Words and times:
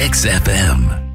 XFM. 0.00 1.09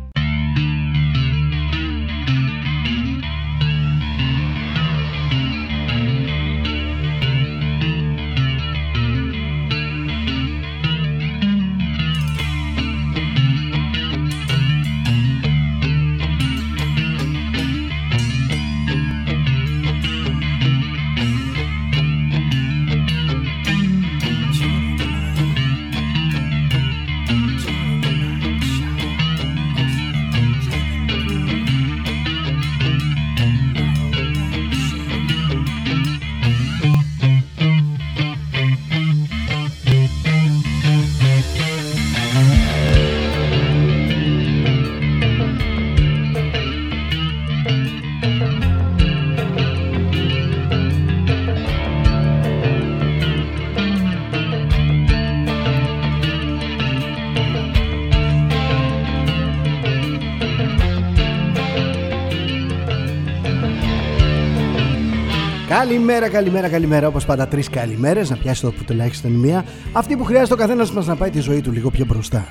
Καλημέρα, 66.15 66.37
καλημέρα, 66.37 66.69
καλημέρα. 66.69 67.07
Όπως 67.07 67.25
πάντα, 67.25 67.47
τρεις 67.47 67.69
καλημέρες. 67.69 68.29
Να 68.29 68.37
πιάσει 68.37 68.61
το 68.61 68.71
που 68.71 68.83
τουλάχιστον 68.83 69.31
μία. 69.31 69.65
Αυτή 69.93 70.17
που 70.17 70.23
χρειάζεται 70.23 70.53
ο 70.53 70.57
καθένας 70.57 70.91
μας 70.91 71.05
να 71.05 71.15
πάει 71.15 71.29
τη 71.29 71.39
ζωή 71.39 71.61
του 71.61 71.71
λίγο 71.71 71.89
πιο 71.89 72.05
μπροστά. 72.05 72.47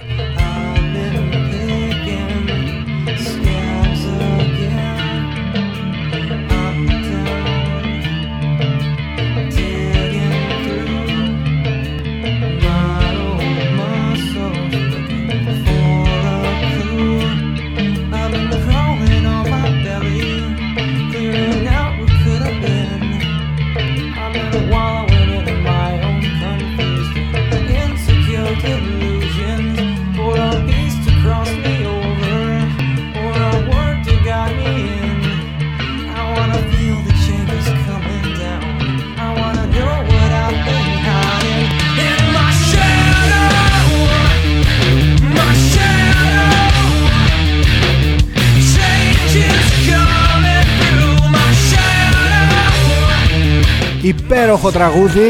Υπέροχο 54.24 54.70
τραγούδι. 54.70 55.20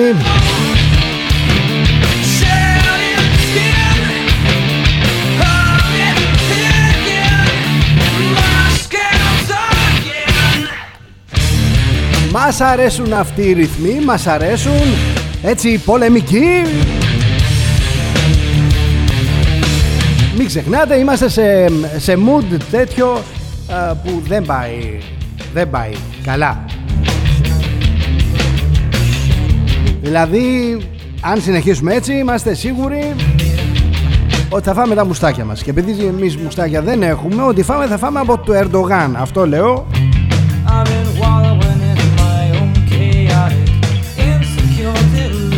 Μας 12.32 12.60
αρέσουν 12.60 13.12
αυτοί 13.12 13.42
οι 13.42 13.52
ρυθμοί, 13.52 14.00
μας 14.04 14.26
αρέσουν. 14.26 14.72
Έτσι 15.42 15.78
πολεμικοί. 15.78 16.62
Μην 20.36 20.46
ξεχνάτε 20.46 20.96
είμαστε 20.96 21.28
σε, 21.28 21.68
σε 21.96 22.18
mood 22.26 22.58
τέτοιο 22.70 23.22
που 24.04 24.22
δεν 24.26 24.44
πάει, 24.44 24.98
δεν 25.54 25.70
πάει 25.70 25.92
καλά 26.24 26.64
Δηλαδή, 30.04 30.78
αν 31.20 31.40
συνεχίσουμε 31.40 31.94
έτσι, 31.94 32.12
είμαστε 32.12 32.54
σίγουροι 32.54 33.14
ότι 34.48 34.64
θα 34.64 34.74
φάμε 34.74 34.94
τα 34.94 35.06
μουστάκια 35.06 35.44
μας. 35.44 35.62
Και 35.62 35.70
επειδή 35.70 36.04
εμείς 36.04 36.36
μουστάκια 36.36 36.82
δεν 36.82 37.02
έχουμε, 37.02 37.42
ότι 37.42 37.62
φάμε 37.62 37.86
θα 37.86 37.98
φάμε 37.98 38.20
από 38.20 38.38
το 38.38 38.52
Ερντογάν. 38.52 39.16
Αυτό 39.16 39.46
λέω. 39.46 39.86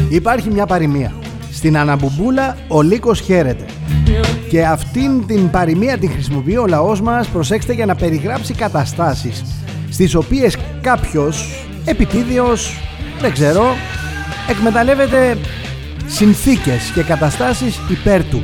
Υπάρχει 0.08 0.50
μια 0.50 0.66
παροιμία. 0.66 1.12
Στην 1.52 1.78
Αναμπουμπούλα 1.78 2.56
ο 2.68 2.82
λύκος 2.82 3.20
χαίρεται. 3.20 3.64
Και 4.48 4.66
αυτήν 4.66 5.26
την 5.26 5.50
παροιμία 5.50 5.98
την 5.98 6.10
χρησιμοποιεί 6.10 6.56
ο 6.56 6.66
λαός 6.66 7.00
μας, 7.00 7.28
προσέξτε, 7.28 7.72
για 7.72 7.86
να 7.86 7.94
περιγράψει 7.94 8.54
καταστάσεις 8.54 9.44
στις 9.90 10.14
οποίες 10.14 10.56
κάποιος 10.80 11.66
επιτίδιος, 11.84 12.78
δεν 13.20 13.32
ξέρω, 13.32 13.64
εκμεταλλεύεται 14.48 15.38
συνθήκες 16.06 16.90
και 16.94 17.02
καταστάσεις 17.02 17.80
υπέρ 17.88 18.24
του. 18.24 18.42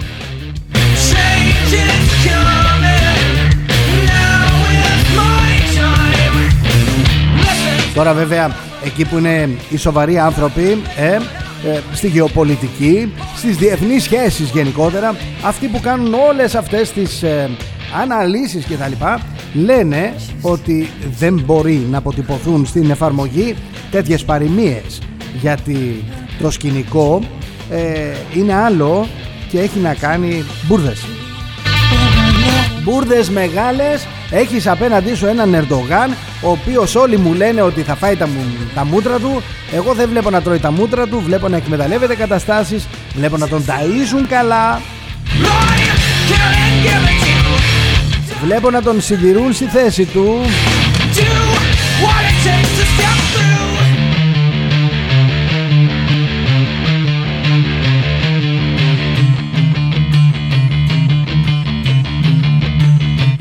Τώρα 7.94 8.12
βέβαια 8.12 8.56
εκεί 8.84 9.04
που 9.04 9.18
είναι 9.18 9.48
οι 9.70 9.76
σοβαροί 9.76 10.18
άνθρωποι 10.18 10.82
ε, 10.96 11.14
ε, 11.14 11.80
στη 11.92 12.08
γεωπολιτική, 12.08 13.12
στις 13.36 13.56
διεθνείς 13.56 14.02
σχέσεις 14.02 14.50
γενικότερα 14.50 15.16
αυτοί 15.44 15.66
που 15.66 15.80
κάνουν 15.80 16.14
όλες 16.14 16.54
αυτές 16.54 16.92
τις 16.92 17.22
ε, 17.22 17.50
αναλύσεις 18.02 18.64
και 18.64 18.76
τα 18.76 18.88
λοιπά 18.88 19.20
λένε 19.54 20.14
ότι 20.41 20.88
δεν 21.18 21.42
μπορεί 21.44 21.86
να 21.91 21.98
αποτυπωθούν 21.98 22.66
στην 22.66 22.91
εφαρμογή 22.91 23.56
τέτοιες 23.91 24.24
παροιμίες 24.24 25.00
γιατί 25.41 26.04
το 26.43 26.50
σκηνικό 26.50 27.22
ε, 27.70 28.15
είναι 28.34 28.54
άλλο 28.54 29.09
και 29.50 29.59
έχει 29.59 29.78
να 29.78 29.94
κάνει 29.94 30.44
μπουρδες. 30.66 31.04
Μπουρδες 32.82 33.31
μεγάλες 33.31 34.06
έχεις 34.31 34.66
απέναντί 34.66 35.15
σου 35.15 35.26
έναν 35.26 35.54
Ερντογάν 35.54 36.16
ο 36.42 36.50
οποίος 36.50 36.94
όλοι 36.94 37.16
μου 37.16 37.32
λένε 37.32 37.62
ότι 37.62 37.82
θα 37.82 37.94
φάει 37.94 38.16
τα, 38.16 38.28
τα 38.75 38.84
μούτρα 38.84 39.19
του. 39.19 39.42
Εγώ 39.72 39.94
δεν 39.94 40.09
βλέπω 40.09 40.31
να 40.31 40.42
τρώει 40.42 40.59
τα 40.59 40.72
μούτρα 40.72 41.06
του 41.06 41.22
βλέπω 41.25 41.48
να 41.48 41.56
εκμεταλλεύεται 41.56 42.15
καταστάσεις 42.15 42.88
βλέπω 43.15 43.37
να 43.37 43.48
τον 43.48 43.65
ταΐζουν 43.66 44.26
καλά. 44.28 44.81
Βλέπω 48.44 48.71
να 48.71 48.82
τον 48.82 49.00
συντηρούν 49.00 49.53
στη 49.53 49.65
θέση 49.65 50.04
του 50.04 50.41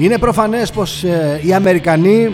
Είναι 0.01 0.17
προφανές 0.17 0.71
πως 0.71 1.03
ε, 1.03 1.41
οι 1.43 1.53
Αμερικανοί 1.53 2.27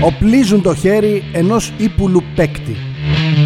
οπλίζουν 0.00 0.62
το 0.62 0.74
χέρι 0.74 1.22
ενός 1.32 1.72
ύπουλου 1.76 2.22
παίκτη. 2.34 2.76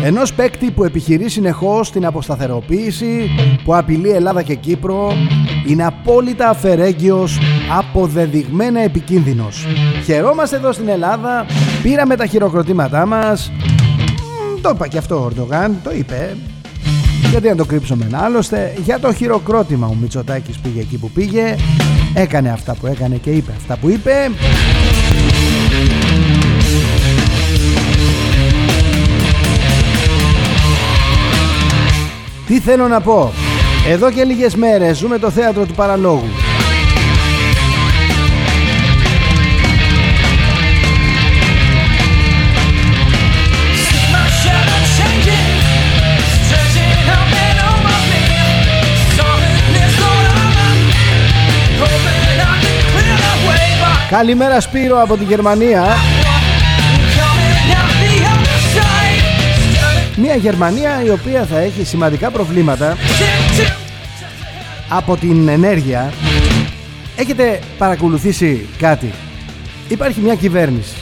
Ενός 0.04 0.32
παίκτη 0.32 0.70
που 0.70 0.84
επιχειρεί 0.84 1.28
συνεχώς 1.28 1.90
την 1.90 2.06
αποσταθεροποίηση, 2.06 3.30
που 3.64 3.76
απειλεί 3.76 4.10
Ελλάδα 4.10 4.42
και 4.42 4.54
Κύπρο, 4.54 5.12
είναι 5.66 5.84
απόλυτα 5.84 6.48
αφαιρέγγιος, 6.48 7.38
αποδεδειγμένα 7.78 8.80
επικίνδυνος. 8.80 9.66
Χαιρόμαστε 10.04 10.56
εδώ 10.56 10.72
στην 10.72 10.88
Ελλάδα, 10.88 11.46
πήραμε 11.82 12.16
τα 12.16 12.26
χειροκροτήματά 12.26 13.06
μας, 13.06 13.52
το 14.60 14.70
είπα 14.74 14.88
και 14.88 14.98
αυτό 14.98 15.16
ο 15.20 15.24
Ορντογάν, 15.24 15.76
το 15.84 15.90
είπε, 15.90 16.36
γιατί 17.30 17.48
να 17.48 17.56
το 17.56 17.64
κρύψουμε 17.64 18.08
άλλωστε 18.12 18.74
για 18.84 18.98
το 18.98 19.12
χειροκρότημα 19.12 19.86
ο 19.86 19.94
Μητσοτάκης 19.94 20.58
πήγε 20.58 20.80
εκεί 20.80 20.98
που 20.98 21.10
πήγε 21.10 21.56
έκανε 22.18 22.50
αυτά 22.50 22.74
που 22.74 22.86
έκανε 22.86 23.16
και 23.16 23.30
είπε 23.30 23.52
αυτά 23.56 23.76
που 23.76 23.88
είπε. 23.90 24.30
Τι 32.46 32.60
θέλω 32.60 32.88
να 32.88 33.00
πω; 33.00 33.32
Εδώ 33.88 34.10
και 34.10 34.24
λίγες 34.24 34.54
μέρες 34.54 34.96
ζούμε 34.96 35.18
το 35.18 35.30
θέατρο 35.30 35.66
του 35.66 35.74
παραλόγου 35.74 36.45
Καλημέρα 54.10 54.60
Σπύρο 54.60 55.02
από 55.02 55.16
τη 55.16 55.24
Γερμανία. 55.24 55.84
Μια 60.16 60.34
Γερμανία 60.34 61.02
η 61.04 61.10
οποία 61.10 61.44
θα 61.44 61.58
έχει 61.58 61.84
σημαντικά 61.84 62.30
προβλήματα 62.30 62.96
από 64.88 65.16
την 65.16 65.48
ενέργεια. 65.48 66.12
Έχετε 67.16 67.60
παρακολουθήσει 67.78 68.66
κάτι; 68.78 69.12
Υπάρχει 69.88 70.20
μια 70.20 70.34
κυβέρνηση. 70.34 70.96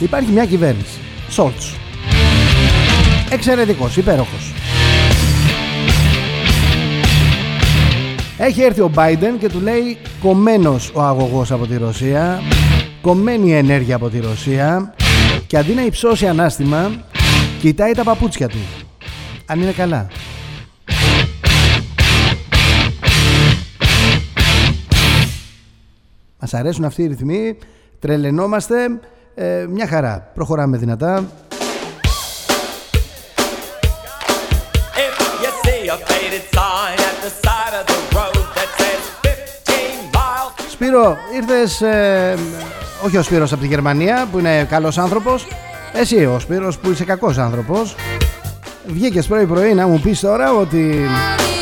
Υπάρχει 0.00 0.30
μια 0.30 0.44
κυβέρνηση. 0.44 0.98
Σόλτς. 1.30 1.74
Εξαιρετικός, 3.30 3.96
υπέροχος 3.96 4.52
Έχει 8.44 8.62
έρθει 8.62 8.80
ο 8.80 8.90
Biden 8.96 9.36
και 9.38 9.48
του 9.48 9.60
λέει 9.60 9.96
κομμένος 10.20 10.92
ο 10.94 11.02
αγωγός 11.02 11.52
από 11.52 11.66
τη 11.66 11.76
Ρωσία 11.76 12.40
κομμένη 13.00 13.48
η 13.48 13.52
ενέργεια 13.52 13.96
από 13.96 14.08
τη 14.08 14.20
Ρωσία 14.20 14.94
και 15.46 15.58
αντί 15.58 15.72
να 15.72 15.84
υψώσει 15.84 16.26
ανάστημα 16.26 17.04
κοιτάει 17.60 17.92
τα 17.92 18.02
παπούτσια 18.02 18.48
του. 18.48 18.58
Αν 19.46 19.60
είναι 19.60 19.72
καλά 19.72 20.06
Μας 26.40 26.54
αρέσουν 26.54 26.84
αυτοί 26.84 27.02
οι 27.02 27.06
ρυθμοί 27.06 27.58
τρελαινόμαστε 27.98 28.76
ε, 29.34 29.66
μια 29.70 29.86
χαρά. 29.86 30.30
Προχωράμε 30.34 30.76
δυνατά 30.76 31.24
Σπύρο, 40.84 41.16
ήρθες, 41.34 41.80
ε, 41.80 42.34
όχι 43.04 43.16
ο 43.16 43.22
Σπύρος 43.22 43.52
από 43.52 43.60
τη 43.60 43.66
Γερμανία 43.66 44.28
που 44.30 44.38
είναι 44.38 44.64
καλός 44.64 44.98
άνθρωπος, 44.98 45.46
εσύ 45.92 46.24
ο 46.24 46.38
Σπύρος 46.38 46.78
που 46.78 46.90
είσαι 46.90 47.04
κακός 47.04 47.38
άνθρωπος. 47.38 47.94
Βγήκες 48.86 49.26
πρωί 49.26 49.46
πρωί 49.46 49.74
να 49.74 49.86
μου 49.86 50.00
πεις 50.00 50.20
τώρα 50.20 50.52
ότι 50.52 51.08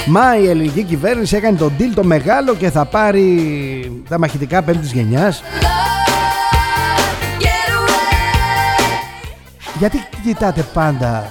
μα 0.06 0.36
η 0.36 0.48
ελληνική 0.48 0.82
κυβέρνηση 0.82 1.36
έκανε 1.36 1.58
τον 1.58 1.72
deal 1.78 1.92
το 1.94 2.04
μεγάλο 2.04 2.54
και 2.54 2.70
θα 2.70 2.84
πάρει 2.84 4.02
τα 4.08 4.18
μαχητικά 4.18 4.62
πέμπτης 4.62 4.92
γενιάς. 4.92 5.42
Γιατί 9.78 9.98
κοιτάτε 10.24 10.64
πάντα 10.74 11.24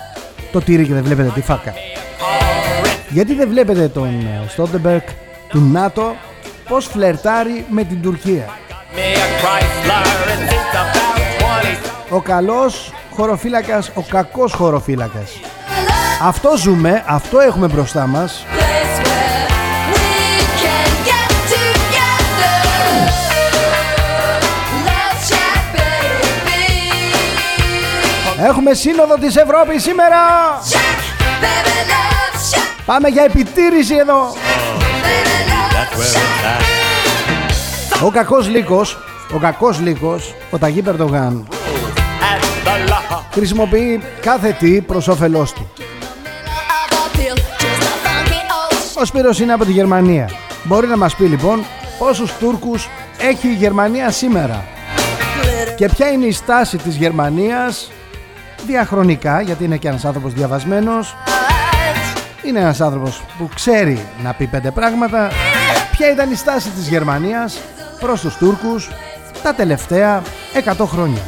το 0.52 0.62
τύρι 0.62 0.86
και 0.86 0.94
δεν 0.94 1.04
βλέπετε 1.04 1.32
τη 1.34 1.42
φάκα; 1.42 1.74
Γιατί 3.10 3.34
δεν 3.34 3.50
βλέπετε 3.50 3.88
τον 3.88 4.28
Στόντεμπερκ 4.48 5.08
του 5.50 5.70
ΝΑΤΟ; 5.72 6.16
Πως 6.68 6.86
φλερτάρει 6.86 7.66
με 7.69 7.84
την 7.84 8.02
Τουρκία. 8.02 8.46
Ο 12.10 12.22
καλός 12.22 12.94
χωροφύλακας, 13.12 13.92
ο 13.96 14.02
κακός 14.02 14.54
χωροφύλακας. 14.54 15.40
Αυτό 16.24 16.58
ζούμε, 16.58 17.04
αυτό 17.08 17.40
έχουμε 17.40 17.68
μπροστά 17.68 18.08
μας. 18.08 18.46
Έχουμε 28.46 28.74
σύνοδο 28.74 29.16
της 29.16 29.36
Ευρώπης 29.36 29.84
σήμερα! 29.84 30.18
Πάμε 32.86 33.08
για 33.08 33.24
επιτήρηση 33.24 33.96
εδώ! 33.96 34.34
Ο 38.04 38.10
κακός 38.12 38.50
λύκος, 38.50 38.98
ο 39.34 39.38
κακός 39.38 39.80
λύκος, 39.80 40.36
ο 40.50 40.58
Ταγί 40.58 40.82
Περτογάν 40.82 41.48
χρησιμοποιεί 43.32 44.02
κάθε 44.22 44.56
τι 44.60 44.82
προς 44.82 45.08
όφελός 45.08 45.54
του. 45.54 45.70
Ο 49.00 49.06
Σπύρος 49.06 49.40
είναι 49.40 49.54
από 49.54 49.66
τη 49.66 49.72
Γερμανία. 49.72 50.30
Μπορεί 50.64 50.88
να 50.88 50.98
μας 50.98 51.16
πει 51.16 51.24
λοιπόν 51.24 51.66
πόσους 52.00 52.34
Τούρκους 52.34 52.90
έχει 53.18 53.48
η 53.48 53.54
Γερμανία 53.54 54.12
σήμερα 54.12 54.66
και 55.76 55.90
ποια 55.90 56.12
είναι 56.12 56.26
η 56.26 56.32
στάση 56.32 56.78
της 56.78 56.96
Γερμανίας 56.96 57.92
διαχρονικά 58.66 59.42
γιατί 59.42 59.64
είναι 59.64 59.78
και 59.78 59.88
ένας 59.88 60.06
άνθρωπος 60.06 60.34
διαβασμένος 60.34 61.16
είναι 62.44 62.60
ένας 62.60 62.82
άνθρωπος 62.82 63.24
που 63.38 63.50
ξέρει 63.56 64.06
να 64.24 64.34
πει 64.34 64.48
πέντε 64.48 64.72
πράγματα 64.72 65.32
ποια 65.92 66.12
ήταν 66.12 66.32
η 66.32 66.36
στάση 66.36 66.70
της 66.70 66.88
Γερμανίας 66.88 67.60
προς 68.00 68.22
τους 68.22 68.36
Τούρκους 68.36 68.90
τα 69.44 69.54
τελευταία 69.54 70.22
100 70.78 70.86
χρόνια; 70.86 71.22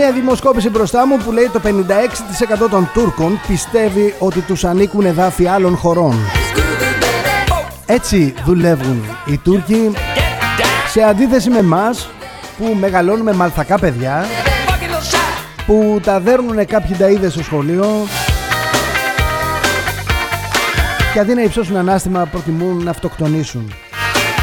Έχω 0.00 0.12
μία 0.12 0.20
δημοσκόπηση 0.20 0.70
μπροστά 0.70 1.06
μου 1.06 1.16
που 1.16 1.32
λέει 1.32 1.50
το 1.52 1.60
56% 2.64 2.68
των 2.70 2.90
Τούρκων 2.92 3.40
πιστεύει 3.48 4.14
ότι 4.18 4.40
τους 4.40 4.64
ανήκουν 4.64 5.04
εδάφη 5.04 5.46
άλλων 5.46 5.76
χωρών. 5.76 6.14
Έτσι 7.86 8.34
δουλεύουν 8.44 9.04
οι 9.26 9.38
Τούρκοι 9.38 9.90
σε 10.88 11.02
αντίθεση 11.02 11.50
με 11.50 11.62
μας 11.62 12.10
που 12.58 12.76
μεγαλώνουμε 12.80 13.32
μαλθακά 13.32 13.78
παιδιά 13.78 14.24
που 15.66 16.00
τα 16.04 16.20
δέρνουν 16.20 16.66
κάποιοι 16.66 16.96
ταΐδες 16.98 17.30
στο 17.30 17.42
σχολείο 17.42 18.06
και 21.12 21.18
αντί 21.18 21.34
να 21.34 21.42
υψώσουν 21.42 21.76
ανάστημα 21.76 22.26
προτιμούν 22.26 22.84
να 22.84 22.90
αυτοκτονήσουν. 22.90 23.72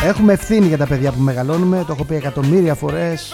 Έχουμε 0.05 0.33
ευθύνη 0.33 0.67
για 0.67 0.77
τα 0.77 0.85
παιδιά 0.85 1.11
που 1.11 1.19
μεγαλώνουμε, 1.19 1.83
το 1.87 1.93
έχω 1.93 2.03
πει 2.03 2.15
εκατομμύρια 2.15 2.75
φορές 2.75 3.33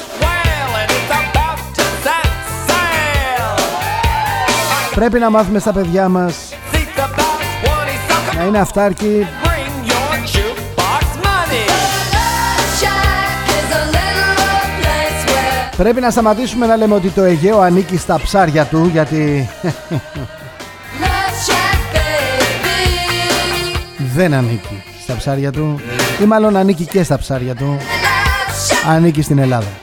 Πρέπει 4.95 5.19
να 5.19 5.29
μάθουμε 5.29 5.59
στα 5.59 5.73
παιδιά 5.73 6.09
μας 6.09 6.35
να 8.37 8.43
είναι 8.43 8.59
αυτάρκοι. 8.59 9.27
Πρέπει 15.77 16.01
να 16.01 16.09
σταματήσουμε 16.09 16.65
να 16.65 16.75
λέμε 16.75 16.93
ότι 16.93 17.09
το 17.09 17.23
Αιγαίο 17.23 17.59
ανήκει 17.59 17.97
στα 17.97 18.19
ψάρια 18.23 18.65
του 18.65 18.89
γιατί 18.91 19.49
δεν 24.13 24.33
ανήκει 24.33 24.83
στα 25.03 25.15
ψάρια 25.15 25.51
του. 25.51 25.79
Ή 26.21 26.25
μάλλον 26.25 26.57
ανήκει 26.57 26.85
και 26.85 27.03
στα 27.03 27.17
ψάρια 27.17 27.55
του. 27.55 27.77
Ανήκει 28.89 29.21
στην 29.21 29.37
Ελλάδα 29.37 29.82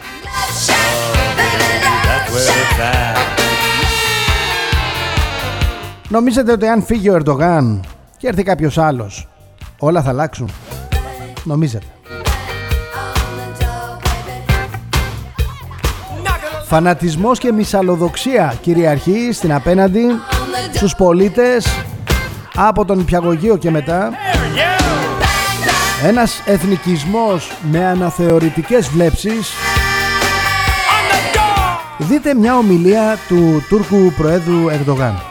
Νομίζετε 6.10 6.52
ότι 6.52 6.66
αν 6.66 6.82
φύγει 6.82 7.10
ο 7.10 7.14
Ερντογάν 7.14 7.80
και 8.16 8.28
έρθει 8.28 8.42
κάποιος 8.42 8.78
άλλος 8.78 9.28
όλα 9.78 10.02
θα 10.02 10.08
αλλάξουν; 10.08 10.50
Νομίζετε. 11.44 11.86
Φανατισμός 16.66 17.38
και 17.38 17.52
μυσαλλοδοξία 17.52 18.54
κυριαρχεί 18.62 19.32
στην 19.32 19.52
απέναντι 19.52 20.06
στους 20.74 20.94
πολίτες 20.94 21.66
από 22.54 22.84
τον 22.84 23.04
Πιαγωγείο 23.04 23.56
και 23.56 23.70
μετά 23.70 24.10
ένας 26.04 26.42
εθνικισμός 26.46 27.52
με 27.70 27.86
αναθεωρητικές 27.86 28.88
βλέψεις 28.88 29.50
Δείτε 31.98 32.34
μια 32.34 32.56
ομιλία 32.56 33.18
του 33.28 33.64
Τούρκου 33.68 34.12
Προέδρου 34.16 34.68
Ερντογάν 34.68 35.29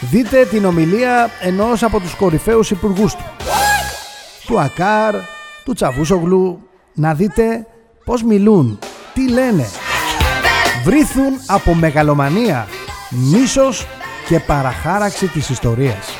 Δείτε 0.00 0.44
την 0.44 0.64
ομιλία 0.64 1.30
ενός 1.40 1.82
από 1.82 2.00
τους 2.00 2.14
κορυφαίους 2.14 2.70
υπουργούς 2.70 3.14
του. 3.14 3.24
Του 4.46 4.60
Ακάρ, 4.60 5.14
του 5.64 5.72
Τσαβούσογλου. 5.72 6.60
Να 6.94 7.14
δείτε 7.14 7.66
πώς 8.04 8.22
μιλούν, 8.22 8.78
τι 9.14 9.28
λένε. 9.28 9.68
Βρίθουν 10.84 11.32
από 11.46 11.74
μεγαλομανία, 11.74 12.68
μίσος 13.10 13.86
και 14.28 14.40
παραχάραξη 14.40 15.26
της 15.26 15.48
ιστορίας. 15.48 16.16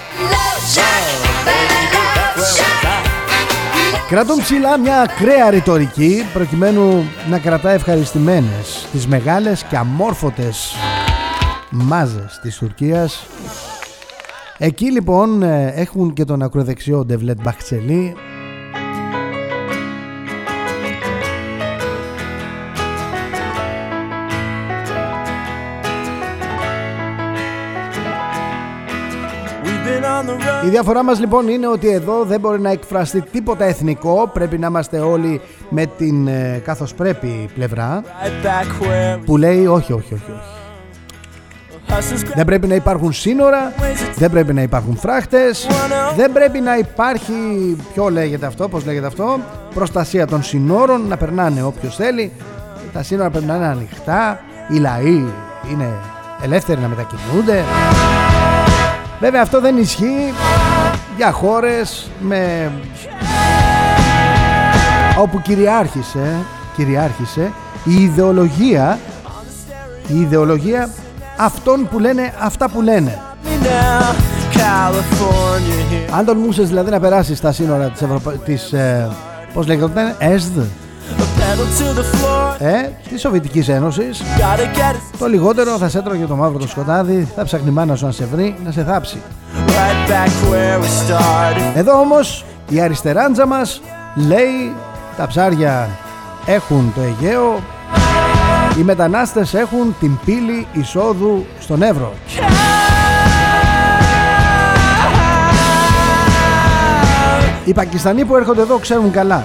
Κρατούν 4.09 4.39
ψηλά 4.39 4.79
μια 4.79 5.01
ακραία 5.01 5.51
ρητορική 5.51 6.27
προκειμένου 6.33 7.05
να 7.31 7.39
κρατά 7.39 7.71
ευχαριστημένες 7.71 8.87
τις 8.93 9.07
μεγάλες 9.07 9.65
και 9.69 9.77
αμόρφωτες 9.77 10.75
μάζες 11.75 12.39
της 12.43 12.57
Τουρκίας. 12.59 13.27
Εκεί 14.59 14.93
λοιπόν 14.93 15.43
ε, 15.43 15.73
έχουν 15.77 16.13
και 16.13 16.25
τον 16.25 16.43
ακροδεξιό 16.43 17.05
Ντεβλέτ 17.05 17.41
Μπαχτσελή. 17.43 18.15
Η 30.65 30.69
διαφορά 30.69 31.05
μας 31.05 31.21
λοιπόν 31.21 31.49
είναι 31.49 31.69
ότι 31.69 31.89
εδώ 31.89 32.25
δεν 32.25 32.41
μπορεί 32.41 32.61
να 32.61 32.71
εκφραστεί 32.71 33.21
τίποτα 33.21 33.65
εθνικό. 33.65 34.31
Πρέπει 34.33 34.59
να 34.59 34.67
είμαστε 34.67 34.99
όλοι 34.99 35.41
με 35.71 35.87
την 35.87 36.27
ε, 36.27 36.61
καθώς 36.65 36.95
πρέπει 36.95 37.49
πλευρά. 37.55 38.03
Που 39.25 39.37
λέει 39.37 39.67
όχι 39.67 39.93
όχι 39.93 40.15
όχι 40.15 40.31
όχι 40.31 40.64
δεν 42.35 42.45
πρέπει 42.45 42.67
να 42.67 42.75
υπάρχουν 42.75 43.13
σύνορα, 43.13 43.73
δεν 44.15 44.31
πρέπει 44.31 44.53
να 44.53 44.63
υπάρχουν 44.63 44.97
φράχτες, 44.97 45.67
δεν 46.17 46.33
πρέπει 46.33 46.61
να 46.61 46.77
υπάρχει, 46.77 47.33
ποιο 47.93 48.09
λέγεται 48.09 48.47
αυτό, 48.47 48.69
πώς 48.69 48.85
λέγεται 48.85 49.07
αυτό, 49.07 49.39
προστασία 49.75 50.27
των 50.27 50.43
σύνορων, 50.43 51.07
να 51.09 51.17
περνάνε 51.17 51.63
όποιος 51.63 51.97
θέλει, 51.97 52.33
τα 52.93 53.03
σύνορα 53.03 53.31
πρέπει 53.31 53.47
να 53.47 53.55
είναι 53.55 53.67
ανοιχτά, 53.67 54.41
οι 54.69 54.77
λαοί 54.77 55.25
είναι 55.71 55.89
ελεύθεροι 56.43 56.81
να 56.81 56.89
μετακινούνται. 56.89 57.65
Βέβαια 59.21 59.43
αυτό 59.43 59.61
δεν 59.61 59.77
ισχύει 59.77 60.33
για 61.17 61.33
χώρες 61.33 62.11
με... 62.21 62.73
όπου 65.19 65.41
κυριάρχησε, 65.41 66.37
κυριάρχησε 66.77 67.53
η 67.85 68.03
ιδεολογία 68.03 68.99
η 70.09 70.21
ιδεολογία 70.21 70.89
αυτών 71.37 71.89
που 71.91 71.99
λένε 71.99 72.33
αυτά 72.41 72.69
που 72.69 72.81
λένε. 72.81 73.21
Αν 76.11 76.25
τολμούσες 76.25 76.69
δηλαδή 76.69 76.91
να 76.91 77.01
περάσεις 77.01 77.39
στα 77.39 77.53
σύνορα 77.53 77.89
της, 77.89 78.03
Ευρωπα... 78.03 78.33
της 78.33 78.73
ε, 78.73 79.09
πώς 79.55 79.67
λέγεται 79.67 80.15
ΕΣΔ 80.19 80.59
ε, 82.59 82.89
της 83.09 83.21
Σοβιετικής 83.21 83.69
Ένωσης. 83.69 84.23
Το 85.19 85.27
λιγότερο 85.27 85.79
θα 85.79 85.89
σε 85.89 85.99
έτρωγε 85.99 86.25
το 86.25 86.37
μαύρο 86.37 86.59
το 86.59 86.69
σκοτάδι 86.69 87.29
θα 87.37 87.45
ψάχνει 87.45 87.71
μάνα 87.71 87.97
σου 87.97 88.05
να 88.05 88.13
σε 88.13 88.25
βρει 88.25 88.57
να 88.65 88.71
σε 88.71 88.85
θάψει. 88.85 89.23
Εδώ 91.75 92.01
όμως 92.01 92.45
η 92.69 92.81
αριστεράντζα 92.81 93.47
μας 93.47 93.81
λέει 94.15 94.73
τα 95.17 95.27
ψάρια 95.27 95.89
έχουν 96.47 96.93
το 96.95 97.01
Αιγαίο 97.01 97.61
οι 98.79 98.83
μετανάστες 98.83 99.55
έχουν 99.55 99.95
την 100.01 100.19
πύλη 100.25 100.67
εισόδου 100.73 101.47
στον 101.61 101.83
Εύρο. 101.83 102.13
Οι 107.65 107.73
Πακιστανοί 107.73 108.25
που 108.25 108.37
έρχονται 108.37 108.61
εδώ 108.61 108.79
ξέρουν 108.79 109.11
καλά. 109.11 109.45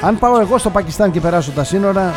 Αν 0.00 0.18
πάω 0.18 0.40
εγώ 0.40 0.58
στο 0.58 0.70
Πακιστάν 0.70 1.10
και 1.10 1.20
περάσω 1.20 1.50
τα 1.50 1.64
σύνορα 1.64 2.12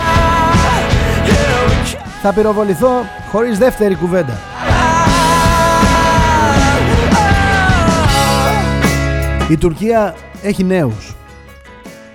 θα 2.21 2.33
πυροβοληθώ 2.33 2.91
χωρίς 3.31 3.57
δεύτερη 3.57 3.95
κουβέντα. 3.95 4.37
Η 9.49 9.57
Τουρκία 9.57 10.15
έχει 10.41 10.63
νέους. 10.63 11.15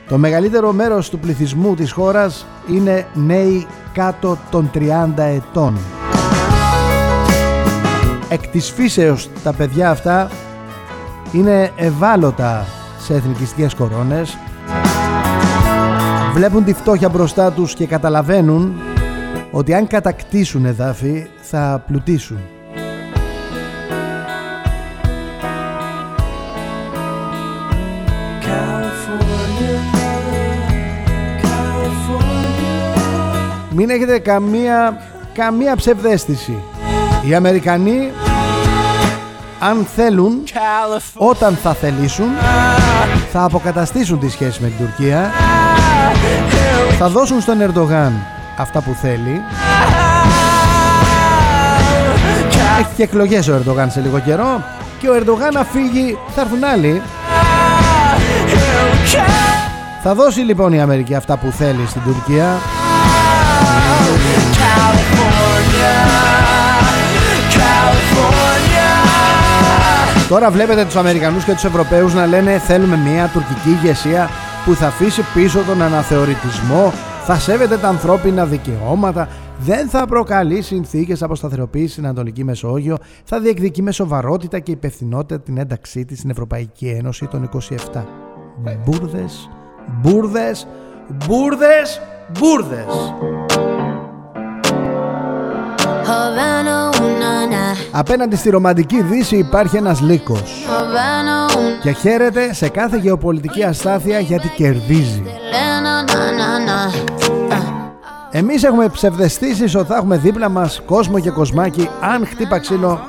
Το 0.08 0.18
μεγαλύτερο 0.18 0.72
μέρος 0.72 1.10
του 1.10 1.18
πληθυσμού 1.18 1.74
της 1.74 1.92
χώρας 1.92 2.46
είναι 2.68 3.06
νέοι 3.14 3.66
κάτω 3.94 4.38
των 4.50 4.70
30 4.74 4.80
ετών. 5.16 5.78
Εκ 8.28 8.46
της 8.46 8.70
φύσεως 8.70 9.28
τα 9.42 9.52
παιδιά 9.52 9.90
αυτά 9.90 10.30
είναι 11.32 11.70
ευάλωτα 11.76 12.66
σε 12.98 13.14
εθνικιστικές 13.14 13.74
κορώνες 13.74 14.36
βλέπουν 16.34 16.64
τη 16.64 16.72
φτώχεια 16.72 17.08
μπροστά 17.08 17.52
τους 17.52 17.74
και 17.74 17.86
καταλαβαίνουν 17.86 18.74
ότι 19.50 19.74
αν 19.74 19.86
κατακτήσουν 19.86 20.64
εδάφη 20.64 21.26
θα 21.40 21.84
πλουτίσουν. 21.86 22.53
Μην 33.76 33.90
έχετε 33.90 34.18
καμία, 34.18 35.02
καμία 35.34 35.76
ψευδέστηση. 35.76 36.62
Οι 37.28 37.34
Αμερικανοί 37.34 38.12
αν 39.58 39.86
θέλουν, 39.94 40.42
όταν 41.14 41.58
θα 41.62 41.74
θελήσουν, 41.74 42.26
θα 43.32 43.44
αποκαταστήσουν 43.44 44.18
τη 44.18 44.30
σχέση 44.30 44.62
με 44.62 44.68
την 44.68 44.86
Τουρκία, 44.86 45.30
θα 46.98 47.08
δώσουν 47.08 47.40
στον 47.40 47.60
Ερντογάν 47.60 48.12
αυτά 48.58 48.80
που 48.80 48.96
θέλει. 49.00 49.42
Έχει 52.78 52.94
και 52.96 53.02
εκλογές 53.02 53.48
ο 53.48 53.54
Ερντογάν 53.54 53.90
σε 53.90 54.00
λίγο 54.00 54.18
καιρό 54.18 54.64
και 54.98 55.08
ο 55.08 55.14
Ερντογάν 55.14 55.52
να 55.52 55.64
φύγει, 55.64 56.18
θα 56.34 56.40
έρθουν 56.40 56.64
άλλοι. 56.64 57.02
Θα 60.02 60.14
δώσει 60.14 60.40
λοιπόν 60.40 60.72
η 60.72 60.80
Αμερική 60.80 61.14
αυτά 61.14 61.36
που 61.36 61.50
θέλει 61.50 61.86
στην 61.86 62.02
Τουρκία 62.02 62.58
Τώρα 70.28 70.50
βλέπετε 70.50 70.84
τους 70.84 70.96
Αμερικανούς 70.96 71.44
και 71.44 71.52
τους 71.52 71.64
Ευρωπαίους 71.64 72.14
να 72.14 72.26
λένε 72.26 72.58
θέλουμε 72.58 72.96
μια 72.96 73.30
τουρκική 73.32 73.68
ηγεσία 73.68 74.28
που 74.64 74.74
θα 74.74 74.86
αφήσει 74.86 75.22
πίσω 75.34 75.62
τον 75.62 75.82
αναθεωρητισμό, 75.82 76.92
θα 77.24 77.34
σέβεται 77.34 77.76
τα 77.76 77.88
ανθρώπινα 77.88 78.44
δικαιώματα, 78.44 79.28
δεν 79.58 79.88
θα 79.88 80.06
προκαλεί 80.06 80.62
συνθήκες 80.62 81.22
αποσταθεροποίηση 81.22 81.92
στην 81.92 82.04
Ανατολική 82.04 82.44
Μεσόγειο, 82.44 82.96
θα 83.24 83.40
διεκδικεί 83.40 83.82
με 83.82 83.92
σοβαρότητα 83.92 84.58
και 84.58 84.70
υπευθυνότητα 84.70 85.40
την 85.40 85.58
ένταξή 85.58 86.04
της 86.04 86.18
στην 86.18 86.30
Ευρωπαϊκή 86.30 86.86
Ένωση 86.86 87.26
των 87.26 87.50
27. 87.92 88.04
Μπούρδες, 88.84 89.50
μπούρδες, 90.00 90.66
μπούρδες, 91.08 92.00
μπούρδες. 92.38 93.14
Απέναντι 97.90 98.36
στη 98.36 98.50
ρομαντική 98.50 99.02
δύση 99.02 99.36
υπάρχει 99.36 99.76
ένας 99.76 100.00
λύκος. 100.00 100.66
Και 101.82 101.90
χαίρεται 101.90 102.54
σε 102.54 102.68
κάθε 102.68 102.96
γεωπολιτική 102.96 103.64
αστάθεια 103.64 104.18
γιατί 104.18 104.48
κερδίζει. 104.48 105.22
Εμείς 108.30 108.62
έχουμε 108.62 108.88
ψευδεστήσεις 108.88 109.74
ότι 109.74 109.86
θα 109.86 109.96
έχουμε 109.96 110.16
δίπλα 110.16 110.48
μας 110.48 110.82
κόσμο 110.86 111.18
και 111.20 111.30
κοσμάκι 111.30 111.88
αν 112.00 112.26
χτύπα 112.26 112.58
ξύλο 112.58 113.00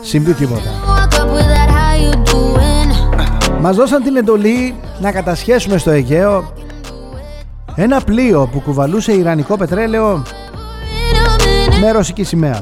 συμβεί 0.00 0.32
τίποτα. 0.32 0.70
Μας 3.60 3.76
δώσαν 3.76 4.02
την 4.02 4.16
εντολή 4.16 4.74
να 5.00 5.12
κατασχέσουμε 5.12 5.78
στο 5.78 5.90
Αιγαίο 5.90 6.52
ένα 7.74 8.00
πλοίο 8.00 8.48
που 8.52 8.60
κουβαλούσε 8.60 9.12
ιρανικό 9.12 9.56
πετρέλαιο 9.56 10.22
με 11.84 11.90
ρωσική 11.90 12.24
σημαία. 12.24 12.60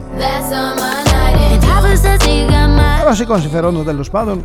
Ρωσικών 3.07 3.41
συμφερόντων 3.41 3.85
τέλος 3.85 4.11
πάντων. 4.11 4.45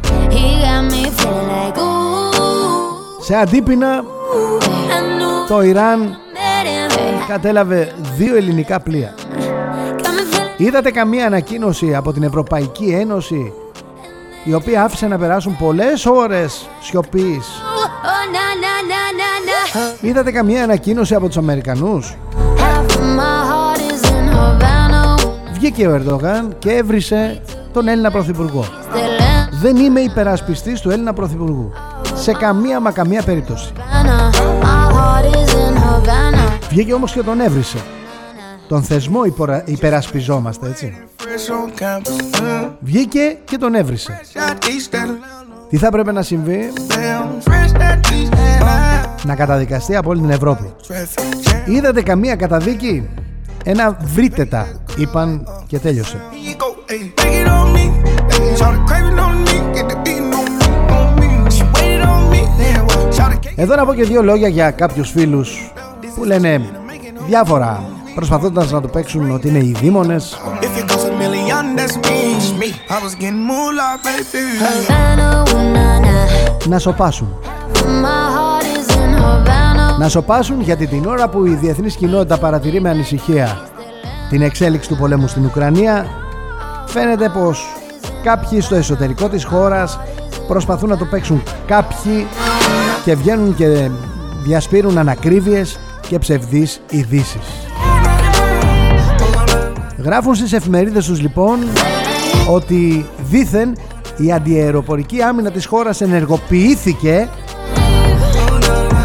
Σε 3.22 3.36
αντίπεινα 3.36 4.04
το 5.48 5.62
Ιράν 5.62 6.18
κατέλαβε 7.28 7.94
δύο 8.18 8.36
ελληνικά 8.36 8.80
πλοία. 8.80 9.14
Είδατε 10.58 10.92
καμία 10.92 11.26
ανακοίνωση 11.26 11.96
από 11.96 12.14
την 12.14 12.24
Ευρωπαϊκή 12.24 12.96
Ένωση 13.00 13.54
η 14.44 14.54
οποία 14.54 14.84
άφησε 14.84 15.08
να 15.08 15.18
περάσουν 15.18 15.58
πολλές 15.58 16.06
ώρες 16.06 16.70
σιωπής; 16.82 17.48
Είδατε 20.02 20.32
καμία 20.32 20.64
ανακοίνωση 20.64 21.16
από 21.16 21.28
τους 21.28 21.38
Αμερικανούς; 21.38 22.16
Βγήκε 25.54 25.88
ο 25.88 25.94
Ερντογάν 25.94 26.56
και 26.60 26.72
έβρισε 26.72 27.42
τον 27.74 27.88
Έλληνα 27.88 28.12
Πρωθυπουργό. 28.12 28.66
Δεν 29.62 29.76
είμαι 29.76 30.00
υπερασπιστής 30.00 30.82
του 30.82 30.90
Έλληνα 30.90 31.14
Πρωθυπουργού. 31.14 31.72
Σε 32.14 32.32
καμία 32.32 32.80
μα 32.80 32.92
καμία 32.92 33.24
περίπτωση. 33.24 33.74
Βγήκε 36.70 36.94
όμως 36.94 37.12
και 37.12 37.22
τον 37.22 37.40
έβρισε. 37.40 37.78
Τον 38.68 38.84
θεσμό 38.84 39.22
υπερασπιζόμαστε 39.66 40.68
έτσι. 40.68 40.98
Βγήκε 42.80 43.38
και 43.46 43.58
τον 43.58 43.76
έβρισε. 43.76 44.22
Τι 45.70 45.78
θα 45.78 45.90
πρέπει 45.90 46.12
να 46.12 46.22
συμβεί; 46.22 46.74
Να 49.24 49.36
καταδικαστεί 49.36 49.96
από 49.96 50.10
όλη 50.10 50.20
την 50.20 50.30
Ευρώπη 50.30 50.74
Είδατε 51.66 52.02
καμία 52.02 52.36
καταδίκη; 52.36 53.10
Ένα 53.70 53.98
βρείτε 54.02 54.46
τα 54.46 54.68
Είπαν 54.98 55.48
και 55.68 55.80
τέλειωσε. 55.80 56.22
Εδώ 63.56 63.76
να 63.76 63.86
πω 63.86 63.94
και 63.94 64.04
δύο 64.04 64.24
λόγια 64.24 64.48
για 64.48 64.72
κάποιους 64.72 65.10
φίλους 65.10 65.72
που 66.16 66.24
λένε 66.24 66.70
διάφορα 67.28 67.84
προσπαθώντας 68.16 68.72
να 68.72 68.82
το 68.82 68.88
παίξουν 68.88 69.32
ότι 69.32 69.48
είναι 69.48 69.60
οι 69.60 69.76
δήμονες. 69.80 70.38
Να 76.68 76.80
σοπάσουν 76.80 77.40
να 79.98 80.10
σοπάσουν 80.10 80.62
γιατί 80.62 80.88
την 80.88 81.06
ώρα 81.06 81.30
που 81.30 81.46
η 81.46 81.54
διεθνής 81.54 81.96
κοινότητα 81.96 82.38
παρατηρεί 82.38 82.82
με 82.82 82.90
ανησυχία 82.90 83.62
την 84.30 84.42
εξέλιξη 84.42 84.90
του 84.90 84.96
πολέμου 84.96 85.28
στην 85.28 85.46
Ουκρανία 85.46 86.06
φαίνεται 86.86 87.30
πως 87.30 87.66
κάποιοι 88.24 88.62
στο 88.62 88.76
εσωτερικό 88.76 89.30
της 89.30 89.44
χώρας 89.46 90.00
προσπαθούν 90.48 90.90
να 90.90 90.98
το 90.98 91.06
παίξουν 91.06 91.44
κάποιοι 91.68 92.28
και 93.04 93.16
βγαίνουν 93.16 93.56
και 93.56 93.90
διασπείρουν 94.44 94.98
ανακρίβειες 94.98 95.80
και 96.08 96.20
ψευδείς 96.20 96.82
ειδήσεις. 96.90 97.68
Γράφουν 99.98 100.36
στις 100.36 100.54
εφημερίδες 100.54 101.06
τους 101.06 101.22
λοιπόν 101.22 101.60
ότι 102.50 103.06
δήθεν 103.30 103.76
η 104.18 104.32
αντιαεροπορική 104.32 105.22
άμυνα 105.22 105.52
της 105.52 105.66
χώρας 105.66 106.02
ενεργοποιήθηκε 106.02 107.30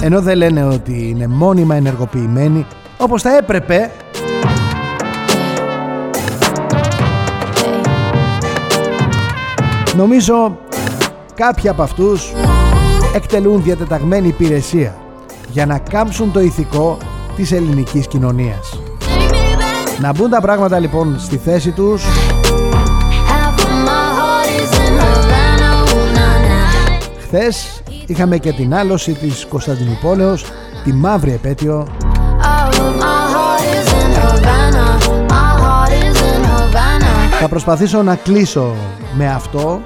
ενώ 0.05 0.21
δεν 0.21 0.37
λένε 0.37 0.65
ότι 0.65 1.09
είναι 1.09 1.27
μόνιμα 1.27 1.75
ενεργοποιημένη 1.75 2.67
όπως 2.97 3.23
θα 3.23 3.37
έπρεπε. 3.37 3.91
Νομίζω 9.97 10.59
κάποιοι 11.35 11.69
από 11.69 11.83
αυτούς 11.83 12.33
εκτελούν 13.15 13.63
διατεταγμένη 13.63 14.29
υπηρεσία 14.29 14.97
για 15.49 15.67
να 15.67 15.79
κάμψουν 15.79 16.33
το 16.33 16.41
ηθικό 16.41 16.99
της 17.37 17.53
ελληνικής 17.53 18.07
κοινωνίας. 18.07 18.81
Να 20.01 20.13
μπουν 20.13 20.31
τα 20.31 20.41
πράγματα 20.41 20.79
λοιπόν 20.79 21.17
στη 21.19 21.37
θέση 21.37 21.71
τους. 21.71 22.05
Χθες 27.27 27.82
είχαμε 28.07 28.39
και 28.39 28.53
την 28.53 28.75
άλωση 28.75 29.13
της 29.13 29.47
Κωνσταντινούπολεως 29.49 30.45
τη 30.85 30.93
μαύρη 30.93 31.33
επέτειο. 31.33 31.89
Θα 37.41 37.49
προσπαθήσω 37.49 38.03
να 38.03 38.15
κλείσω 38.17 38.75
με 39.15 39.31
αυτό 39.31 39.83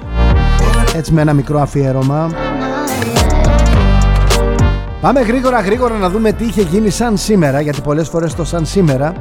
έτσι 0.95 1.13
με 1.13 1.21
ένα 1.21 1.33
μικρό 1.33 1.61
αφιέρωμα. 1.61 2.31
Πάμε 5.01 5.21
γρήγορα 5.21 5.61
γρήγορα 5.61 5.95
να 5.95 6.09
δούμε 6.09 6.31
τι 6.31 6.43
είχε 6.43 6.61
γίνει 6.61 6.89
σαν 6.89 7.17
σήμερα 7.17 7.61
γιατί 7.61 7.81
πολλές 7.81 8.07
φορές 8.07 8.35
το 8.35 8.45
σαν 8.45 8.65
σήμερα 8.65 9.13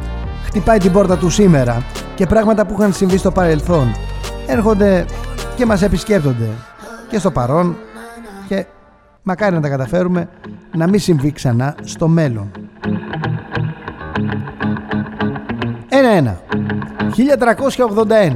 χτυπάει 0.44 0.78
την 0.78 0.92
πόρτα 0.92 1.16
του 1.16 1.30
σήμερα 1.30 1.82
και 2.14 2.26
πράγματα 2.26 2.66
που 2.66 2.74
είχαν 2.78 2.92
συμβεί 2.92 3.16
στο 3.16 3.30
παρελθόν 3.30 3.94
έρχονται 4.46 5.04
και 5.56 5.66
μας 5.66 5.82
επισκέπτονται 5.82 6.48
και 7.10 7.18
στο 7.18 7.30
παρόν 7.30 7.76
και 8.48 8.66
μακάρι 9.28 9.54
να 9.54 9.60
τα 9.60 9.68
καταφέρουμε 9.68 10.28
να 10.76 10.88
μην 10.88 11.00
συμβεί 11.00 11.32
ξανά 11.32 11.74
στο 11.82 12.08
μέλλον. 12.08 12.50
Ένα-ένα. 15.88 16.40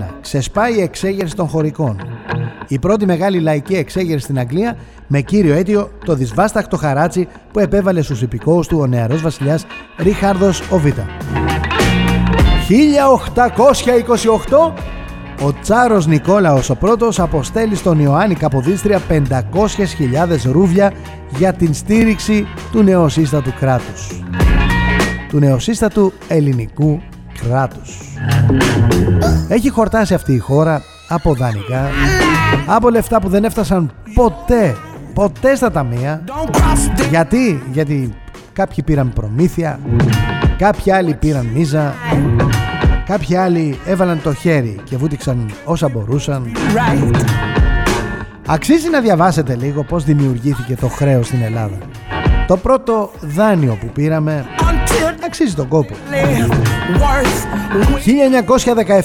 1381 0.01 0.07
ξεσπάει 0.21 0.77
η 0.77 0.81
εξέγερση 0.81 1.35
των 1.37 1.49
χωρικών. 1.49 2.01
Η 2.69 2.79
πρώτη 2.79 3.07
μεγάλη 3.07 3.41
λαϊκή 3.41 3.75
εξέγερση 3.75 4.25
στην 4.25 4.39
Αγγλία 4.39 4.77
με 5.07 5.21
κύριο 5.21 5.55
αίτιο 5.55 5.91
το 6.05 6.15
δυσβάσταχτο 6.15 6.77
χαράτσι 6.77 7.29
που 7.53 7.59
επέβαλε 7.59 8.03
στους 8.03 8.23
υπηκόους 8.23 8.67
του 8.67 8.79
ο 8.81 8.87
νεαρός 8.87 9.23
βασιλιάς 9.23 9.67
Ρίχαρδος 9.99 10.61
ο 10.71 10.79
Β. 10.79 10.87
1828 10.87 10.91
ο 15.43 15.53
Τσάρος 15.61 16.07
Νικόλαος 16.07 16.71
ο 16.71 16.77
πρώτος 16.77 17.21
αποστέλει 17.21 17.75
στον 17.75 17.99
Ιωάννη 17.99 18.35
Καποδίστρια 18.35 19.01
500.000 19.09 19.19
ρούβλια 20.45 20.93
για 21.37 21.53
την 21.53 21.75
στήριξη 21.75 22.47
του 22.73 22.83
νεοσύστατου 22.83 23.53
κράτους. 23.61 24.23
Του 25.29 25.39
νεοσύστατου 25.39 26.13
ελληνικού 26.29 27.01
κράτους. 27.43 27.99
Έχει 29.49 29.71
χορτάσει 29.71 30.15
αυτή 30.15 30.33
η 30.33 30.39
χώρα 30.39 30.83
από 31.09 31.35
δανεικά, 31.35 31.91
από 32.67 32.91
λεφτά 32.91 33.21
που 33.21 33.29
δεν 33.29 33.45
έφτασαν 33.45 33.93
ποτέ, 34.15 34.77
ποτέ 35.15 35.55
στα 35.55 35.71
ταμεία. 35.71 36.25
Γιατί, 37.11 37.63
γιατί 37.73 38.15
κάποιοι 38.53 38.85
πήραν 38.85 39.13
προμήθεια, 39.13 39.81
κάποιοι 40.59 40.93
άλλοι 40.93 41.15
πήραν 41.15 41.47
μίζα, 41.55 41.95
κάποιοι 43.11 43.37
άλλοι 43.37 43.79
έβαλαν 43.85 44.23
το 44.23 44.35
χέρι 44.35 44.77
και 44.85 44.97
βούτυξαν 44.97 45.51
όσα 45.65 45.89
μπορούσαν. 45.89 46.53
Αξίζει 48.47 48.91
να 48.91 49.01
διαβάσετε 49.01 49.57
λίγο 49.57 49.85
πώς 49.85 50.05
δημιουργήθηκε 50.05 50.77
το 50.77 50.89
χρέος 50.89 51.27
στην 51.27 51.43
Ελλάδα. 51.43 51.79
Το 52.47 52.57
πρώτο 52.57 53.11
δάνειο 53.21 53.77
που 53.81 53.87
πήραμε 53.87 54.47
αξίζει 55.31 55.55
τον 55.55 55.69
κόπο. 55.69 55.95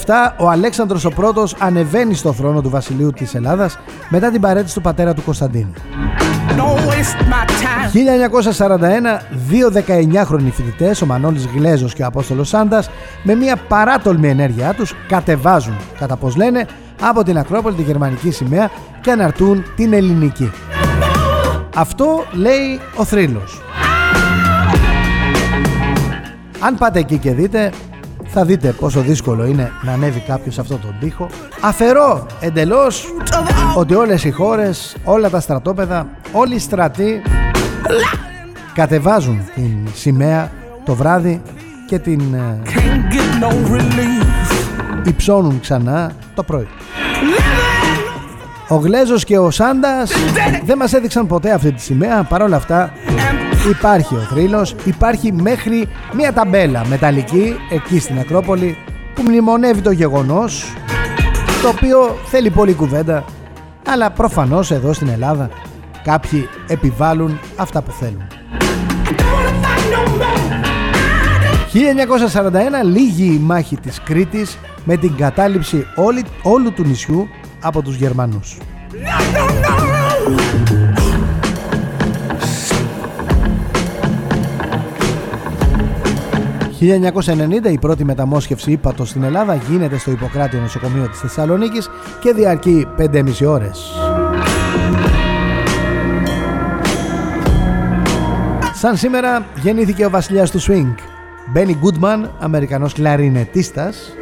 1917 0.06 0.34
ο 0.36 0.48
Αλέξανδρος 0.48 1.04
ο 1.04 1.08
πρώτος 1.08 1.56
ανεβαίνει 1.58 2.14
στο 2.14 2.32
θρόνο 2.32 2.60
του 2.60 2.70
βασιλείου 2.70 3.10
της 3.10 3.34
Ελλάδας 3.34 3.78
μετά 4.08 4.30
την 4.30 4.40
παρέτηση 4.40 4.74
του 4.74 4.80
πατέρα 4.80 5.14
του 5.14 5.22
Κωνσταντίνου. 5.22 5.72
1941 7.92 9.22
δύο 9.48 9.72
19χρονοι 9.74 10.50
φοιτητές, 10.52 11.02
ο 11.02 11.06
Μανώλης 11.06 11.46
Γλέζος 11.46 11.94
και 11.94 12.02
ο 12.02 12.06
Απόστολος 12.06 12.48
Σάντας 12.48 12.90
με 13.22 13.34
μια 13.34 13.56
παράτολμη 13.68 14.28
ενέργειά 14.28 14.74
τους 14.74 14.94
κατεβάζουν, 15.08 15.76
κατά 15.98 16.16
πως 16.16 16.36
λένε, 16.36 16.66
από 17.00 17.22
την 17.22 17.38
Ακρόπολη 17.38 17.76
τη 17.76 17.82
γερμανική 17.82 18.30
σημαία 18.30 18.70
και 19.00 19.10
αναρτούν 19.10 19.64
την 19.76 19.92
ελληνική. 19.92 20.50
Αυτό 21.74 22.24
λέει 22.32 22.80
ο 22.96 23.04
θρύλος. 23.04 23.60
Αν 26.60 26.74
πάτε 26.74 26.98
εκεί 26.98 27.18
και 27.18 27.32
δείτε, 27.32 27.72
θα 28.26 28.44
δείτε 28.44 28.72
πόσο 28.72 29.00
δύσκολο 29.00 29.44
είναι 29.44 29.72
να 29.82 29.92
ανέβει 29.92 30.20
κάποιος 30.20 30.54
σε 30.54 30.60
αυτόν 30.60 30.80
τον 30.80 30.94
τοίχο. 31.00 31.28
Αφαιρώ 31.60 32.26
εντελώς 32.40 33.14
ότι 33.76 33.94
όλες 33.94 34.24
οι 34.24 34.30
χώρες, 34.30 34.96
όλα 35.04 35.30
τα 35.30 35.40
στρατόπεδα, 35.40 36.08
όλοι 36.32 36.54
οι 36.54 36.58
στρατοί 36.58 37.22
κατεβάζουν 38.74 39.40
την 39.54 39.76
σημαία 39.94 40.50
το 40.84 40.94
βράδυ 40.94 41.42
και 41.86 41.98
την 41.98 42.34
ε, 42.34 42.60
υψώνουν 45.04 45.60
ξανά 45.60 46.12
το 46.34 46.42
πρωί. 46.42 46.68
Ο 48.68 48.76
Γλέζος 48.76 49.24
και 49.24 49.38
ο 49.38 49.50
Σάντας 49.50 50.12
δεν 50.64 50.76
μας 50.76 50.92
έδειξαν 50.92 51.26
ποτέ 51.26 51.52
αυτή 51.52 51.72
τη 51.72 51.82
σημαία, 51.82 52.22
παρόλα 52.22 52.56
αυτά 52.56 52.92
υπάρχει 53.70 54.14
ο 54.14 54.18
θρύλος, 54.18 54.74
υπάρχει 54.84 55.32
μέχρι 55.32 55.88
μια 56.14 56.32
ταμπέλα 56.32 56.86
μεταλλική 56.86 57.54
εκεί 57.70 57.98
στην 57.98 58.18
Ακρόπολη 58.18 58.76
που 59.14 59.22
μνημονεύει 59.22 59.80
το 59.80 59.90
γεγονός 59.90 60.72
το 61.62 61.68
οποίο 61.68 62.16
θέλει 62.24 62.50
πολύ 62.50 62.74
κουβέντα 62.74 63.24
αλλά 63.86 64.10
προφανώς 64.10 64.70
εδώ 64.70 64.92
στην 64.92 65.08
Ελλάδα 65.08 65.50
κάποιοι 66.04 66.48
επιβάλλουν 66.66 67.38
αυτά 67.56 67.82
που 67.82 67.90
θέλουν. 67.90 68.26
1941 71.72 72.84
λίγη 72.84 73.24
η 73.24 73.38
μάχη 73.38 73.76
της 73.76 74.00
Κρήτης 74.04 74.58
με 74.84 74.96
την 74.96 75.16
κατάληψη 75.16 75.86
όλη, 75.96 76.24
όλου 76.42 76.72
του 76.72 76.84
νησιού 76.84 77.28
από 77.60 77.82
τους 77.82 77.96
Γερμανούς. 77.96 78.58
1990 86.86 87.70
η 87.70 87.78
πρώτη 87.78 88.04
μεταμόσχευση 88.04 88.70
ύπατο 88.70 89.04
στην 89.04 89.22
Ελλάδα 89.22 89.54
γίνεται 89.54 89.98
στο 89.98 90.10
Ιπποκράτιο 90.10 90.60
νοσοκομείο 90.60 91.08
της 91.08 91.20
Θεσσαλονίκης 91.20 91.88
και 92.20 92.32
διαρκεί 92.32 92.86
5,5 92.98 93.46
ώρες. 93.46 93.92
Σαν 98.74 98.96
σήμερα 98.96 99.46
γεννήθηκε 99.62 100.04
ο 100.04 100.10
βασιλιάς 100.10 100.50
του 100.50 100.60
Swing, 100.60 100.94
Μπένι 101.46 101.76
Γκούντμαν, 101.80 102.30
Αμερικανός 102.38 102.92
κλαρινετίστας. 102.92 104.12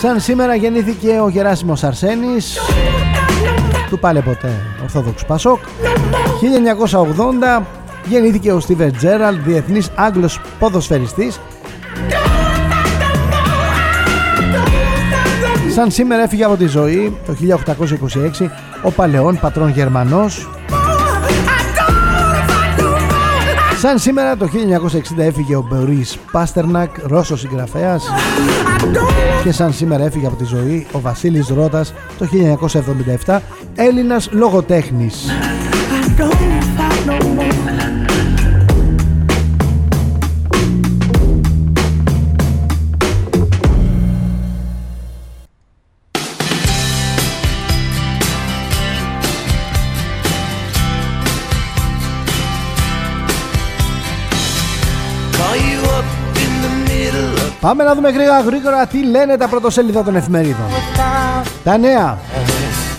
Σαν 0.00 0.20
σήμερα 0.20 0.54
γεννήθηκε 0.54 1.20
ο 1.20 1.28
Γεράσιμος 1.28 1.84
Αρσένης 1.84 2.58
του 3.90 3.98
πάλε 3.98 4.20
ποτέ 4.20 4.52
Ορθόδοξου 4.82 5.26
Πασόκ 5.26 5.58
1980 7.58 7.62
γεννήθηκε 8.04 8.52
ο 8.52 8.60
Στίβερ 8.60 8.92
Τζέραλ 8.92 9.36
διεθνής 9.44 9.90
Άγγλος 9.94 10.40
ποδοσφαιριστής. 10.58 11.40
Σαν 15.74 15.90
σήμερα 15.90 16.22
έφυγε 16.22 16.44
από 16.44 16.56
τη 16.56 16.66
ζωή 16.66 17.18
το 17.26 17.36
1826 18.40 18.48
ο 18.82 18.90
παλαιόν 18.90 19.38
πατρόν 19.40 19.68
Γερμανός. 19.68 20.48
Σαν 23.80 23.98
σήμερα 23.98 24.36
το 24.36 24.48
1960 25.16 25.18
έφυγε 25.18 25.56
ο 25.56 25.66
Μπορίς 25.68 26.18
Πάστερνακ, 26.32 26.90
Ρώσος 27.02 27.40
συγγραφέας. 27.40 28.04
Και 29.44 29.52
σαν 29.52 29.72
σήμερα 29.72 30.04
έφυγε 30.04 30.26
από 30.26 30.36
τη 30.36 30.44
ζωή 30.44 30.86
ο 30.92 31.00
Βασίλης 31.00 31.48
Ρώτας 31.48 31.92
το 32.18 32.26
1977, 33.26 33.42
Έλληνας 33.74 34.28
λογοτέχνης. 34.32 35.26
Πάμε 57.60 57.84
να 57.84 57.94
δούμε 57.94 58.10
γρήγορα 58.10 58.40
γρήγορα 58.40 58.86
τι 58.86 59.04
λένε 59.04 59.36
τα 59.36 59.48
πρωτοσέλιδα 59.48 60.02
των 60.02 60.16
εφημερίδων. 60.16 60.66
Τα 61.64 61.78
νέα. 61.78 62.18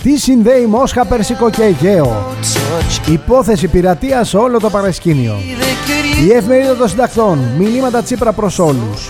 Τι 0.04 0.18
συνδέει 0.18 0.66
Μόσχα, 0.66 1.06
Περσικό 1.06 1.50
και 1.50 1.64
Αιγαίο. 1.64 2.26
Υπόθεση 3.06 3.68
πειρατείας 3.68 4.30
σε 4.30 4.38
όλο 4.38 4.60
το 4.60 4.70
παρασκήνιο. 4.70 5.36
Η 6.28 6.32
εφημερίδα 6.32 6.76
των 6.76 6.90
συντακτών. 6.90 7.40
Μηνύματα 7.58 8.04
Τσίπρα 8.04 8.32
προς 8.32 8.60
όλους. 8.60 9.08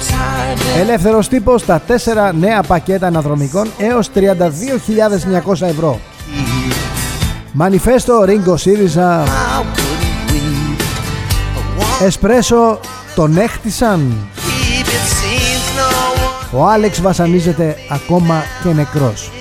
Ελεύθερος 0.80 1.28
τύπος 1.28 1.66
τα 1.66 1.82
4 1.88 2.32
νέα 2.40 2.62
πακέτα 2.62 3.08
αναδρομικών 3.08 3.68
έως 3.78 4.10
32.900 4.16 5.68
ευρώ. 5.68 6.00
Μανιφέστο 7.52 8.24
Ρίγκο 8.24 8.58
ΣΥΡΙΖΑ 8.58 9.24
Εσπρέσο 12.02 12.80
τον 13.16 13.38
έχτισαν 13.38 14.30
ο 16.52 16.68
Άλεξ 16.68 17.02
βασανίζεται 17.02 17.76
ακόμα 17.90 18.44
και 18.64 18.70
νεκρός. 18.70 19.32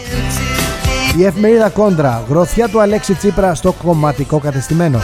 Η 1.19 1.25
εφημερίδα 1.25 1.69
Κόντρα, 1.69 2.25
γροθιά 2.29 2.69
του 2.69 2.81
Αλέξη 2.81 3.15
Τσίπρα 3.15 3.55
στο 3.55 3.73
κομματικό 3.73 4.39
κατεστημένο. 4.39 5.01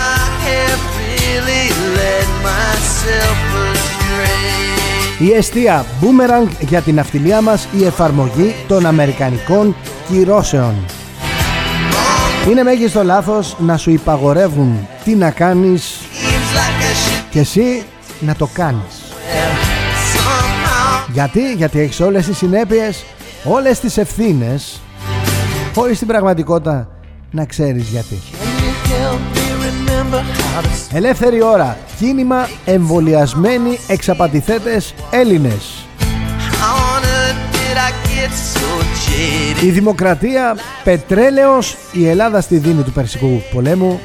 Η 5.18 5.32
αιστεία 5.32 5.84
Boomerang 6.00 6.48
για 6.60 6.80
την 6.80 6.98
αυτιλία 6.98 7.40
μας 7.40 7.68
η 7.78 7.84
εφαρμογή 7.84 8.54
των 8.68 8.86
Αμερικανικών 8.86 9.76
κυρώσεων. 10.08 10.74
Είναι 12.50 12.62
μέγιστο 12.62 13.04
λάθος 13.04 13.56
να 13.58 13.76
σου 13.76 13.90
υπαγορεύουν 13.90 14.88
τι 15.04 15.14
να 15.14 15.30
κάνεις 15.30 16.00
και 17.30 17.38
εσύ 17.38 17.84
να 18.20 18.34
το 18.34 18.48
κάνεις. 18.52 18.95
Γιατί, 21.16 21.52
γιατί 21.52 21.80
έχεις 21.80 22.00
όλες 22.00 22.26
τις 22.26 22.36
συνέπειες, 22.36 23.04
όλες 23.44 23.80
τις 23.80 23.96
ευθύνες, 23.96 24.80
χωρίς 25.74 25.98
την 25.98 26.06
πραγματικότητα 26.06 26.88
να 27.30 27.44
ξέρεις 27.44 27.88
γιατί. 27.88 28.18
Ελεύθερη 30.92 31.42
ώρα, 31.42 31.78
κίνημα 31.98 32.48
εμβολιασμένοι 32.64 33.78
εξαπατηθέτες 33.88 34.94
Έλληνες. 35.10 35.86
Η 39.62 39.70
δημοκρατία 39.70 40.56
πετρέλαιος, 40.84 41.76
η 41.92 42.08
Ελλάδα 42.08 42.40
στη 42.40 42.56
δίνη 42.56 42.82
του 42.82 42.92
Περσικού 42.92 43.42
πολέμου. 43.52 44.00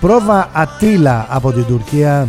Πρόβα 0.00 0.50
Ατήλα 0.52 1.26
από 1.28 1.52
την 1.52 1.64
Τουρκία. 1.64 2.28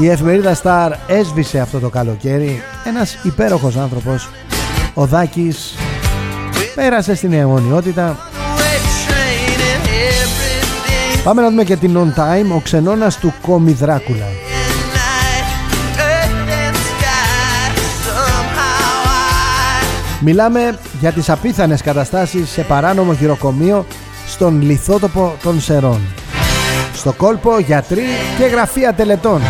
Η 0.00 0.08
εφημερίδα 0.08 0.56
Star 0.62 0.90
έσβησε 1.06 1.58
αυτό 1.58 1.78
το 1.78 1.88
καλοκαίρι. 1.88 2.62
Ένας 2.84 3.18
υπέροχος 3.22 3.76
άνθρωπος 3.76 4.28
ο 4.94 5.06
Δάκης 5.06 5.74
πέρασε 6.74 7.14
στην 7.14 7.32
αιωνιότητα. 7.32 8.18
Πάμε 11.24 11.42
να 11.42 11.48
δούμε 11.48 11.64
και 11.64 11.76
την 11.76 11.96
On 11.96 12.20
Time 12.20 12.56
ο 12.56 12.60
ξενώνας 12.60 13.18
του 13.18 13.34
Κόμι 13.42 13.72
Δράκουλα. 13.72 14.26
Μιλάμε 20.20 20.78
για 21.00 21.12
τις 21.12 21.30
απίθανες 21.30 21.82
καταστάσεις 21.82 22.48
σε 22.50 22.62
παράνομο 22.62 23.14
χειροκομείο 23.14 23.86
στον 24.26 24.62
λιθότοπο 24.62 25.34
των 25.42 25.60
Σερών 25.60 26.00
Στο 26.94 27.12
κόλπο 27.12 27.58
γιατροί 27.58 28.04
και 28.38 28.44
γραφεία 28.44 28.92
τελετών 28.92 29.40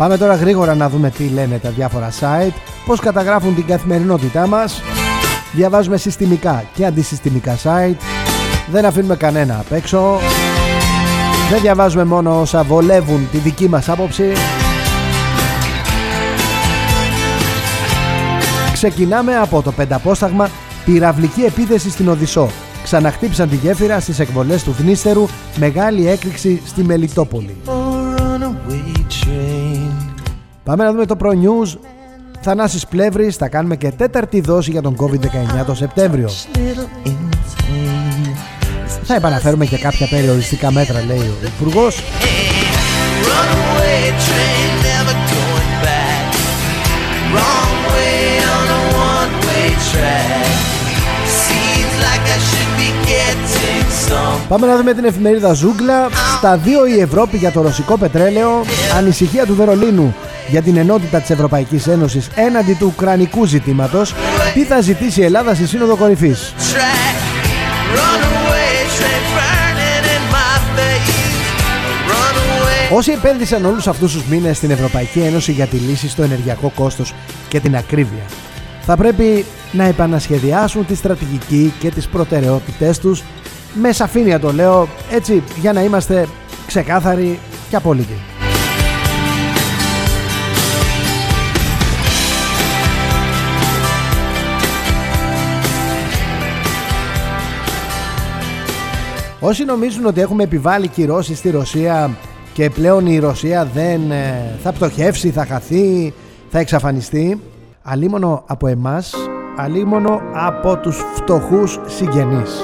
Πάμε 0.00 0.16
τώρα 0.16 0.34
γρήγορα 0.34 0.74
να 0.74 0.88
δούμε 0.88 1.10
τι 1.10 1.28
λένε 1.28 1.58
τα 1.58 1.70
διάφορα 1.70 2.10
site, 2.20 2.54
πώς 2.86 3.00
καταγράφουν 3.00 3.54
την 3.54 3.66
καθημερινότητά 3.66 4.46
μας. 4.46 4.82
Διαβάζουμε 5.52 5.96
συστημικά 5.96 6.64
και 6.74 6.86
αντισυστημικά 6.86 7.56
site. 7.62 7.96
Δεν 8.70 8.84
αφήνουμε 8.84 9.16
κανένα 9.16 9.58
απ' 9.58 9.72
έξω. 9.72 10.18
Δεν 11.50 11.60
διαβάζουμε 11.60 12.04
μόνο 12.04 12.40
όσα 12.40 12.62
βολεύουν 12.62 13.28
τη 13.30 13.38
δική 13.38 13.68
μας 13.68 13.88
άποψη. 13.88 14.32
Ξεκινάμε 18.72 19.36
από 19.36 19.62
το 19.62 19.72
πενταπόσταγμα 19.72 20.48
«Πυραυλική 20.84 21.42
επίθεση 21.42 21.90
στην 21.90 22.08
Οδυσσό». 22.08 22.48
Ξαναχτύπησαν 22.82 23.48
τη 23.48 23.56
γέφυρα 23.56 24.00
στις 24.00 24.18
εκβολές 24.18 24.64
του 24.64 24.74
Δνίστερου, 24.78 25.26
μεγάλη 25.56 26.08
έκρηξη 26.08 26.62
στη 26.66 26.84
Μελιτόπολη. 26.84 27.56
Πάμε 30.64 30.84
να 30.84 30.92
δούμε 30.92 31.06
το 31.06 31.16
Pro 31.22 31.28
News. 31.28 31.78
Θανάσης 32.42 32.86
Πλεύρης 32.86 33.36
θα 33.36 33.48
κάνουμε 33.48 33.76
και 33.76 33.90
τέταρτη 33.90 34.40
δόση 34.40 34.70
για 34.70 34.82
τον 34.82 34.96
COVID-19 34.96 35.64
το 35.66 35.74
Σεπτέμβριο. 35.74 36.28
Θα 39.02 39.14
επαναφέρουμε 39.14 39.66
και 39.66 39.78
κάποια 39.78 40.06
περιοριστικά 40.06 40.72
μέτρα 40.72 41.04
λέει 41.06 41.18
ο 41.18 41.46
Υπουργός. 41.46 42.02
Πάμε 54.48 54.66
να 54.66 54.76
δούμε 54.76 54.92
την 54.92 55.04
εφημερίδα 55.04 55.52
Ζούγκλα. 55.52 56.08
Στα 56.38 56.60
2 56.64 56.96
η 56.96 57.00
Ευρώπη 57.00 57.36
για 57.36 57.50
το 57.50 57.62
ρωσικό 57.62 57.98
πετρέλαιο. 57.98 58.64
Ανησυχία 58.96 59.46
του 59.46 59.54
Βερολίνου 59.54 60.14
για 60.50 60.62
την 60.62 60.76
ενότητα 60.76 61.20
της 61.20 61.30
Ευρωπαϊκής 61.30 61.86
Ένωσης 61.86 62.28
έναντι 62.34 62.74
του 62.74 62.92
Ουκρανικού 62.96 63.44
ζητήματος. 63.44 64.14
Τι 64.54 64.64
θα 64.64 64.80
ζητήσει 64.80 65.20
η 65.20 65.24
Ελλάδα 65.24 65.54
στη 65.54 65.66
Σύνοδο 65.66 65.96
Κορυφής. 65.96 66.54
Όσοι 72.92 73.12
επένδυσαν 73.12 73.64
όλους 73.64 73.86
αυτούς 73.86 74.12
τους 74.12 74.24
μήνες 74.24 74.56
στην 74.56 74.70
Ευρωπαϊκή 74.70 75.20
Ένωση 75.20 75.52
για 75.52 75.66
τη 75.66 75.76
λύση 75.76 76.08
στο 76.08 76.22
ενεργειακό 76.22 76.72
κόστος 76.74 77.14
και 77.48 77.60
την 77.60 77.76
ακρίβεια 77.76 78.24
θα 78.82 78.96
πρέπει 78.96 79.44
να 79.72 79.84
επανασχεδιάσουν 79.84 80.86
τη 80.86 80.94
στρατηγική 80.94 81.72
και 81.78 81.90
τις 81.90 82.08
προτεραιότητές 82.08 82.98
τους 82.98 83.22
με 83.74 83.92
σαφήνεια 83.92 84.40
το 84.40 84.52
λέω 84.52 84.88
έτσι 85.10 85.42
για 85.60 85.72
να 85.72 85.82
είμαστε 85.82 86.28
ξεκάθαροι 86.66 87.38
και 87.70 87.76
απόλυτοι. 87.76 88.39
Όσοι 99.40 99.64
νομίζουν 99.64 100.06
ότι 100.06 100.20
έχουμε 100.20 100.42
επιβάλει 100.42 100.88
κυρώσεις 100.88 101.38
στη 101.38 101.50
Ρωσία 101.50 102.16
και 102.52 102.70
πλέον 102.70 103.06
η 103.06 103.18
Ρωσία 103.18 103.64
δεν 103.64 104.10
ε, 104.10 104.58
θα 104.62 104.72
πτωχεύσει, 104.72 105.30
θα 105.30 105.46
χαθεί, 105.46 106.14
θα 106.50 106.58
εξαφανιστεί 106.58 107.40
αλίμονο 107.82 108.42
από 108.46 108.66
εμάς, 108.66 109.14
αλίμονο 109.56 110.20
από 110.32 110.76
τους 110.76 110.98
φτωχούς 111.14 111.78
συγγενείς. 111.86 112.60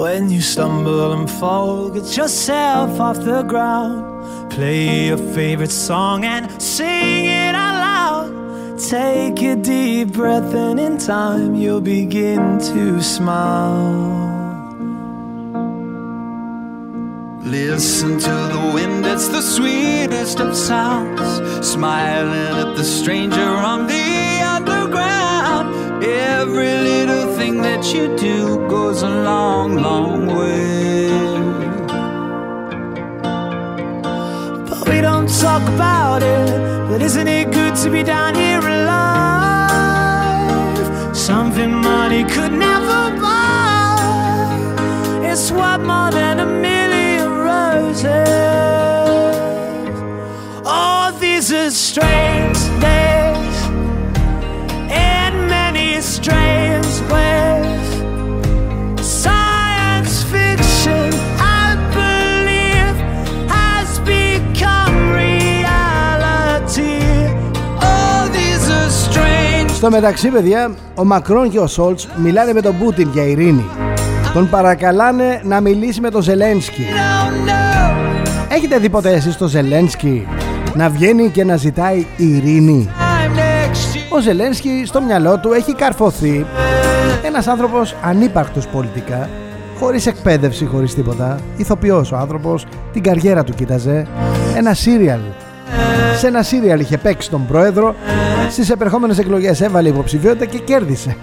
When 0.00 0.30
you 0.30 0.40
stumble 0.40 1.12
and 1.16 1.28
fall, 1.40 1.90
get 1.96 2.08
yourself 2.18 3.00
off 3.06 3.18
the 3.30 3.42
ground. 3.52 3.96
Play 4.56 5.08
your 5.08 5.22
favorite 5.36 5.74
song 5.88 6.24
and 6.24 6.44
sing 6.76 7.24
it 7.24 7.54
out 7.54 7.62
loud. 7.62 7.67
Take 8.78 9.42
a 9.42 9.56
deep 9.56 10.12
breath, 10.12 10.54
and 10.54 10.78
in 10.78 10.98
time 10.98 11.56
you'll 11.56 11.80
begin 11.80 12.60
to 12.60 13.02
smile. 13.02 14.28
Listen 17.42 18.20
to 18.20 18.30
the 18.30 18.70
wind, 18.72 19.04
it's 19.04 19.26
the 19.28 19.42
sweetest 19.42 20.38
of 20.38 20.56
sounds. 20.56 21.20
Smiling 21.66 22.56
at 22.56 22.76
the 22.76 22.84
stranger 22.84 23.40
on 23.42 23.88
the 23.88 24.42
underground. 24.56 26.04
Every 26.04 26.72
little 26.72 27.34
thing 27.36 27.60
that 27.62 27.92
you 27.92 28.16
do 28.16 28.68
goes 28.68 29.02
a 29.02 29.08
long, 29.08 29.82
long 29.82 30.28
way. 30.28 31.08
But 34.68 34.88
we 34.88 35.00
don't 35.00 35.28
talk 35.28 35.62
about 35.68 36.22
it. 36.22 36.77
But 36.98 37.04
isn't 37.04 37.28
it 37.28 37.52
good 37.52 37.76
to 37.76 37.90
be 37.90 38.02
down 38.02 38.34
here 38.34 38.58
alive? 38.58 39.06
Something 41.16 41.72
money 41.72 42.24
could 42.24 42.50
never 42.50 43.16
buy. 43.20 44.58
It's 45.22 45.52
what 45.52 45.80
more 45.80 46.10
than 46.10 46.40
a 46.40 46.46
million 46.46 47.22
Oh, 50.66 51.16
these 51.20 51.52
are 51.52 51.70
strange 51.70 52.58
days 52.80 53.17
Στο 69.78 69.90
μεταξύ, 69.90 70.28
παιδιά, 70.28 70.74
ο 70.94 71.04
Μακρόν 71.04 71.50
και 71.50 71.58
ο 71.58 71.66
Σόλτς 71.66 72.08
μιλάνε 72.16 72.52
με 72.52 72.60
τον 72.60 72.78
Πούτιν 72.78 73.08
για 73.12 73.22
ειρήνη. 73.22 73.64
Τον 74.34 74.48
παρακαλάνε 74.50 75.40
να 75.44 75.60
μιλήσει 75.60 76.00
με 76.00 76.10
τον 76.10 76.22
Ζελένσκι. 76.22 76.86
Έχετε 78.48 78.78
δει 78.78 78.88
ποτέ 78.88 79.10
εσείς 79.10 79.36
τον 79.36 79.48
Ζελένσκι 79.48 80.26
να 80.74 80.88
βγαίνει 80.88 81.28
και 81.28 81.44
να 81.44 81.56
ζητάει 81.56 82.06
ειρήνη; 82.16 82.88
Ο 84.08 84.20
Ζελένσκι 84.20 84.82
στο 84.86 85.00
μυαλό 85.00 85.38
του 85.38 85.52
έχει 85.52 85.74
καρφωθεί 85.74 86.46
ένας 87.24 87.46
άνθρωπος 87.46 87.94
ανύπαρκτος 88.02 88.66
πολιτικά, 88.66 89.28
χωρίς 89.78 90.06
εκπαίδευση, 90.06 90.66
χωρίς 90.66 90.94
τίποτα, 90.94 91.38
ηθοποιός 91.56 92.12
ο 92.12 92.16
άνθρωπος, 92.16 92.66
την 92.92 93.02
καριέρα 93.02 93.44
του 93.44 93.54
κοίταζε, 93.54 94.06
ένα 94.56 94.74
σύριαλ. 94.74 95.20
Σε 96.18 96.26
ένα 96.26 96.42
σύριαλ 96.42 96.80
είχε 96.80 96.98
παίξει 96.98 97.30
τον 97.30 97.46
πρόεδρο, 97.46 97.94
στις 98.50 98.70
επερχόμενες 98.70 99.18
εκλογές 99.18 99.60
έβαλε 99.60 99.88
υποψηφιότητα 99.88 100.44
και 100.44 100.58
κέρδισε. 100.58 101.16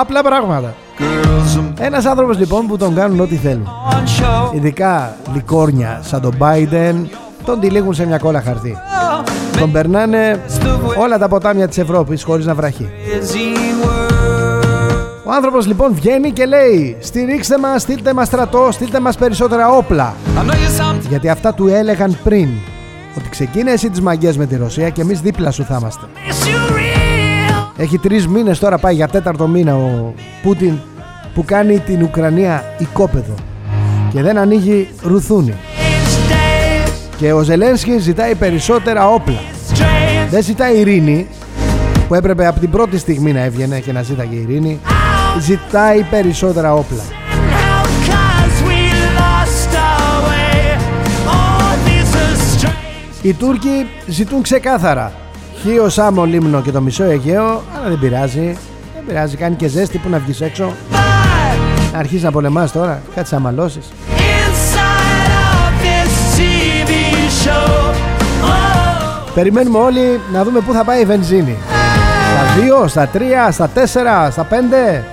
Απλά 0.00 0.22
πράγματα. 0.22 0.74
Ένας 1.78 2.04
άνθρωπος 2.04 2.38
λοιπόν 2.38 2.66
που 2.66 2.76
τον 2.76 2.94
κάνουν 2.94 3.20
ό,τι 3.20 3.36
θέλουν. 3.36 3.68
Ειδικά 4.54 5.16
λικόρνια 5.34 6.00
σαν 6.02 6.20
τον 6.20 6.34
Biden 6.38 6.94
τον 7.44 7.60
τυλίγουν 7.60 7.94
σε 7.94 8.06
μια 8.06 8.18
κόλλα 8.18 8.40
χαρτί. 8.40 8.76
Τον 9.58 9.72
περνάνε 9.72 10.40
όλα 10.98 11.18
τα 11.18 11.28
ποτάμια 11.28 11.68
της 11.68 11.78
Ευρώπης 11.78 12.22
χωρίς 12.22 12.46
να 12.46 12.54
βραχεί. 12.54 12.90
Ο 15.24 15.32
άνθρωπος 15.32 15.66
λοιπόν 15.66 15.94
βγαίνει 15.94 16.30
και 16.30 16.46
λέει 16.46 16.96
Στηρίξτε 17.00 17.58
μας, 17.58 17.82
στείλτε 17.82 18.14
μας 18.14 18.26
στρατό, 18.26 18.68
στείλτε 18.70 19.00
μας 19.00 19.16
περισσότερα 19.16 19.68
όπλα 19.68 20.14
Γιατί 21.08 21.28
αυτά 21.28 21.54
του 21.54 21.68
έλεγαν 21.68 22.18
πριν 22.24 22.48
Ότι 23.16 23.28
ξεκίνησε 23.28 23.74
εσύ 23.74 23.90
τις 23.90 24.00
μαγκές 24.00 24.36
με 24.36 24.46
τη 24.46 24.56
Ρωσία 24.56 24.88
και 24.90 25.00
εμείς 25.00 25.20
δίπλα 25.20 25.50
σου 25.50 25.64
θα 25.64 25.76
είμαστε 25.80 26.06
έχει 27.78 27.98
τρεις 27.98 28.28
μήνες 28.28 28.58
τώρα 28.58 28.78
πάει 28.78 28.94
για 28.94 29.08
τέταρτο 29.08 29.46
μήνα 29.46 29.76
ο 29.76 30.14
Πούτιν 30.42 30.78
που 31.34 31.44
κάνει 31.44 31.78
την 31.78 32.02
Ουκρανία 32.02 32.64
οικόπεδο 32.78 33.34
και 34.12 34.22
δεν 34.22 34.38
ανοίγει 34.38 34.88
ρουθούνι. 35.02 35.54
Και 37.16 37.32
ο 37.32 37.42
Ζελένσκι 37.42 37.98
ζητάει 37.98 38.34
περισσότερα 38.34 39.08
όπλα. 39.08 39.40
Δεν 40.30 40.42
ζητάει 40.42 40.78
ειρήνη 40.78 41.26
που 42.08 42.14
έπρεπε 42.14 42.46
από 42.46 42.60
την 42.60 42.70
πρώτη 42.70 42.98
στιγμή 42.98 43.32
να 43.32 43.40
έβγαινε 43.40 43.78
και 43.78 43.92
να 43.92 44.02
ζήταγε 44.02 44.36
ειρήνη. 44.36 44.80
Ζητάει 45.40 46.02
περισσότερα 46.02 46.74
όπλα. 46.74 47.02
Οι 53.28 53.34
Τούρκοι 53.34 53.86
ζητούν 54.06 54.42
ξεκάθαρα. 54.42 55.12
Χίο, 55.62 55.88
Σάμο, 55.88 56.24
Λίμνο 56.24 56.62
και 56.62 56.70
το 56.70 56.80
μισό 56.80 57.04
Αιγαίο 57.04 57.62
Αλλά 57.76 57.88
δεν 57.88 57.98
πειράζει. 57.98 58.56
Δεν 58.94 59.04
πειράζει, 59.06 59.36
κάνει 59.36 59.54
και 59.54 59.68
ζέστη 59.68 59.98
που 59.98 60.08
να 60.08 60.18
βγεις 60.18 60.40
έξω. 60.40 60.72
Να 61.92 61.98
αρχίσεις 61.98 62.22
να 62.22 62.30
πολεμάς 62.30 62.72
τώρα 62.72 63.02
Κάτι 63.14 63.34
να 63.34 63.40
μαλώσεις. 63.40 63.92
Περιμένουμε 69.34 69.78
όλοι 69.78 70.20
να 70.32 70.44
δούμε 70.44 70.60
πού 70.60 70.72
θα 70.72 70.84
πάει 70.84 71.00
η 71.00 71.04
βενζίνη. 71.04 71.56
Στα 72.30 72.44
2, 72.84 72.88
στα 72.88 73.10
3, 73.12 73.18
στα 73.50 73.70
4, 73.74 74.30
στα 74.30 74.46
5 74.50 75.04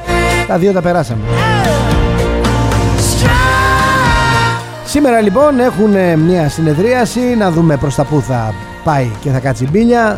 Τα 0.48 0.58
2 0.58 0.74
τα 0.74 0.82
περάσαμε 0.82 1.22
Σήμερα 4.96 5.22
λοιπόν 5.22 5.60
έχουν 5.60 6.20
μια 6.20 6.50
συνεδρίαση 6.50 7.20
να 7.20 7.52
δούμε 7.52 7.78
προς 7.78 7.96
τα 7.96 8.06
που 8.06 8.22
θα 8.22 8.54
πάει 8.84 9.12
και 9.22 9.30
θα 9.30 9.40
κάτσει 9.40 9.68
μπίλια. 9.72 10.18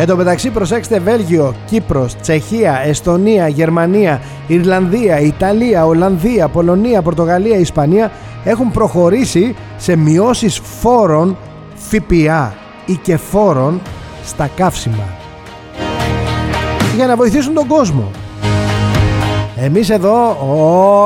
Εν 0.00 0.06
τω 0.06 0.16
μεταξύ 0.16 0.50
προσέξτε 0.50 0.98
Βέλγιο, 0.98 1.54
Κύπρος, 1.66 2.16
Τσεχία, 2.16 2.82
Εστονία, 2.84 3.48
Γερμανία, 3.48 4.20
Ιρλανδία, 4.46 5.20
Ιταλία, 5.20 5.86
Ολλανδία, 5.86 6.48
Πολωνία, 6.48 7.02
Πορτογαλία, 7.02 7.58
Ισπανία 7.58 8.10
έχουν 8.44 8.70
προχωρήσει 8.70 9.54
σε 9.76 9.96
μειώσεις 9.96 10.60
φόρων 10.80 11.36
ΦΠΑ 11.74 12.54
ή 12.86 12.94
και 13.02 13.16
φόρων 13.16 13.80
στα 14.24 14.50
καύσιμα 14.56 15.08
για 16.96 17.06
να 17.06 17.16
βοηθήσουν 17.16 17.54
τον 17.54 17.66
κόσμο. 17.66 18.10
Εμείς 19.56 19.90
εδώ 19.90 20.36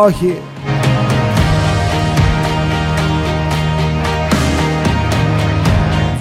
όχι 0.04 0.38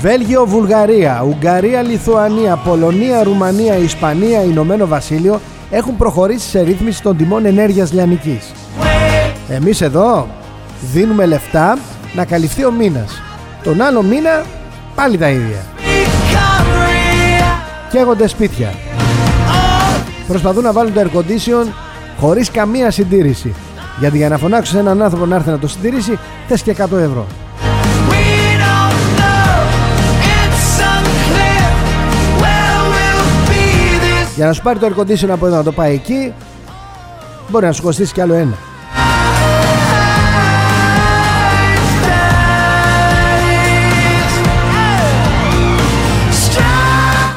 Βέλγιο, 0.01 0.45
Βουλγαρία, 0.45 1.23
Ουγγαρία, 1.27 1.81
Λιθουανία, 1.81 2.55
Πολωνία, 2.55 3.23
Ρουμανία, 3.23 3.75
Ισπανία, 3.75 4.43
Ηνωμένο 4.43 4.87
Βασίλειο 4.87 5.39
έχουν 5.69 5.97
προχωρήσει 5.97 6.49
σε 6.49 6.61
ρύθμιση 6.61 7.01
των 7.01 7.17
τιμών 7.17 7.45
ενέργειας 7.45 7.93
λιανικής. 7.93 8.51
Εμείς 9.49 9.81
εδώ 9.81 10.27
δίνουμε 10.93 11.25
λεφτά 11.25 11.77
να 12.13 12.25
καλυφθεί 12.25 12.65
ο 12.65 12.71
μήνας. 12.71 13.21
Τον 13.63 13.81
άλλο 13.81 14.01
μήνα 14.01 14.43
πάλι 14.95 15.17
τα 15.17 15.29
ίδια. 15.29 15.65
Καίγονται 17.91 18.27
σπίτια. 18.27 18.73
Προσπαθούν 20.27 20.63
να 20.63 20.71
βάλουν 20.71 20.93
το 20.93 21.01
air 21.01 21.17
condition 21.17 21.65
χωρίς 22.19 22.51
καμία 22.51 22.91
συντήρηση. 22.91 23.53
Γιατί 23.99 24.17
για 24.17 24.29
να 24.29 24.37
φωνάξεις 24.37 24.75
έναν 24.75 25.01
άνθρωπο 25.01 25.25
να 25.25 25.35
έρθει 25.35 25.49
να 25.49 25.59
το 25.59 25.67
συντηρήσει 25.67 26.19
θες 26.47 26.61
και 26.61 26.71
100 26.71 26.79
ευρώ. 26.81 27.25
Για 34.35 34.45
να 34.45 34.53
σου 34.53 34.61
πάρει 34.61 34.79
το 34.79 34.87
air 34.87 34.99
condition 34.99 35.29
από 35.29 35.45
εδώ 35.45 35.55
να 35.55 35.63
το 35.63 35.71
πάει 35.71 35.93
εκεί 35.93 36.33
Μπορεί 37.49 37.65
να 37.65 37.71
σου 37.71 37.81
κοστίσει 37.81 38.13
κι 38.13 38.21
άλλο 38.21 38.33
ένα. 38.33 38.53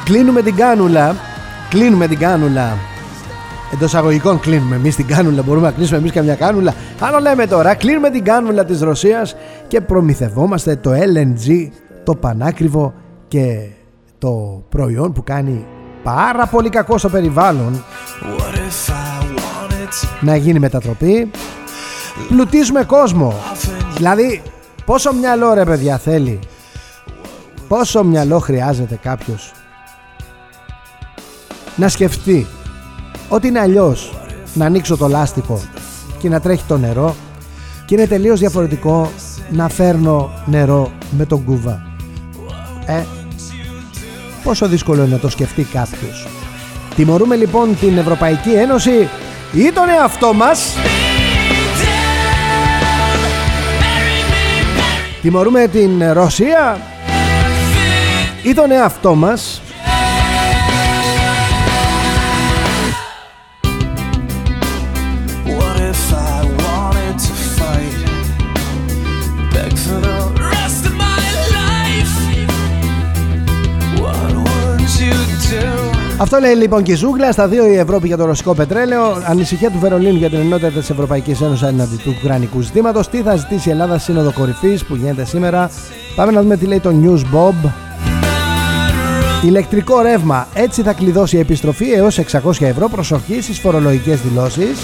Κλείνουμε 0.04 0.42
την 0.42 0.56
κάνουλα. 0.56 1.16
Κλείνουμε 1.68 2.06
την 2.06 2.18
κάνουλα 2.18 2.89
Εντός 3.72 3.94
αγωγικών 3.94 4.40
κλείνουμε 4.40 4.76
εμείς 4.76 4.96
την 4.96 5.06
κάνουλα. 5.06 5.42
Μπορούμε 5.42 5.66
να 5.66 5.72
κλείσουμε 5.72 5.98
εμείς 5.98 6.12
καμιά 6.12 6.34
κάνουλα. 6.34 6.74
Άλλο 7.00 7.18
λέμε 7.18 7.46
τώρα, 7.46 7.74
κλείνουμε 7.74 8.10
την 8.10 8.24
κάνουλα 8.24 8.64
της 8.64 8.80
Ρωσίας 8.80 9.36
και 9.68 9.80
προμηθευόμαστε 9.80 10.76
το 10.76 10.90
LNG, 10.90 11.68
το 12.04 12.14
πανάκριβο 12.14 12.94
και 13.28 13.68
το 14.18 14.62
προϊόν 14.68 15.12
που 15.12 15.24
κάνει 15.24 15.66
πάρα 16.02 16.46
πολύ 16.46 16.68
κακό 16.68 16.98
στο 16.98 17.08
περιβάλλον 17.08 17.84
να 20.20 20.36
γίνει 20.36 20.58
μετατροπή 20.58 21.30
πλουτίζουμε 22.28 22.84
κόσμο 22.84 23.34
δηλαδή 23.96 24.42
πόσο 24.84 25.12
μυαλό 25.14 25.54
ρε 25.54 25.64
παιδιά 25.64 25.98
θέλει; 25.98 26.38
Πόσο 27.68 28.04
μυαλό 28.04 28.38
χρειάζεται 28.38 28.98
κάποιος 29.02 29.52
να 31.76 31.88
σκεφτεί 31.88 32.46
ότι 33.32 33.46
είναι 33.46 33.60
αλλιώς 33.60 34.12
να 34.54 34.66
ανοίξω 34.66 34.96
το 34.96 35.08
λάστιχο 35.08 35.60
και 36.18 36.28
να 36.28 36.40
τρέχει 36.40 36.64
το 36.66 36.78
νερό 36.78 37.14
και 37.86 37.94
είναι 37.94 38.06
τελείως 38.06 38.40
διαφορετικό 38.40 39.10
να 39.50 39.68
φέρνω 39.68 40.30
νερό 40.46 40.92
με 41.10 41.24
τον 41.24 41.44
κούβα. 41.44 41.82
Ε, 42.86 43.04
πόσο 44.44 44.68
δύσκολο 44.68 45.02
είναι 45.02 45.12
να 45.12 45.18
το 45.18 45.28
σκεφτεί 45.28 45.62
κάποιος. 45.62 46.28
Τιμωρούμε 46.96 47.36
λοιπόν 47.36 47.78
την 47.78 47.98
Ευρωπαϊκή 47.98 48.50
Ένωση 48.50 49.08
ή 49.52 49.72
τον 49.74 49.88
εαυτό 49.88 50.32
μας; 50.32 50.74
Τιμωρούμε 55.22 55.66
την 55.66 56.12
Ρωσία 56.12 56.80
ή 58.42 58.54
τον 58.54 58.70
εαυτό 58.70 59.14
μας; 59.14 59.62
Αυτό 76.20 76.38
λέει 76.38 76.54
λοιπόν 76.54 76.82
και 76.82 76.92
η 76.92 76.94
Ζούγκλα. 76.94 77.32
Στα 77.32 77.48
δύο 77.48 77.66
η 77.66 77.76
Ευρώπη 77.76 78.06
για 78.06 78.16
το 78.16 78.24
ρωσικό 78.24 78.54
πετρέλαιο. 78.54 79.22
Ανησυχία 79.26 79.70
του 79.70 79.78
Βερολίνου 79.78 80.16
για 80.16 80.28
την 80.28 80.38
ενότητα 80.38 80.68
της 80.68 80.90
Ευρωπαϊκής 80.90 81.40
Ένωσης 81.40 81.68
έναντι 81.68 81.96
του 81.96 82.14
ουκρανικού 82.18 82.60
ζητήματος. 82.60 83.08
Τι 83.08 83.22
θα 83.22 83.36
ζητήσει 83.36 83.68
η 83.68 83.72
Ελλάδα 83.72 83.98
σύνοδο 83.98 84.32
κορυφής 84.32 84.84
που 84.84 84.94
γίνεται 84.94 85.24
σήμερα. 85.24 85.70
Πάμε 86.16 86.32
να 86.32 86.42
δούμε 86.42 86.56
τι 86.56 86.66
λέει 86.66 86.80
το 86.80 86.90
News 87.02 87.36
Bob. 87.36 87.70
Ηλεκτρικό 89.44 90.00
ρεύμα. 90.00 90.46
Έτσι 90.54 90.82
θα 90.82 90.92
κλειδώσει 90.92 91.36
η 91.36 91.40
επιστροφή 91.40 91.92
έως 91.92 92.18
600 92.18 92.50
ευρώ 92.60 92.88
προσοχής 92.88 93.44
στις 93.44 93.58
φορολογικές 93.58 94.20
δηλώσεις. 94.20 94.78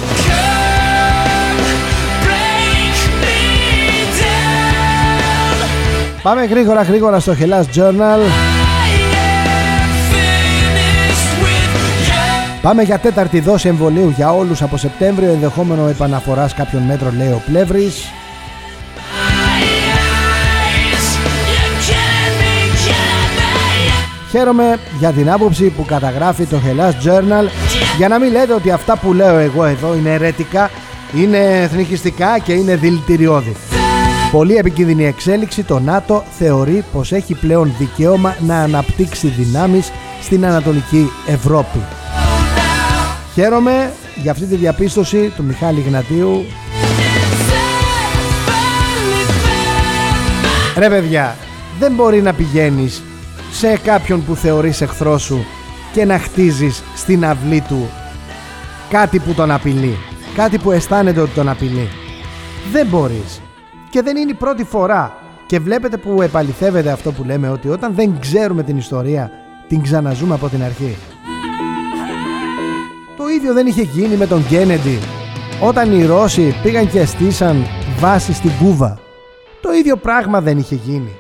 Πάμε 6.23 6.45
γρήγορα 6.45 6.83
γρήγορα 6.83 7.21
στο 7.21 7.35
Hellas 7.41 7.79
Journal. 7.79 8.56
Πάμε 12.67 12.83
για 12.83 12.99
τέταρτη 12.99 13.41
δόση 13.41 13.69
εμβολίου 13.69 14.09
για 14.17 14.33
όλους 14.33 14.63
από 14.63 14.77
Σεπτέμβριο, 14.77 15.33
ενδεχόμενο 15.33 15.89
επαναφοράς 15.89 16.55
κάποιων 16.55 16.83
μέτρων 16.83 17.17
λέει 17.17 17.29
ο 17.29 17.43
Πλεύρης. 17.47 18.05
Χαίρομαι 24.31 24.79
για 24.99 25.13
την 25.13 25.31
άποψη 25.31 25.65
που 25.65 25.85
καταγράφει 25.85 26.45
το 26.45 26.57
Hellas 26.57 27.07
Journal 27.07 27.49
για 27.97 28.09
να 28.09 28.19
μην 28.19 28.33
λέτε 28.33 28.53
ότι 28.55 28.71
αυτά 28.71 28.97
που 28.97 29.13
λέω 29.13 29.37
εγώ 29.39 29.65
εδώ 29.65 29.95
είναι 29.95 30.13
ερετικά, 30.13 30.71
είναι 31.15 31.39
εθνικιστικά 31.39 32.39
και 32.39 32.53
είναι 32.53 32.77
δηλητηριώδη. 32.77 33.57
Πολύ 34.31 34.57
επικίνδυνη 34.57 35.07
εξέλιξη 35.07 35.63
το 35.63 35.79
ΝΑΤΟ 35.79 36.25
θεωρεί 36.39 36.85
πως 36.93 37.13
έχει 37.13 37.35
πλέον 37.35 37.75
δικαίωμα 37.79 38.37
να 38.41 38.59
αναπτύξει 38.61 39.27
δυνάμεις 39.27 39.93
στην 40.23 40.47
Ανατολική 40.47 41.11
Ευρώπη. 41.27 41.79
Χαίρομαι 43.37 43.93
για 44.23 44.31
αυτή 44.31 44.45
τη 44.45 44.57
διαπίστωση 44.57 45.33
του 45.37 45.45
Μιχάλη 45.45 45.81
Γνατίου 45.81 46.45
Ρε 50.79 50.89
παιδιά, 50.89 51.37
δεν 51.79 51.93
μπορεί 51.93 52.23
να 52.23 52.33
πηγαίνεις 52.33 53.03
σε 53.51 53.79
κάποιον 53.79 54.25
που 54.25 54.35
θεωρείς 54.35 54.81
εχθρό 54.81 55.19
σου 55.19 55.45
και 55.93 56.05
να 56.05 56.19
χτίζεις 56.19 56.83
στην 56.97 57.25
αυλή 57.25 57.61
του 57.69 57.89
κάτι 58.91 59.19
που 59.19 59.33
τον 59.33 59.51
απειλεί. 59.51 59.97
Κάτι 60.35 60.59
που 60.59 60.71
αισθάνεται 60.71 61.21
ότι 61.21 61.35
τον 61.35 61.49
απειλεί. 61.49 61.89
Δεν 62.73 62.87
μπορείς. 62.87 63.43
Και 63.91 64.03
δεν 64.03 64.17
είναι 64.17 64.31
η 64.31 64.35
πρώτη 64.35 64.65
φορά. 64.65 65.17
Και 65.47 65.59
βλέπετε 65.59 65.97
που 65.97 66.23
επαληθεύεται 66.23 66.91
αυτό 66.91 67.13
που 67.13 67.25
λέμε 67.25 67.49
ότι 67.49 67.69
όταν 67.69 67.95
δεν 67.95 68.19
ξέρουμε 68.21 68.63
την 68.63 68.77
ιστορία 68.77 69.31
την 69.69 69.83
ξαναζούμε 69.83 70.35
από 70.35 70.49
την 70.49 70.63
αρχή. 70.63 70.97
Το 73.47 73.53
ίδιο 73.53 73.65
δεν 73.65 73.73
είχε 73.73 74.01
γίνει 74.01 74.17
με 74.17 74.27
τον 74.27 74.47
Κένεντι 74.47 74.99
όταν 75.61 75.93
οι 75.93 76.05
Ρώσοι 76.05 76.55
πήγαν 76.63 76.91
και 76.91 77.05
στήσαν 77.05 77.67
βάση 77.99 78.33
στην 78.33 78.51
Κούβα. 78.59 78.99
Το 79.61 79.73
ίδιο 79.73 79.97
πράγμα 79.97 80.41
δεν 80.41 80.59
είχε 80.59 80.75
γίνει. 80.75 81.11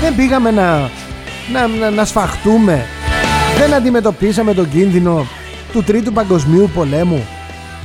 Δεν 0.00 0.14
πήγαμε 0.16 0.50
να, 0.50 0.90
να, 1.52 1.66
να, 1.66 1.90
να 1.90 2.04
σφαχτούμε. 2.04 2.86
Δεν 3.58 3.74
αντιμετωπίσαμε 3.74 4.54
τον 4.54 4.70
κίνδυνο 4.70 5.26
του 5.72 5.82
Τρίτου 5.82 6.12
Παγκοσμίου 6.12 6.70
Πολέμου 6.74 7.26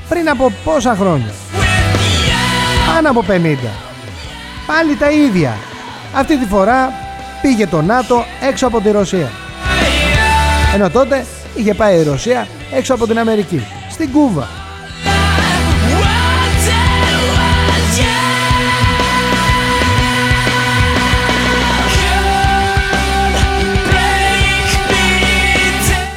πριν 0.09 0.29
από 0.29 0.51
πόσα 0.63 0.95
χρόνια; 0.95 1.33
Πάνω 2.93 3.09
από 3.09 3.23
50. 3.27 3.31
Πάλι 4.67 4.95
τα 4.99 5.11
ίδια. 5.11 5.53
Αυτή 6.15 6.37
τη 6.37 6.45
φορά 6.45 6.93
πήγε 7.41 7.67
το 7.67 7.81
ΝΑΤΟ 7.81 8.25
έξω 8.49 8.67
από 8.67 8.81
τη 8.81 8.91
Ρωσία. 8.91 9.31
Ενώ 10.73 10.89
τότε 10.89 11.25
είχε 11.55 11.73
πάει 11.73 11.99
η 11.99 12.03
Ρωσία 12.03 12.47
έξω 12.71 12.93
από 12.93 13.07
την 13.07 13.19
Αμερική. 13.19 13.62
Στην 13.91 14.12
Κούβα. 14.12 14.47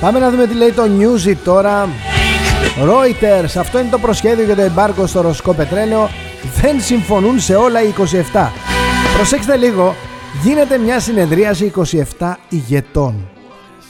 Πάμε 0.00 0.18
να 0.18 0.30
δούμε 0.30 0.46
τι 0.46 0.54
λέει 0.54 0.72
το 0.72 0.82
Newsy 0.82 1.36
τώρα. 1.44 1.88
Reuters, 2.84 3.58
αυτό 3.58 3.78
είναι 3.78 3.88
το 3.90 3.98
προσχέδιο 3.98 4.44
για 4.44 4.54
το 4.56 4.62
εμπάρκο 4.62 5.06
στο 5.06 5.20
ρωσικό 5.20 5.52
πετρέλαιο. 5.52 6.10
Δεν 6.60 6.80
συμφωνούν 6.80 7.40
σε 7.40 7.54
όλα 7.54 7.82
οι 7.82 7.94
27. 8.32 8.48
Προσέξτε 9.16 9.56
λίγο, 9.56 9.94
γίνεται 10.42 10.78
μια 10.78 11.00
συνεδρίαση 11.00 11.72
27 12.18 12.34
ηγετών 12.48 13.35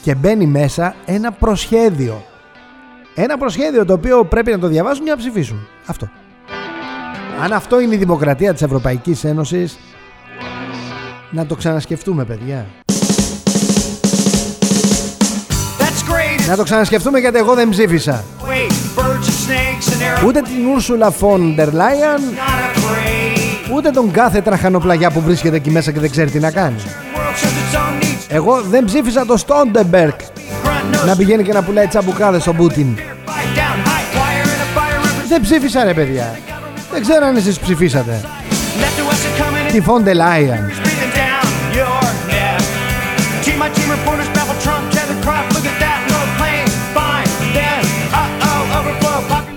και 0.07 0.15
μπαίνει 0.15 0.47
μέσα 0.47 0.95
ένα 1.05 1.33
προσχέδιο. 1.33 2.25
Ένα 3.15 3.39
προσχέδιο 3.39 3.85
το 3.85 3.93
οποίο 3.93 4.25
πρέπει 4.25 4.51
να 4.51 4.59
το 4.59 4.67
διαβάσουν 4.67 5.05
για 5.05 5.13
να 5.15 5.19
ψηφίσουν. 5.19 5.67
Αυτό. 5.87 6.09
Αν 7.43 7.53
αυτό 7.53 7.81
είναι 7.81 7.95
η 7.95 7.99
δημοκρατία 7.99 8.53
της 8.53 8.63
Ευρωπαϊκής 8.63 9.25
Ένωσης, 9.25 9.79
να 11.31 11.47
το 11.47 11.55
ξανασκεφτούμε 11.55 12.25
παιδιά. 12.25 12.67
Να 16.49 16.57
το 16.57 16.63
ξανασκεφτούμε 16.63 17.19
γιατί 17.19 17.39
εγώ 17.39 17.55
δεν 17.55 17.69
ψήφισα. 17.69 18.25
Ούτε 20.27 20.41
την 20.41 20.55
Ursula 20.77 21.09
von 21.21 21.59
der 21.59 21.69
Leyen, 21.69 22.23
ούτε 23.75 23.91
τον 23.91 24.11
κάθε 24.11 24.41
τραχανοπλαγιά 24.41 25.11
που 25.11 25.21
βρίσκεται 25.21 25.57
εκεί 25.57 25.71
μέσα 25.71 25.93
και 25.93 26.01
δεν 26.01 26.11
ξέρει 26.11 26.31
τι 26.31 26.39
να 26.39 26.51
κάνει. 26.51 26.83
Εγώ 28.29 28.61
δεν 28.61 28.85
ψήφισα 28.85 29.27
τον 29.27 29.37
Στόλτενμπεργκ 29.37 30.21
να 31.07 31.17
πηγαίνει 31.17 31.43
και 31.43 31.53
να 31.53 31.63
πουλάει 31.63 31.87
τσαμπουκάδες 31.87 32.43
στον 32.43 32.57
Πούτιν. 32.57 32.87
Δεν 35.29 35.41
ψήφισα 35.41 35.85
ρε 35.85 35.95
παιδιά. 35.95 36.39
Δεν 36.93 37.01
ξέρω 37.03 37.27
αν 37.27 37.37
εσείς 37.37 37.59
ψηφίσατε. 37.59 38.21
Τη 39.73 39.81
Φον 39.81 39.98
ντερ 39.98 40.15
Λάιεν. 40.15 40.71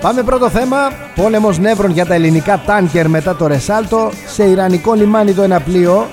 Πάμε 0.02 0.24
πρώτο 0.24 0.50
θέμα. 0.50 0.78
Πόλεμος 1.16 1.60
νεύρων 1.60 1.92
για 1.92 2.06
τα 2.06 2.14
ελληνικά 2.14 2.62
τάνκερ 2.66 3.10
μετά 3.10 3.36
το 3.36 3.48
Ρεσάλτο. 3.48 4.12
Σε 4.28 4.44
Ιρανικό 4.44 4.94
λιμάνι 4.94 5.34
το 5.34 5.42
ένα 5.42 5.60
πλοίο. 5.60 6.08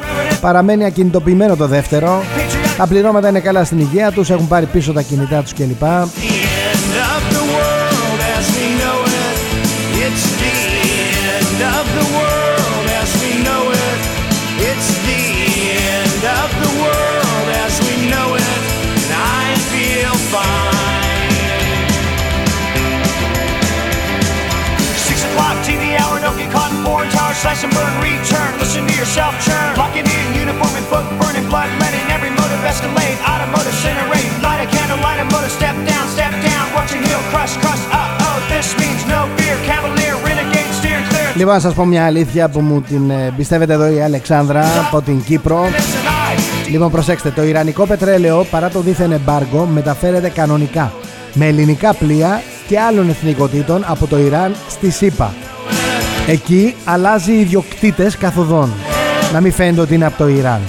Παραμένει 0.46 0.84
ακινητοποιημένο 0.84 1.56
το 1.56 1.66
δεύτερο. 1.66 2.22
Τα 2.76 2.86
πληρώματα 2.86 3.28
είναι 3.28 3.40
καλά 3.40 3.64
στην 3.64 3.78
υγεία 3.78 4.12
τους. 4.12 4.30
Έχουν 4.30 4.48
πάρει 4.48 4.66
πίσω 4.66 4.92
τα 4.92 5.02
κινητά 5.02 5.42
τους 5.42 5.52
κλπ. 5.52 5.82
slash 27.42 27.64
and 27.64 27.72
burn, 27.74 28.00
return. 28.02 28.15
Λοιπόν, 41.36 41.54
να 41.54 41.60
σας 41.60 41.74
πω 41.74 41.84
μια 41.84 42.04
αλήθεια 42.06 42.48
που 42.48 42.60
μου 42.60 42.80
την 42.80 43.10
ε, 43.10 43.32
πιστεύετε 43.36 43.72
εδώ 43.72 43.86
η 43.96 44.02
Αλεξάνδρα 44.02 44.64
από 44.86 45.02
την 45.02 45.22
Κύπρο. 45.24 45.60
Λοιπόν, 46.70 46.90
προσέξτε, 46.90 47.30
το 47.30 47.42
Ιρανικό 47.42 47.86
πετρέλαιο 47.86 48.44
παρά 48.50 48.68
το 48.68 48.80
δίθεν 48.80 49.12
εμπάργκο 49.12 49.66
μεταφέρεται 49.66 50.28
κανονικά 50.28 50.92
με 51.32 51.46
ελληνικά 51.46 51.94
πλοία 51.94 52.42
και 52.66 52.80
άλλων 52.80 53.08
εθνικοτήτων 53.08 53.84
από 53.86 54.06
το 54.06 54.18
Ιράν 54.18 54.54
στη 54.68 54.90
ΣΥΠΑ. 54.90 55.55
Εκεί 56.28 56.74
αλλάζει 56.84 57.32
ιδιοκτήτες 57.32 58.16
καθοδόν. 58.16 58.72
Να 59.32 59.40
μην 59.40 59.52
φαίνεται 59.52 59.80
ότι 59.80 59.94
είναι 59.94 60.06
από 60.06 60.16
το 60.16 60.28
Ιράν. 60.28 60.60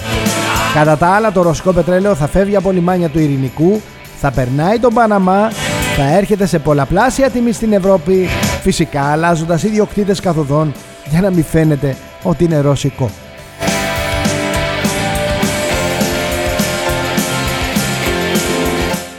Κατά 0.73 0.97
τα 0.97 1.07
άλλα, 1.07 1.31
το 1.31 1.41
ρωσικό 1.41 1.71
πετρέλαιο 1.71 2.15
θα 2.15 2.27
φεύγει 2.27 2.55
από 2.55 2.71
λιμάνια 2.71 3.09
του 3.09 3.19
Ειρηνικού, 3.19 3.81
θα 4.19 4.31
περνάει 4.31 4.79
τον 4.79 4.93
Παναμά, 4.93 5.51
θα 5.97 6.17
έρχεται 6.17 6.45
σε 6.45 6.59
πολλαπλάσια 6.59 7.29
τιμή 7.29 7.51
στην 7.51 7.73
Ευρώπη, 7.73 8.27
φυσικά 8.61 9.11
αλλάζοντας 9.11 9.63
ιδιοκτήτες 9.63 10.19
καθοδόν 10.19 10.73
για 11.09 11.21
να 11.21 11.29
μην 11.29 11.43
φαίνεται 11.43 11.95
ότι 12.23 12.43
είναι 12.43 12.59
ρωσικό. 12.59 13.09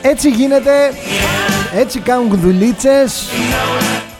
Έτσι 0.03 0.28
γίνεται, 0.28 0.70
έτσι 1.74 1.99
κάνουν 1.99 2.39
δουλίτσες 2.43 3.28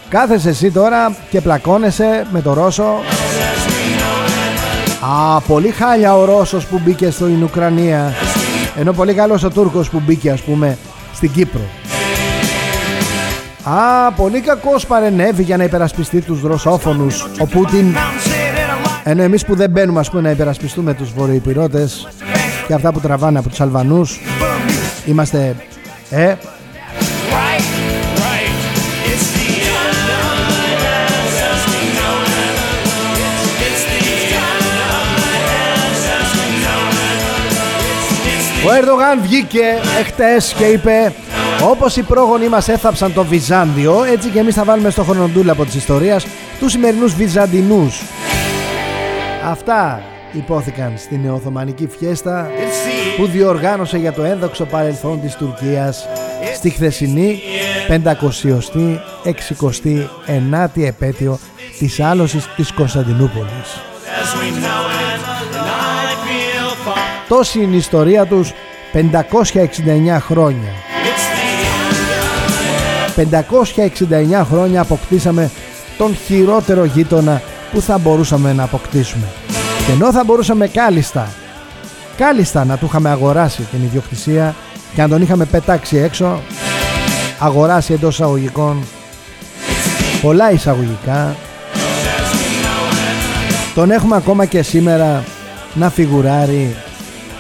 Κάθεσαι 0.09 0.49
εσύ 0.49 0.71
τώρα 0.71 1.17
και 1.31 1.41
πλακώνεσαι 1.41 2.27
με 2.31 2.43
το 2.43 2.53
Ρώσο. 2.53 3.01
Α, 5.01 5.41
πολύ 5.41 5.71
χάλια 5.71 6.17
ο 6.17 6.25
Ρώσος 6.25 6.67
που 6.67 6.81
μπήκε 6.85 7.11
στην 7.11 7.43
Ουκρανία. 7.43 8.13
Ενώ 8.79 8.93
πολύ 8.93 9.15
καλός 9.15 9.43
ο 9.43 9.51
Τούρκος 9.51 9.91
που 9.91 10.03
μπήκε 10.07 10.31
ας 10.31 10.41
πούμε 10.41 10.79
στην 11.15 11.33
Κύπρο. 11.33 11.61
Α, 13.63 14.13
πολύ 14.13 14.41
κακός 14.41 14.87
παρενέβη 14.87 15.43
για 15.43 15.57
να 15.57 15.65
υπερασπιστεί 15.65 16.21
τους 16.21 16.43
ρωσόφωνους 16.43 17.27
Ο 17.39 17.47
Πούτιν. 17.47 17.97
Ενώ 19.05 19.23
εμείς 19.23 19.45
που 19.45 19.55
δεν 19.55 19.71
μπαίνουμε 19.71 20.01
ας 20.01 20.11
πούμε 20.11 20.23
να 20.23 20.31
υπερασπιστούμε 20.31 20.95
τους 20.95 21.13
βορειοπυρώτες 21.13 22.09
Και 22.67 22.75
αυτά 22.75 22.93
που 22.93 23.01
τραβάνε 23.01 23.39
από 23.39 23.49
τους 23.49 23.61
Αλβανούς 23.61 24.21
Είμαστε 25.07 25.57
ε, 26.11 26.35
Ο 38.67 38.71
Ερντογάν 38.71 39.21
βγήκε 39.23 39.65
εχθές 40.01 40.55
και 40.59 40.65
είπε 40.65 41.13
όπως 41.63 41.97
οι 41.97 42.03
πρόγονοι 42.03 42.49
μας 42.49 42.69
έθαψαν 42.69 43.13
το 43.13 43.25
Βυζάντιο 43.25 44.05
έτσι 44.05 44.29
και 44.29 44.39
εμείς 44.39 44.55
θα 44.55 44.65
βάλουμε 44.65 44.91
στο 44.91 45.07
από 45.49 45.65
της 45.65 45.75
ιστορίας 45.75 46.27
τους 46.59 46.73
σημερινούς 46.73 47.15
Βυζαντινούς. 47.15 48.03
Αυτά 49.45 50.03
υπόθηκαν 50.33 50.93
στην 50.97 51.21
Νεοοθωμανική 51.21 51.89
Φιέστα 51.99 52.51
που 53.17 53.27
διοργάνωσε 53.27 53.99
για 53.99 54.13
το 54.13 54.23
ένδοξο 54.23 54.65
παρελθόν 54.65 55.21
της 55.21 55.35
Τουρκίας 55.35 56.09
στη 56.55 56.71
χθεσινή 56.71 57.41
500η 57.89 58.99
69η 59.25 60.83
επέτειο 60.83 61.39
της 61.79 62.01
άλωσης 62.01 62.49
της 62.57 62.73
Κωνσταντινούπολης. 62.73 63.81
Τόση 67.29 67.63
είναι 67.63 67.75
η 67.75 67.77
ιστορία 67.77 68.27
τους 68.27 68.53
569 68.93 70.19
χρόνια. 70.21 70.73
569 73.17 74.45
χρόνια 74.51 74.81
αποκτήσαμε 74.81 75.51
τον 75.99 76.17
χειρότερο 76.17 76.85
γείτονα 76.85 77.43
που 77.73 77.81
θα 77.81 77.99
μπορούσαμε 77.99 78.53
να 78.53 78.63
αποκτήσουμε. 78.63 79.27
Και 79.87 79.93
ενώ 79.93 80.13
θα 80.13 80.25
μπορούσαμε 80.25 80.67
κάλλιστα, 80.67 81.29
κάλλιστα 82.17 82.65
να 82.65 82.77
του 82.77 82.87
είχαμε 82.87 83.09
αγοράσει 83.09 83.63
την 83.63 83.83
ιδιοκτησία 83.83 84.55
και 84.95 85.03
αν 85.03 85.11
τον 85.11 85.23
είχαμε 85.23 85.45
πετάξει 85.45 85.97
έξω, 85.97 86.41
αγοράσει 87.39 87.93
εντός 87.93 88.15
εισαγωγικών, 88.15 88.85
πολλά 90.23 90.53
εισαγωγικά, 90.53 91.37
τον 93.75 93.91
έχουμε 93.91 94.17
ακόμα 94.17 94.45
και 94.45 94.63
σήμερα 94.63 95.25
να 95.75 95.91
φιγουράρει 95.91 96.77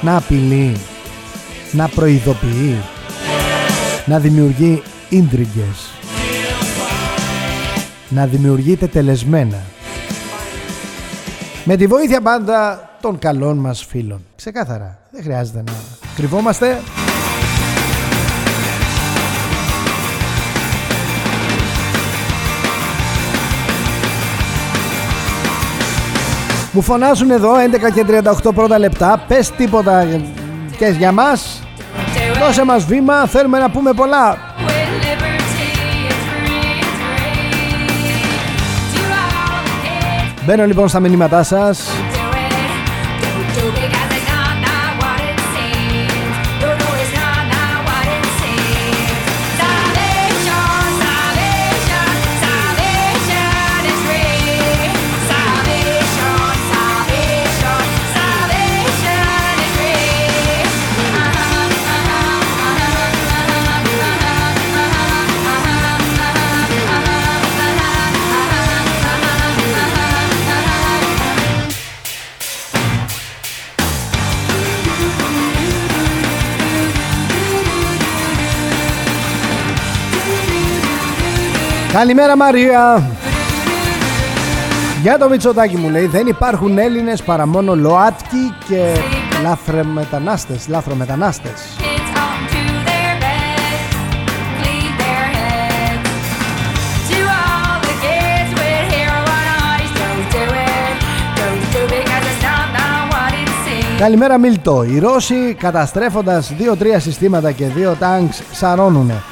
να 0.00 0.16
απειλεί, 0.16 0.76
να 1.72 1.88
προειδοποιεί, 1.88 2.76
να 4.06 4.18
δημιουργεί 4.18 4.82
ίντριγκες, 5.08 5.90
να 8.08 8.26
δημιουργείται 8.26 8.86
τελεσμένα. 8.86 9.62
Με 11.64 11.76
τη 11.76 11.86
βοήθεια 11.86 12.20
πάντα 12.20 12.88
των 13.00 13.18
καλών 13.18 13.58
μας 13.58 13.84
φίλων. 13.84 14.24
Ξεκάθαρα, 14.36 14.98
δεν 15.10 15.22
χρειάζεται 15.22 15.62
να 15.66 15.72
κρυβόμαστε. 16.16 16.78
Μου 26.72 26.82
φωνάζουν 26.82 27.30
εδώ 27.30 27.52
11 27.54 27.92
και 27.94 28.04
38 28.48 28.54
πρώτα 28.54 28.78
λεπτά. 28.78 29.24
Πες 29.28 29.50
τίποτα 29.50 30.06
και 30.78 30.86
για 30.86 31.12
μας. 31.12 31.62
Δώσε 32.40 32.64
μας 32.64 32.84
βήμα 32.84 33.26
Θέλουμε 33.26 33.58
να 33.58 33.70
πούμε 33.70 33.92
πολλά. 33.92 34.38
Μπαίνω 40.44 40.66
λοιπόν 40.66 40.88
στα 40.88 41.00
μηνύματά 41.00 41.42
σας 41.42 41.88
Καλημέρα 81.98 82.36
Μαρία. 82.36 83.10
Για 85.02 85.18
το 85.18 85.28
Μητσοτάκι 85.28 85.76
μου 85.76 85.88
λέει 85.88 86.06
Δεν 86.06 86.26
υπάρχουν 86.26 86.78
Έλληνες 86.78 87.22
παρά 87.22 87.46
μόνο 87.46 87.76
ΛΟΑΤΚΙ 87.76 88.54
και 88.68 88.92
λάθρομετανάστες 89.42 90.68
Λάθρομετανάστες 90.68 91.76
Καλημέρα 103.98 104.38
Μίλτο. 104.38 104.82
Οι 104.82 104.98
Ρώσοι 104.98 105.54
καταστρέφοντας 105.54 106.52
2-3 106.58 106.84
συστήματα 106.96 107.52
και 107.52 107.66
2 107.92 107.94
τάγκς 107.98 108.42
σαρώνουνε 108.52 109.22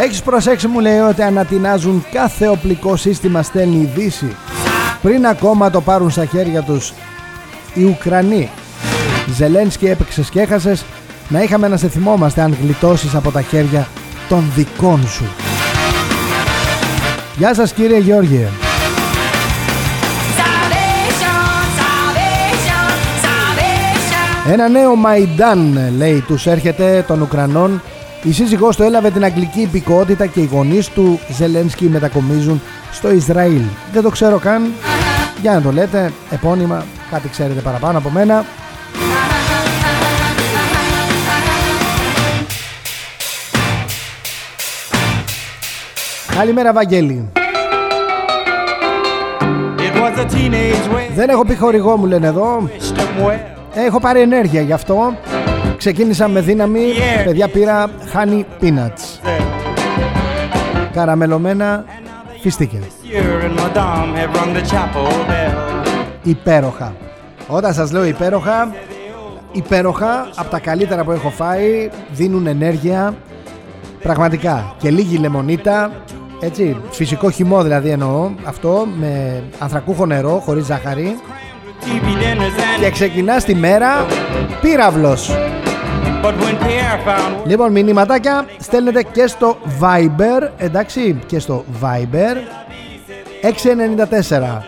Έχεις 0.00 0.22
προσέξει 0.22 0.68
μου 0.68 0.80
λέει 0.80 0.98
ότι 0.98 1.22
ανατινάζουν 1.22 2.04
κάθε 2.12 2.48
οπλικό 2.48 2.96
σύστημα 2.96 3.42
στέλνει 3.42 3.76
η 3.76 3.90
Δύση 3.94 4.36
πριν 5.02 5.26
ακόμα 5.26 5.70
το 5.70 5.80
πάρουν 5.80 6.10
στα 6.10 6.24
χέρια 6.24 6.62
τους 6.62 6.92
οι 7.74 7.84
Ουκρανοί. 7.84 8.50
Ζελένσκι 9.34 9.86
έπαιξες 9.86 10.30
και 10.30 10.40
έχασες 10.40 10.84
να 11.28 11.42
είχαμε 11.42 11.68
να 11.68 11.76
σε 11.76 11.88
θυμόμαστε 11.88 12.40
αν 12.40 12.56
γλιτώσεις 12.62 13.14
από 13.14 13.30
τα 13.30 13.42
χέρια 13.42 13.88
των 14.28 14.52
δικών 14.54 15.08
σου. 15.08 15.24
Γεια 17.36 17.54
σας 17.54 17.72
κύριε 17.72 17.98
Γεώργιε. 17.98 18.48
Ένα 24.52 24.68
νέο 24.68 24.96
Μαϊντάν 24.96 25.78
λέει 25.96 26.24
τους 26.26 26.46
έρχεται 26.46 27.04
των 27.06 27.20
Ουκρανών 27.20 27.82
η 28.22 28.32
σύζυγός 28.32 28.76
του 28.76 28.82
έλαβε 28.82 29.10
την 29.10 29.24
αγγλική 29.24 29.60
υπηκότητα 29.60 30.26
και 30.26 30.40
οι 30.40 30.48
γονείς 30.52 30.88
του 30.88 31.20
Ζελένσκι 31.28 31.84
μετακομίζουν 31.84 32.62
στο 32.92 33.12
Ισραήλ. 33.12 33.62
Δεν 33.92 34.02
το 34.02 34.10
ξέρω 34.10 34.38
καν. 34.38 34.72
Για 35.40 35.52
να 35.52 35.62
το 35.62 35.72
λέτε, 35.72 36.12
επώνυμα, 36.30 36.84
κάτι 37.10 37.28
ξέρετε 37.28 37.60
παραπάνω 37.60 37.98
από 37.98 38.10
μένα. 38.10 38.44
Καλημέρα 46.36 46.72
Βαγγέλη. 46.72 47.28
Δεν 51.14 51.28
έχω 51.28 51.44
πει 51.44 51.56
χορηγό 51.56 51.96
μου 51.96 52.06
λένε 52.06 52.26
εδώ 52.26 52.68
Έχω 53.74 54.00
πάρει 54.00 54.20
ενέργεια 54.20 54.60
γι' 54.60 54.72
αυτό 54.72 55.16
Ξεκίνησα 55.82 56.28
με 56.28 56.40
δύναμη. 56.40 56.80
Παιδιά 57.24 57.48
πήρα 57.48 57.90
honey 58.14 58.42
peanuts. 58.60 59.30
Καραμελωμένα 60.92 61.84
φιστίκια. 62.40 62.80
Υπέροχα. 66.22 66.94
Όταν 67.46 67.74
σας 67.74 67.92
λέω 67.92 68.04
υπέροχα 68.04 68.74
Υπέροχα 69.52 70.28
από 70.36 70.50
τα 70.50 70.58
καλύτερα 70.58 71.04
που 71.04 71.10
έχω 71.10 71.30
φάει 71.30 71.90
Δίνουν 72.10 72.46
ενέργεια. 72.46 73.14
Πραγματικά. 74.02 74.74
Και 74.78 74.90
λίγη 74.90 75.16
λεμονίτα. 75.16 75.90
Έτσι, 76.40 76.76
φυσικό 76.90 77.30
χυμό 77.30 77.62
δηλαδή 77.62 77.88
εννοώ. 77.88 78.30
Αυτό 78.44 78.86
με 78.98 79.42
ανθρακούχο 79.58 80.06
νερό 80.06 80.42
χωρίς 80.44 80.66
ζάχαρη. 80.66 81.16
Και 82.80 82.90
ξεκινάς 82.90 83.44
τη 83.44 83.54
μέρα 83.54 84.06
πύραυλος 84.60 85.30
Λοιπόν 87.44 87.72
μηνυματάκια 87.72 88.46
στέλνετε 88.58 89.02
και 89.02 89.26
στο 89.26 89.56
Viber 89.80 90.48
εντάξει 90.56 91.18
και 91.26 91.38
στο 91.38 91.64
Viber. 91.82 92.36
694 93.42 94.62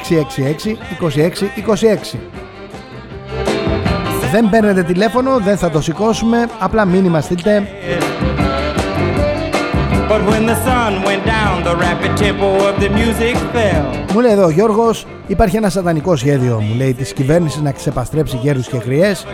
2626 2.14 2.18
δεν 4.32 4.50
παίρνετε 4.50 4.84
τηλέφωνο, 4.84 5.40
δεν 5.40 5.58
θα 5.58 5.70
το 5.70 5.82
σηκώσουμε, 5.82 6.50
απλά 6.60 6.86
μήνυμα 6.86 7.22
στείλτε. 7.22 7.68
Μου 14.14 14.20
λέει 14.20 14.32
εδώ 14.32 14.46
ο 14.46 14.50
Γιώργος, 14.50 15.06
υπάρχει 15.28 15.58
ένα 15.58 15.70
σατανικό 15.70 16.16
σχέδιο, 16.16 16.62
μου 16.62 16.76
λέει, 16.76 16.94
της 16.94 17.14
κυβέρνησης 17.14 17.62
να 17.62 17.72
ξεπαστρέψει 17.72 18.40
γέρους 18.42 18.68
και 18.68 18.80
χρειές. 18.80 19.26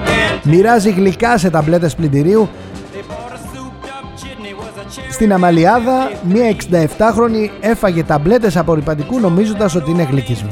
Μοιράζει 0.43 0.89
γλυκά 0.91 1.37
σε 1.37 1.49
ταμπλέτες 1.49 1.95
πλυντηρίου. 1.95 2.49
Στην 5.09 5.33
Αμαλιάδα, 5.33 6.11
μία 6.23 6.45
67χρονη 6.45 7.49
έφαγε 7.59 8.03
ταμπλέτες 8.03 8.57
απορριπαντικού 8.57 9.19
νομίζοντας 9.19 9.75
ότι 9.75 9.91
είναι 9.91 10.03
γλυκισμό. 10.03 10.49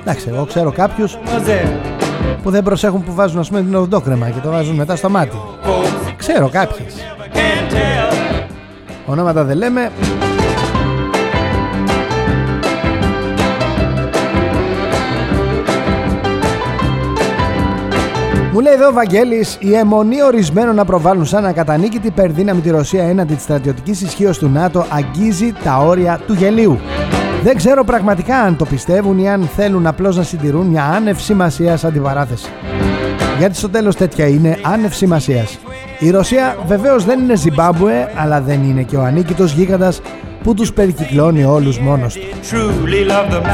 Εντάξει, 0.00 0.28
εγώ 0.28 0.44
ξέρω 0.44 0.72
κάποιους 0.72 1.18
που 2.42 2.50
δεν 2.50 2.62
προσέχουν 2.62 3.02
που 3.02 3.14
βάζουν 3.14 3.38
ας 3.38 3.48
πούμε 3.48 3.62
την 3.62 3.74
οδοντόκρεμα 3.74 4.30
και 4.30 4.40
το 4.42 4.50
βάζουν 4.50 4.74
μετά 4.74 4.96
στο 4.96 5.10
μάτι. 5.10 5.36
Ξέρω 6.16 6.48
κάποιες. 6.48 6.94
Ονόματα 9.06 9.44
δεν 9.44 9.56
λέμε. 9.56 9.90
Μου 18.52 18.62
λέει 18.62 18.72
εδώ 18.72 18.88
ο 18.88 18.92
Βαγγέλης, 18.92 19.56
η 19.60 19.74
αιμονή 19.74 20.22
ορισμένων 20.22 20.74
να 20.74 20.84
προβάλλουν 20.84 21.26
σαν 21.26 21.46
ακατανίκητη 21.46 22.06
υπερδύναμη 22.06 22.60
τη 22.60 22.70
Ρωσία 22.70 23.04
έναντι 23.08 23.34
της 23.34 23.42
στρατιωτικής 23.42 24.00
ισχύω 24.00 24.30
του 24.30 24.48
ΝΑΤΟ 24.48 24.86
αγγίζει 24.88 25.52
τα 25.64 25.76
όρια 25.76 26.20
του 26.26 26.32
γελίου. 26.32 26.78
Δεν 27.42 27.56
ξέρω 27.56 27.84
πραγματικά 27.84 28.36
αν 28.36 28.56
το 28.56 28.64
πιστεύουν 28.64 29.18
ή 29.18 29.30
αν 29.30 29.42
θέλουν 29.56 29.86
απλώς 29.86 30.16
να 30.16 30.22
συντηρούν 30.22 30.66
μια 30.66 30.84
άνευ 30.84 31.18
σημασίας 31.18 31.84
αντιπαράθεση. 31.84 32.48
Γιατί 33.38 33.56
στο 33.56 33.68
τέλος 33.68 33.96
τέτοια 33.96 34.26
είναι 34.26 34.58
άνευ 34.62 34.92
σημασίας. 34.92 35.58
Η 35.98 36.10
Ρωσία 36.10 36.56
βεβαίως 36.66 37.04
δεν 37.04 37.20
είναι 37.20 37.36
Ζιμπάμπουε, 37.36 38.12
αλλά 38.16 38.40
δεν 38.40 38.62
είναι 38.62 38.82
και 38.82 38.96
ο 38.96 39.02
ανίκητος 39.02 39.52
γίγαντας 39.52 40.00
που 40.46 40.54
τους 40.54 40.72
περικυκλώνει 40.72 41.44
όλους 41.44 41.78
μόνος 41.78 42.14
του. 42.14 42.20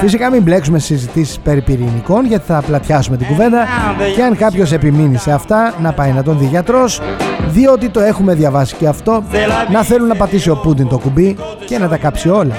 Φυσικά 0.01 0.31
μην 0.31 0.43
μπλέξουμε 0.43 0.79
συζητήσεις 0.79 1.39
περί 1.39 1.61
πυρηνικών 1.61 2.27
γιατί 2.27 2.45
θα 2.47 2.63
πλατιάσουμε 2.67 3.17
την 3.17 3.27
κουβέντα 3.27 3.67
και 4.15 4.23
αν 4.23 4.37
κάποιος 4.37 4.73
επιμείνει 4.73 5.17
σε 5.17 5.33
αυτά 5.33 5.75
να 5.81 5.93
πάει 5.93 6.13
να 6.13 6.23
τον 6.23 6.39
δει 6.39 6.45
γιατρός 6.45 7.01
διότι 7.49 7.89
το 7.89 8.01
έχουμε 8.01 8.35
διαβάσει 8.35 8.75
και 8.75 8.87
αυτό 8.87 9.25
να 9.73 9.83
θέλουν 9.83 10.07
να 10.07 10.15
πατήσει 10.15 10.51
ο 10.51 10.57
Πούτιν 10.57 10.89
το 10.89 10.99
κουμπί 10.99 11.37
και 11.67 11.79
να 11.79 11.89
τα 11.89 11.97
κάψει 11.97 12.29
όλα. 12.29 12.55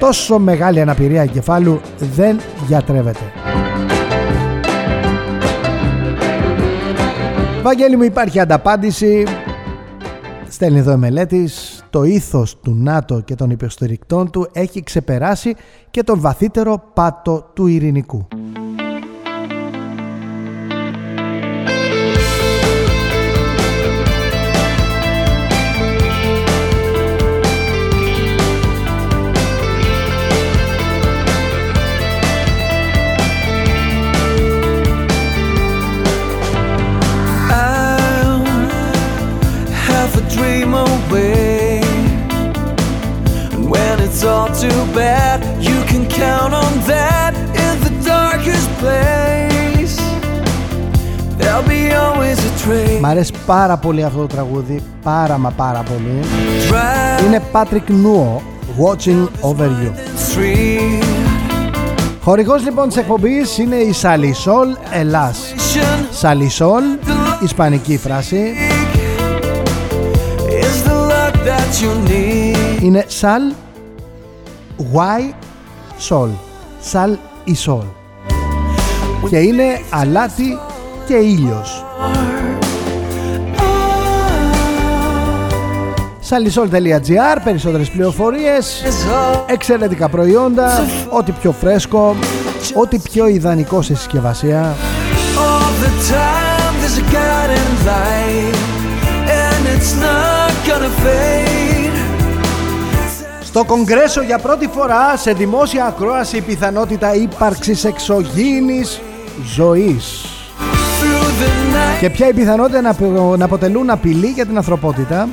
Τόσο 0.00 0.38
μεγάλη 0.38 0.80
αναπηρία 0.80 1.22
εγκεφάλου 1.22 1.80
δεν 1.98 2.40
γιατρεύεται. 2.66 3.32
Βαγγέλη 7.62 7.96
μου 7.96 8.02
υπάρχει 8.02 8.40
ανταπάντηση 8.40 9.24
Στέλνει 10.48 10.78
εδώ 10.78 10.96
μελέτης 10.96 11.73
το 11.94 12.02
ήθος 12.04 12.60
του 12.60 12.74
ΝΑΤΟ 12.74 13.20
και 13.20 13.34
των 13.34 13.50
υποστηρικτών 13.50 14.30
του 14.30 14.48
έχει 14.52 14.82
ξεπεράσει 14.82 15.54
και 15.90 16.02
τον 16.02 16.20
βαθύτερο 16.20 16.82
πάτο 16.94 17.50
του 17.54 17.66
ειρηνικού. 17.66 18.26
Μ' 53.00 53.06
αρέσει 53.06 53.32
πάρα 53.46 53.76
πολύ 53.76 54.04
αυτό 54.04 54.20
το 54.20 54.26
τραγούδι. 54.26 54.82
Πάρα 55.02 55.38
μα 55.38 55.50
πάρα 55.50 55.82
πολύ. 55.82 56.20
Είναι 57.26 57.42
Patrick 57.52 57.90
Nuo 57.90 58.40
Watching 58.84 59.28
Over 59.40 59.68
You. 59.68 59.92
Χορηγός 62.22 62.62
λοιπόν 62.62 62.88
της 62.88 62.96
εκπομπής 62.96 63.58
είναι 63.58 63.76
η 63.76 63.92
Σαλισόλ 63.92 64.68
Ελλάς. 64.90 65.54
Σαλισόλ, 66.10 66.82
ισπανική 67.42 67.98
φράση. 67.98 68.54
Είναι 72.80 73.04
Σαλ 73.06 73.42
Y 74.78 75.32
Sol 76.08 76.28
Σαλ 76.80 77.16
Ισόλ 77.44 77.84
Και 79.28 79.38
είναι 79.38 79.80
αλάτι 79.90 80.58
και 81.06 81.14
ήλιος 81.14 81.84
Salisol.gr 86.28 87.38
Περισσότερες 87.44 87.90
πληροφορίες 87.90 88.82
Εξαιρετικά 89.46 90.08
προϊόντα 90.08 90.84
Ό,τι 91.08 91.32
πιο 91.32 91.52
φρέσκο 91.52 92.16
Ό,τι 92.74 92.98
πιο 92.98 93.26
ιδανικό 93.26 93.82
σε 93.82 93.94
συσκευασία. 93.94 94.74
Στο 103.40 103.64
Κογκρέσο 103.64 104.22
για 104.22 104.38
πρώτη 104.38 104.66
φορά 104.66 105.16
σε 105.16 105.32
δημόσια 105.32 105.84
ακρόαση 105.84 106.36
η 106.36 106.40
πιθανότητα 106.40 107.14
ύπαρξης 107.14 107.84
εξωγήινης 107.84 109.00
ζωής. 109.44 110.24
Και 112.00 112.10
ποια 112.10 112.28
η 112.28 112.32
πιθανότητα 112.32 112.80
να 113.36 113.44
αποτελούν 113.44 113.90
απειλή 113.90 114.26
για 114.26 114.46
την 114.46 114.56
ανθρωπότητα; 114.56 115.28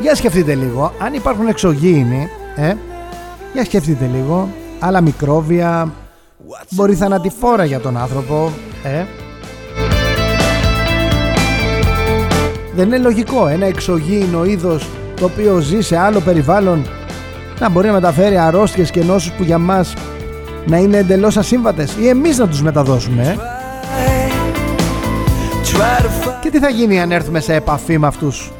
Για 0.00 0.14
σκεφτείτε 0.14 0.54
λίγο, 0.54 0.92
αν 0.98 1.14
υπάρχουν 1.14 1.46
εξωγήινοι, 1.46 2.28
ε, 2.56 2.74
για 3.52 3.64
σκεφτείτε 3.64 4.10
λίγο, 4.14 4.48
άλλα 4.78 5.00
μικρόβια, 5.00 5.92
μπορεί 6.70 6.94
θανατηφόρα 6.94 7.64
για 7.64 7.80
τον 7.80 7.96
άνθρωπο, 7.96 8.52
ε. 8.84 9.04
Δεν 12.74 12.86
είναι 12.86 12.98
λογικό 12.98 13.46
ένα 13.46 13.66
εξωγήινο 13.66 14.44
είδος 14.44 14.88
το 15.16 15.24
οποίο 15.24 15.58
ζει 15.58 15.80
σε 15.80 15.96
άλλο 15.96 16.20
περιβάλλον 16.20 16.86
να 17.60 17.68
μπορεί 17.68 17.86
να 17.86 17.92
μεταφέρει 17.92 18.38
αρρώστιες 18.38 18.90
και 18.90 19.02
νόσους 19.02 19.32
που 19.32 19.42
για 19.42 19.58
μας 19.58 19.94
να 20.66 20.76
είναι 20.76 20.96
εντελώς 20.96 21.36
ασύμβατες 21.36 21.96
ή 22.00 22.08
εμείς 22.08 22.38
να 22.38 22.48
τους 22.48 22.62
μεταδώσουμε. 22.62 23.22
Ε. 23.22 23.53
Και 26.40 26.50
τι 26.50 26.58
θα 26.58 26.68
γίνει 26.68 27.00
αν 27.00 27.12
έρθουμε 27.12 27.40
σε 27.40 27.54
επαφή 27.54 27.98
με 27.98 28.06
αυτούς; 28.06 28.52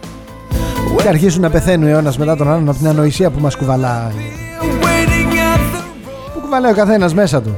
Και 1.03 1.09
αρχίσουν 1.09 1.41
να 1.41 1.51
πεθαίνουν 1.51 1.87
ο 1.87 1.91
αιώνας 1.91 2.19
μετά 2.19 2.37
τον 2.37 2.51
άλλον 2.51 2.69
από 2.69 2.79
την 2.79 2.89
ανοησία 2.89 3.31
που 3.31 3.41
μας 3.41 3.57
κουβαλάει. 3.57 4.13
Που 6.35 6.43
έβαλε 6.47 6.69
ο 6.69 6.75
καθένας 6.75 7.15
μέσα 7.15 7.43
του. 7.43 7.57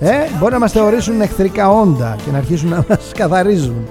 Ε, 0.00 0.12
μπορεί 0.38 0.52
να 0.52 0.58
μας 0.58 0.72
θεωρήσουν 0.72 1.20
εχθρικά 1.20 1.70
όντα 1.70 2.16
και 2.24 2.30
να 2.32 2.38
αρχίσουν 2.38 2.68
να 2.68 2.84
μας 2.88 3.12
καθαρίζουν. 3.16 3.86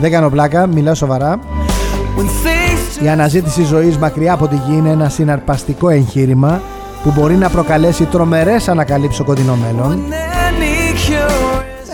Δεν 0.00 0.10
κάνω 0.10 0.30
πλάκα, 0.30 0.66
μιλάω 0.66 0.94
σοβαρά. 0.94 1.38
Η 3.02 3.08
αναζήτηση 3.08 3.62
ζωής 3.62 3.98
μακριά 3.98 4.32
από 4.32 4.48
τη 4.48 4.54
γη 4.54 4.76
είναι 4.76 4.90
ένα 4.90 5.08
συναρπαστικό 5.08 5.88
εγχείρημα 5.88 6.60
που 7.02 7.12
μπορεί 7.16 7.34
να 7.34 7.48
προκαλέσει 7.48 8.04
τρομερές 8.04 8.68
ανακαλύψεις 8.68 9.14
στο 9.14 9.24
κοντινό 9.24 9.56
μέλλον. 9.56 10.04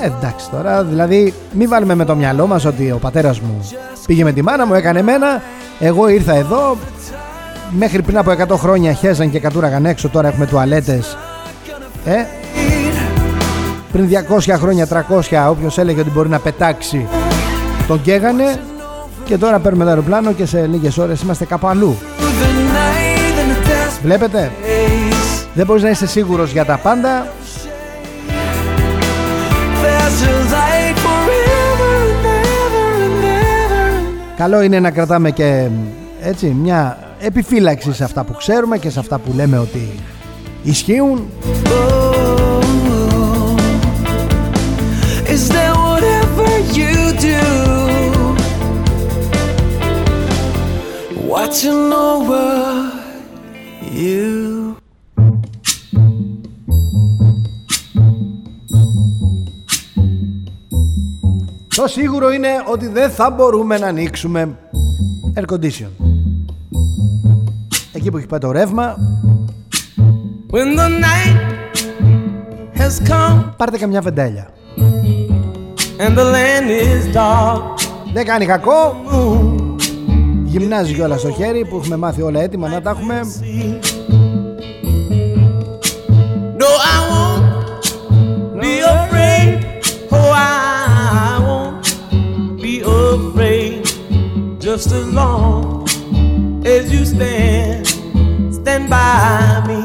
Ε, 0.03 0.07
εντάξει 0.07 0.51
τώρα, 0.51 0.85
δηλαδή 0.85 1.35
μην 1.53 1.69
βάλουμε 1.69 1.95
με 1.95 2.05
το 2.05 2.15
μυαλό 2.15 2.47
μας 2.47 2.65
ότι 2.65 2.91
ο 2.91 2.99
πατέρας 2.99 3.41
μου 3.41 3.71
πήγε 4.07 4.25
με 4.25 4.33
τη 4.33 4.43
μάνα 4.43 4.67
μου, 4.67 4.75
έκανε 4.75 4.99
εμένα, 4.99 5.43
εγώ 5.79 6.09
ήρθα 6.09 6.35
εδώ, 6.35 6.77
μέχρι 7.71 8.03
πριν 8.03 8.19
από 8.19 8.31
100 8.31 8.57
χρόνια 8.57 8.93
χέζαν 8.93 9.31
και 9.31 9.39
κατούραγαν 9.39 9.87
έξω, 9.87 10.09
τώρα 10.09 10.29
έχουμε 10.29 10.47
τουαλέτες. 10.47 11.17
Ε, 12.05 12.25
πριν 13.93 14.09
200 14.49 14.55
χρόνια, 14.59 14.87
300, 14.87 15.49
όποιος 15.51 15.79
έλεγε 15.79 16.01
ότι 16.01 16.11
μπορεί 16.11 16.29
να 16.29 16.39
πετάξει, 16.39 17.07
τον 17.87 18.03
καίγανε 18.03 18.61
και 19.25 19.39
τώρα 19.39 19.59
παίρνουμε 19.59 19.85
το 19.85 19.91
αεροπλάνο 19.91 20.33
και 20.33 20.47
σε 20.47 20.67
λίγες 20.67 20.99
ώρες 20.99 21.23
είμαστε 21.23 21.45
κάπου 21.45 21.67
αλλού. 21.67 21.97
Βλέπετε, 24.03 24.53
δεν 25.55 25.67
μπορείς 25.67 25.83
να 25.83 25.91
είσαι 25.91 26.07
σίγουρος 26.07 26.53
για 26.53 26.65
τα 26.65 26.77
πάντα. 26.77 27.27
Καλό 34.37 34.63
είναι 34.63 34.81
να 34.81 34.91
κρατάμε 34.91 35.31
και 35.31 35.69
έτσι 36.21 36.47
μια 36.47 36.99
επιφύλαξη 37.21 37.93
σε 37.93 38.05
αυτά 38.05 38.25
που 38.25 38.33
ξέρουμε 38.33 38.79
και 38.79 38.91
σε 38.91 38.99
αυτά 38.99 39.19
που 39.19 39.33
λέμε 39.35 39.59
ότι 39.59 39.89
ισχύουν. 40.63 41.29
Is 45.35 45.49
there 45.55 45.75
whatever 45.87 46.51
you 46.79 46.95
do? 47.27 47.41
Watching 51.33 51.93
over 51.93 52.47
you. 53.93 54.46
Το 61.87 61.93
σίγουρο 61.93 62.33
είναι 62.33 62.49
ότι 62.73 62.89
δεν 62.89 63.11
θα 63.11 63.31
μπορούμε 63.31 63.79
να 63.79 63.87
ανοίξουμε 63.87 64.59
air 65.35 65.55
condition. 65.55 65.89
Εκεί 67.93 68.11
που 68.11 68.17
έχει 68.17 68.27
πάει 68.27 68.41
το 68.41 68.51
ρεύμα 68.51 68.97
When 70.51 70.79
the 70.79 70.89
night 70.89 71.37
has 72.79 73.09
come, 73.09 73.51
Πάρτε 73.57 73.79
καμιά 73.79 74.01
βεντέλια 74.01 74.49
And 75.99 76.19
the 76.19 76.25
land 76.25 76.71
is 76.71 77.17
dark. 77.17 77.63
Δεν 78.13 78.25
κάνει 78.25 78.47
κακό 78.47 78.97
Γυμνάζει 80.45 80.95
κιόλας 80.95 81.21
στο 81.21 81.31
χέρι 81.31 81.65
που 81.65 81.77
έχουμε 81.77 81.97
μάθει 81.97 82.23
όλα 82.23 82.41
έτοιμα 82.41 82.69
να 82.69 82.83
τα 82.83 82.91
έχουμε 82.91 83.21
No, 86.59 86.69
I 86.95 87.06
Just 94.67 94.91
as 94.91 95.07
long 95.21 95.87
as 96.67 96.85
you 96.93 97.05
stand, 97.05 97.87
stand 98.59 98.85
by 98.91 99.63
me. 99.69 99.81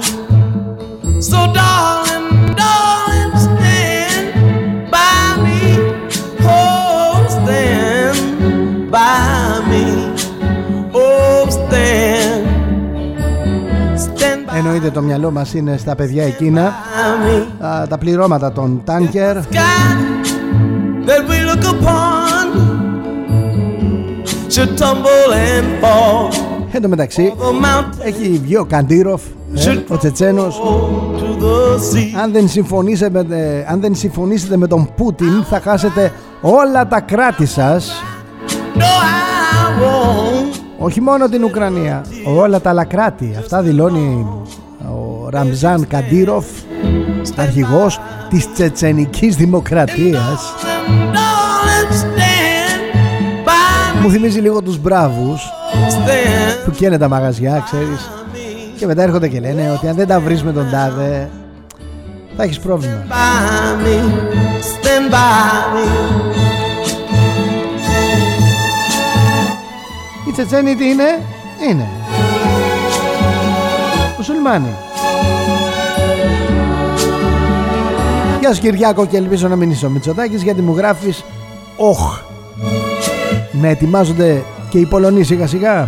So, 1.30 1.38
darling, 1.58 2.56
darling, 2.62 3.32
stand 3.46 4.26
by 4.96 5.22
me. 5.46 5.60
Oh, 6.42 7.14
stand 7.38 8.90
by 8.96 9.62
me. 9.70 9.86
Oh, 11.02 11.46
stand. 11.58 12.44
Stand 14.06 14.48
by 14.48 14.56
Εννοείται 14.58 14.90
το 14.92 15.02
μυαλό 15.02 15.32
μας 15.32 15.54
είναι 15.54 15.78
στα 15.78 15.96
παιδιά 15.96 16.24
εκείνα 16.24 16.74
me. 17.26 17.66
α, 17.66 17.88
Τα 17.88 17.98
πληρώματα 17.98 18.52
των 18.52 18.82
τάνκερ 18.84 19.38
Sky 19.38 19.46
that 21.08 21.22
we 21.30 21.38
look 21.50 21.64
upon 21.74 22.11
should 24.54 24.78
tumble 24.78 25.32
and 25.34 25.68
fall. 25.84 26.34
Εν 26.72 26.82
τω 26.82 26.88
μεταξύ 26.88 27.34
The 27.39 27.66
mountain 27.66 28.06
έχει 28.06 28.39
βγει 28.43 28.58
ο 28.58 28.66
Καντήροφ 28.66 29.22
ε, 29.56 29.93
Ο 29.93 29.97
Τσετσένος 29.97 30.62
to 31.18 31.43
the 31.43 31.76
sea. 31.95 32.22
αν 32.22 32.32
δεν, 32.32 32.47
συμφωνήσετε, 32.49 33.24
με- 33.28 33.66
αν 33.70 33.82
δεν 33.82 33.95
συμφωνήσετε 33.95 34.58
με 34.58 34.68
τον 34.68 34.89
Πούτιν 34.95 35.43
θα 35.49 35.60
χάσετε 35.60 36.12
όλα 36.41 36.88
τα 36.88 36.99
κράτη 36.99 37.45
σας 37.45 37.91
No, 38.76 38.80
I 38.82 39.82
won't. 39.82 40.60
όχι 40.78 41.02
μόνο 41.02 41.30
την 41.30 41.43
Ουκρανία 41.43 42.06
όλα 42.38 42.62
τα 42.62 42.70
άλλα 42.70 42.84
κράτη 42.84 43.36
αυτά 43.39 43.62
δηλώνει 43.62 44.28
ο 44.80 45.30
Ραμζάν 45.32 45.88
Καντήροφ 45.88 46.45
αρχηγός 47.38 47.99
της 48.30 48.52
Τσετσενικής 48.54 49.36
Δημοκρατίας 49.36 50.54
Darling, 50.62 50.64
stand 50.64 51.16
by 51.16 51.31
μου 54.02 54.10
θυμίζει 54.10 54.39
λίγο 54.39 54.62
τους 54.62 54.80
μπράβους 54.80 55.52
me. 55.74 55.91
Stand 55.91 56.66
που 56.66 56.72
καίνε 56.72 56.97
τα 56.97 57.08
μαγαζιά 57.08 57.64
ξέρεις 57.66 58.10
by 58.10 58.36
me. 58.36 58.78
και 58.78 58.86
μετά 58.86 59.02
έρχονται 59.02 59.28
και 59.28 59.39
λένε 59.39 59.72
ότι 59.72 59.88
αν 59.88 59.95
δεν 59.95 60.08
τα 60.08 60.20
βρεις 60.20 60.43
με 60.43 60.54
τον 60.54 60.70
τάδε 60.72 61.30
θα 62.38 62.43
έχεις 62.43 62.60
πρόβλημα 62.60 63.06
By 63.10 63.86
me. 63.86 63.97
Stand 64.62 65.14
by 65.14 65.76
me. 65.76 66.22
Οι 70.28 70.32
Τσετσένοι 70.32 70.76
τι 70.76 70.86
είναι, 70.86 71.20
είναι 71.70 71.88
Μουσουλμάνοι 74.18 74.76
Γεια 78.39 78.54
σου 78.54 78.62
Κυριάκο 78.62 79.06
και 79.06 79.18
ελπίζω 79.18 79.47
να 79.47 79.56
μην 79.56 79.72
είσαι 79.72 79.86
ο 79.86 79.89
Μητσοτάκης 79.89 80.43
γιατί 80.43 80.62
μου 80.62 80.76
γράφεις 80.76 81.24
Οχ 81.78 82.31
Να 83.62 83.68
ετοιμάζονται 83.68 84.43
και 84.70 84.78
οι 84.78 84.86
Πολωνοί 84.86 85.24
σιγά 85.24 85.47
σιγά 85.47 85.88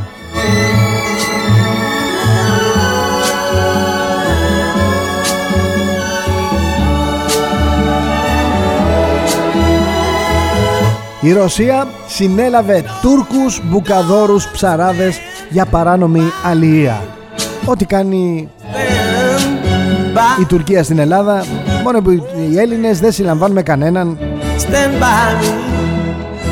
Η 11.25 11.31
Ρωσία 11.31 11.87
συνέλαβε 12.07 12.83
Τούρκους, 13.01 13.61
Μπουκαδόρους, 13.63 14.47
Ψαράδες 14.47 15.19
για 15.49 15.65
παράνομη 15.65 16.21
αλληλεία. 16.45 17.01
Ό,τι 17.65 17.85
κάνει 17.85 18.49
Stand 18.73 20.17
by. 20.17 20.41
η 20.41 20.45
Τουρκία 20.45 20.83
στην 20.83 20.99
Ελλάδα, 20.99 21.45
μόνο 21.83 22.01
που 22.01 22.11
οι 22.51 22.57
Έλληνες 22.57 22.99
δεν 22.99 23.11
συλλαμβάνουμε 23.11 23.61
κανέναν. 23.61 24.17
Stand 24.57 25.01
by 25.01 25.41
me. 25.41 25.62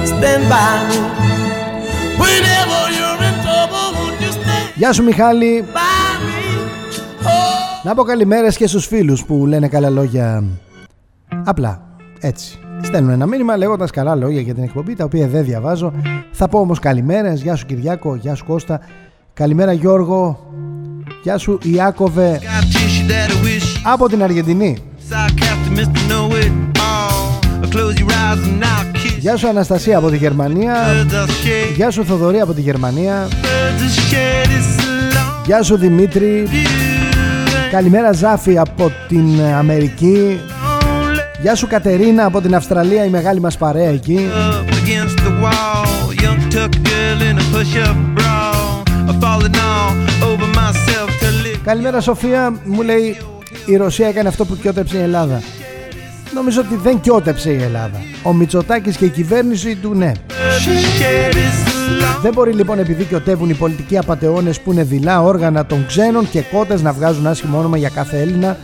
Stand 0.05 0.43
by 0.53 0.73
me. 0.87 0.97
Whenever 2.23 2.81
you're 2.97 3.21
in 3.29 3.35
trouble, 3.45 3.87
won't 3.97 4.21
you 4.21 4.31
stand 4.31 4.71
Γεια 4.75 4.93
σου 4.93 5.03
Μιχάλη, 5.03 5.65
by 5.73 5.77
me? 6.23 6.61
Oh. 7.23 7.83
να 7.83 7.93
πω 7.95 8.03
καλημέρες 8.03 8.57
και 8.57 8.67
στους 8.67 8.85
φίλους 8.85 9.25
που 9.25 9.45
λένε 9.45 9.67
καλά 9.67 9.89
λόγια 9.89 10.43
απλά, 11.43 11.81
έτσι. 12.19 12.59
Στέλνουν 12.81 13.11
ένα 13.11 13.25
μήνυμα 13.25 13.57
λέγοντας 13.57 13.91
καλά 13.91 14.15
λόγια 14.15 14.41
για 14.41 14.53
την 14.53 14.63
εκπομπή, 14.63 14.95
τα 14.95 15.03
οποία 15.03 15.27
δεν 15.27 15.43
διαβάζω. 15.43 15.93
Θα 16.31 16.47
πω 16.47 16.59
όμως 16.59 16.79
καλημέρες, 16.79 17.41
γεια 17.41 17.55
σου 17.55 17.65
Κυριάκο, 17.65 18.15
γεια 18.15 18.35
σου 18.35 18.45
Κώστα, 18.45 18.79
καλημέρα 19.33 19.71
Γιώργο, 19.71 20.39
γεια 21.23 21.37
σου 21.37 21.57
Ιάκωβε 21.63 22.39
Got 22.41 22.45
tissue 22.45 23.11
that 23.11 23.31
I 23.31 23.45
wish 23.45 23.81
από 23.83 24.07
την 24.07 24.23
Αργεντινή. 24.23 24.77
Sarcastic, 29.23 29.53
Mr. 29.53 29.53
Know 29.53 29.61
It 29.61 29.61
all. 29.61 29.71
Close 29.71 29.83
your 29.83 29.85
eyes 29.85 29.85
and 29.85 29.85
I'll 29.85 29.87
kiss 29.87 29.87
Γεια 29.91 29.91
σου 29.91 29.97
Αναστασία 29.97 29.97
από 29.97 30.09
τη 30.09 30.17
Γερμανία, 30.17 30.75
Birds 30.75 31.13
of 31.13 31.29
shade, 31.29 31.75
γεια 31.75 31.91
σου 31.91 32.05
Θοδωρή 32.05 32.39
από 32.41 32.53
τη 32.53 32.61
Γερμανία, 32.61 33.27
birds 33.29 33.81
of 33.81 34.13
shade 34.13 34.49
is 34.49 34.81
a 34.81 35.15
long 35.15 35.45
γεια 35.45 35.63
σου 35.63 35.77
Δημήτρη, 35.77 36.47
view. 36.47 37.71
καλημέρα 37.71 38.11
Ζάφη 38.13 38.57
από 38.57 38.91
την 39.07 39.41
Αμερική, 39.57 40.39
Only 40.39 41.41
γεια 41.41 41.55
σου 41.55 41.67
Κατερίνα 41.67 42.25
από 42.25 42.41
την 42.41 42.55
Αυστραλία, 42.55 43.05
η 43.05 43.09
μεγάλη 43.09 43.39
μας 43.39 43.57
παρέα 43.57 43.89
εκεί. 43.89 44.19
up 44.33 44.69
against 44.69 45.17
the 45.19 45.43
wall. 45.43 46.13
Young 46.23 46.39
tuck 46.53 46.71
girl 46.89 47.21
in 47.29 47.37
a 47.37 47.45
push-up 47.53 47.95
bra. 48.17 48.39
I'm 49.09 49.19
falling 49.21 49.55
all 49.69 49.93
over 50.31 50.47
myself 50.61 51.09
to 51.21 51.27
live. 51.45 51.59
Καλημέρα 51.63 52.01
Σοφία, 52.01 52.53
μου 52.65 52.81
λέει 52.81 53.17
η 53.65 53.75
Ρωσία 53.75 54.07
έκανε 54.07 54.27
αυτό 54.27 54.45
που 54.45 54.57
κιότεψε 54.57 54.97
η 54.97 55.01
Ελλάδα. 55.01 55.41
Νομίζω 56.33 56.61
ότι 56.61 56.75
δεν 56.75 56.99
κιότεψε 56.99 57.51
η 57.51 57.61
Ελλάδα. 57.61 58.01
Ο 58.23 58.33
Μητσοτάκης 58.33 58.97
και 58.97 59.05
η 59.05 59.09
κυβέρνηση 59.09 59.75
του 59.75 59.93
ναι. 59.93 60.11
Birds 60.27 60.67
of 60.67 61.01
shade 61.01 61.35
is 61.35 61.37
a 61.37 62.21
Δεν 62.21 62.33
μπορεί 62.33 62.53
λοιπόν 62.53 62.79
επειδή 62.79 63.03
κοιοτεύουν 63.03 63.49
οι 63.49 63.53
πολιτικοί 63.53 63.97
απατεώνες 63.97 64.59
που 64.59 64.71
είναι 64.71 64.83
δειλά 64.83 65.21
όργανα 65.21 65.65
των 65.65 65.85
ξένων 65.85 66.29
και 66.29 66.41
κότες 66.41 66.81
να 66.81 66.91
βγάζουν 66.91 67.27
άσχημο 67.27 67.59
όνομα 67.59 67.77
για 67.77 67.89
κάθε 67.89 68.19
Έλληνα 68.19 68.57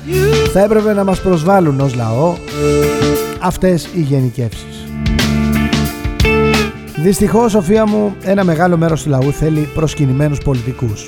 θα 0.53 0.59
έπρεπε 0.63 0.93
να 0.93 1.03
μας 1.03 1.21
προσβάλλουν 1.21 1.79
ως 1.79 1.95
λαό 1.95 2.35
αυτές 3.39 3.89
οι 3.93 4.01
γενικεύσεις. 4.01 4.85
Δυστυχώς, 6.95 7.51
Σοφία 7.51 7.85
μου, 7.85 8.15
ένα 8.23 8.43
μεγάλο 8.43 8.77
μέρος 8.77 9.03
του 9.03 9.09
λαού 9.09 9.31
θέλει 9.31 9.69
προσκυνημένους 9.73 10.37
πολιτικούς. 10.37 11.05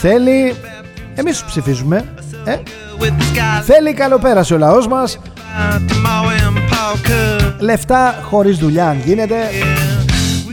Θέλει... 0.00 0.54
Εμείς 1.14 1.38
τους 1.38 1.50
ψηφίζουμε. 1.50 2.04
Ε; 2.44 2.56
Θέλει 3.64 3.94
καλοπέραση 3.94 4.54
ο 4.54 4.58
λαός 4.58 4.86
μας. 4.88 5.18
Λεφτά 7.58 8.14
χωρίς 8.28 8.58
δουλειά 8.58 8.88
αν 8.88 9.00
γίνεται. 9.04 9.36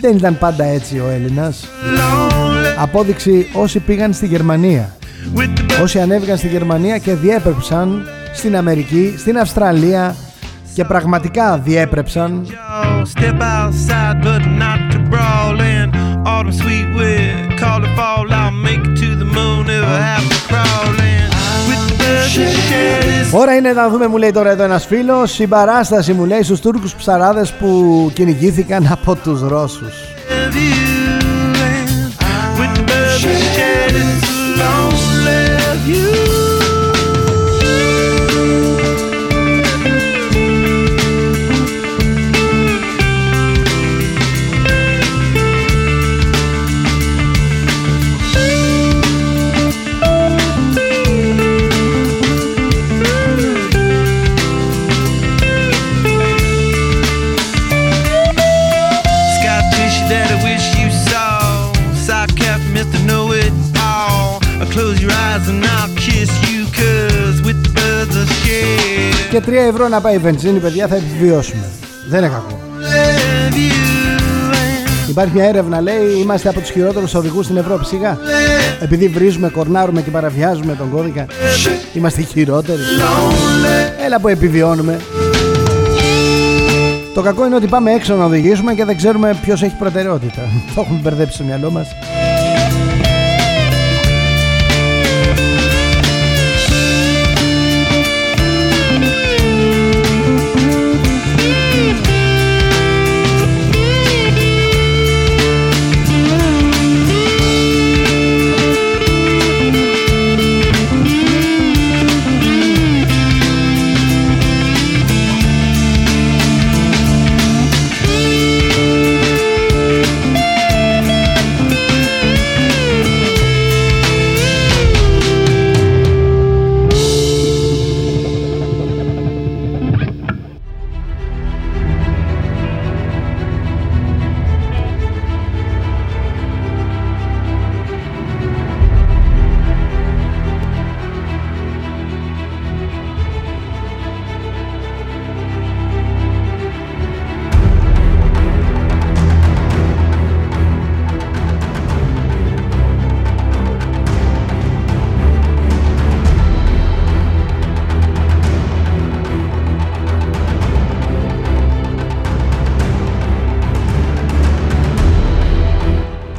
Δεν 0.02 0.18
ήταν 0.18 0.38
πάντα 0.38 0.64
έτσι 0.64 1.00
ο 1.00 1.10
Έλληνας. 1.10 1.68
Απόδειξη 2.78 3.50
όσοι 3.54 3.80
πήγαν 3.80 4.14
στη 4.14 4.28
Γερμανία. 4.28 4.96
Όσοι 5.82 6.00
ανέβηκαν 6.00 6.38
στη 6.38 6.48
Γερμανία 6.48 6.98
και 6.98 7.14
διέπρεψαν 7.14 8.08
στην 8.34 8.58
Αμερική, 8.58 9.16
στην 9.18 9.38
Αυστραλία 9.38 10.16
και 10.74 10.84
πραγματικά 10.84 11.58
διέπρεψαν 11.58 12.48
Ώρα 23.32 23.56
είναι 23.56 23.74
να 23.74 23.90
δούμε 23.90 24.08
μου 24.08 24.18
λέει 24.18 24.32
τώρα 24.32 24.50
εδώ 24.50 24.64
ένας 24.64 24.86
φίλος. 24.86 25.32
Συμπαράσταση 25.32 26.14
μου 26.14 26.26
λέει 26.26 26.44
στους 26.44 26.60
Τούρκους 26.60 26.96
ψαράδες 26.96 27.52
που 27.52 28.12
κυνηγήθηκαν 28.14 28.88
από 28.92 29.16
τους 29.16 29.42
Ρώσους 29.42 29.94
Και 69.40 69.52
3 69.52 69.54
ευρώ 69.54 69.88
να 69.88 70.02
πάει 70.02 70.16
η 70.16 70.18
βενζίνη 70.18 70.60
παιδιά 70.60 70.88
θα 70.88 70.96
επιβιώσουμε. 70.96 71.64
Δεν 72.10 72.20
είναι 72.20 72.28
κακό. 72.28 72.60
Υπάρχει 75.10 75.34
μια 75.34 75.46
έρευνα 75.46 75.82
λέει 75.82 76.20
Είμαστε 76.22 76.50
από 76.50 76.60
τους 76.60 76.70
χειρότερους 76.70 77.14
οδηγούς 77.14 77.46
στην 77.46 77.58
Ευρώπη 77.58 77.86
Σιγά. 77.86 78.18
Επειδή 78.80 79.08
βρίζουμε, 79.08 79.50
κορνάρουμε 79.50 80.02
και 80.02 80.10
παραβιάζουμε 80.10 80.76
τον 80.76 80.90
κώδικα 80.90 81.26
Είμαστε 81.94 82.22
χειρότεροι. 82.22 82.82
Έλα 84.06 84.20
που 84.20 84.28
επιβιώνουμε. 84.28 85.00
Το 87.14 87.22
κακό 87.22 87.46
είναι 87.46 87.56
ότι 87.56 87.68
πάμε 87.68 87.92
έξω 87.92 88.16
να 88.16 88.26
οδηγήσουμε 88.26 88.74
Και 88.74 88.86
δεν 88.86 88.98
ξέρουμε 88.98 89.38
ποιος 89.42 89.62
έχει 89.62 89.76
προτεραιότητα. 89.80 90.42
Το 90.76 90.82
έχουμε 90.82 91.00
μπερδέψει 91.02 91.34
στο 91.34 91.44
μυαλό 91.44 91.72
μας 91.72 91.88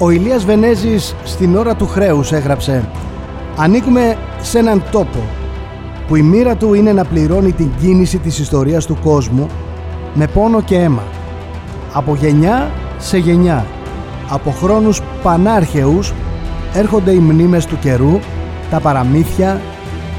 Ο 0.03 0.11
Ηλίας 0.11 0.45
Βενέζης 0.45 1.15
στην 1.25 1.57
ώρα 1.57 1.75
του 1.75 1.87
χρέους 1.87 2.33
έγραψε 2.33 2.89
«Ανήκουμε 3.57 4.17
σε 4.41 4.59
έναν 4.59 4.83
τόπο 4.91 5.19
που 6.07 6.17
η 6.17 6.23
μοίρα 6.23 6.57
του 6.57 6.75
είναι 6.75 6.93
να 6.93 7.05
πληρώνει 7.05 7.53
την 7.53 7.71
κίνηση 7.81 8.19
της 8.19 8.39
ιστορίας 8.39 8.87
του 8.87 8.99
κόσμου 9.03 9.47
με 10.15 10.27
πόνο 10.27 10.63
και 10.63 10.77
αίμα. 10.77 11.03
Από 11.93 12.15
γενιά 12.15 12.71
σε 12.99 13.19
γενιά, 13.19 13.67
από 14.31 14.51
χρόνους 14.51 15.03
πανάρχαιους 15.23 16.13
έρχονται 16.75 17.13
οι 17.13 17.19
μνήμες 17.19 17.67
του 17.67 17.79
καιρού, 17.79 18.19
τα 18.71 18.81
παραμύθια 18.81 19.61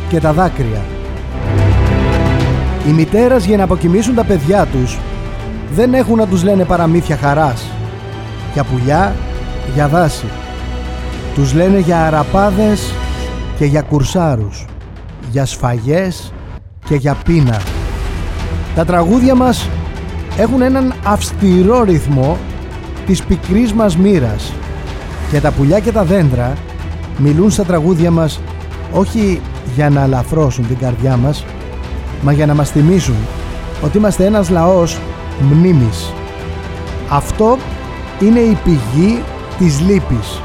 και 0.10 0.20
τα 0.20 0.34
δάκρυα. 0.34 0.82
Οι 2.88 2.92
μητέρες 2.92 3.46
για 3.46 3.58
να 3.58 3.64
αποκοιμήσουν 3.64 4.16
τα 4.16 4.24
παιδιά 4.24 4.66
τους 4.66 5.00
δεν 5.74 5.94
έχουν 5.94 6.18
να 6.18 6.28
τους 6.28 6.44
λένε 6.44 6.64
παραμύθια 6.64 7.18
χαράς, 7.18 7.66
για 8.54 8.64
πουλιά 8.64 9.16
για 9.74 9.88
δάση. 9.88 10.26
Τους 11.36 11.54
λένε 11.54 11.80
για 11.80 12.06
αραπάδες 12.06 12.94
και 13.58 13.66
για 13.66 13.82
κουρσάρους, 13.82 14.66
για 15.32 15.46
σφαγές 15.46 16.34
και 16.86 16.96
για 16.96 17.18
πείνα. 17.26 17.62
Τα 18.76 18.86
τραγούδια 18.86 19.36
μας 19.36 19.70
έχουν 20.38 20.62
έναν 20.62 20.94
αυστηρό 21.06 21.84
ρυθμό 21.84 22.38
της 23.06 23.24
πικρής 23.24 23.74
μας 23.74 23.98
μοίρας 23.98 24.54
και 25.32 25.40
τα 25.40 25.52
πουλιά 25.52 25.80
και 25.80 25.92
τα 25.92 26.04
δέντρα 26.04 26.54
μιλούν 27.18 27.52
στα 27.52 27.64
τραγούδια 27.64 28.12
μας 28.12 28.40
όχι 28.94 29.42
για 29.76 29.90
να 29.90 30.02
αλαφρώσουν 30.02 30.68
την 30.68 30.78
καρδιά 30.78 31.18
μας 31.18 31.46
μα 32.22 32.32
για 32.32 32.46
να 32.46 32.54
μας 32.54 32.70
θυμίσουν 32.70 33.16
ότι 33.84 33.98
είμαστε 33.98 34.26
ένας 34.26 34.50
λαός 34.50 35.00
μνήμης. 35.42 36.14
Αυτό 37.10 37.58
είναι 38.20 38.40
η 38.40 38.58
πηγή 38.64 39.24
της 39.62 39.80
λύπης 39.80 40.42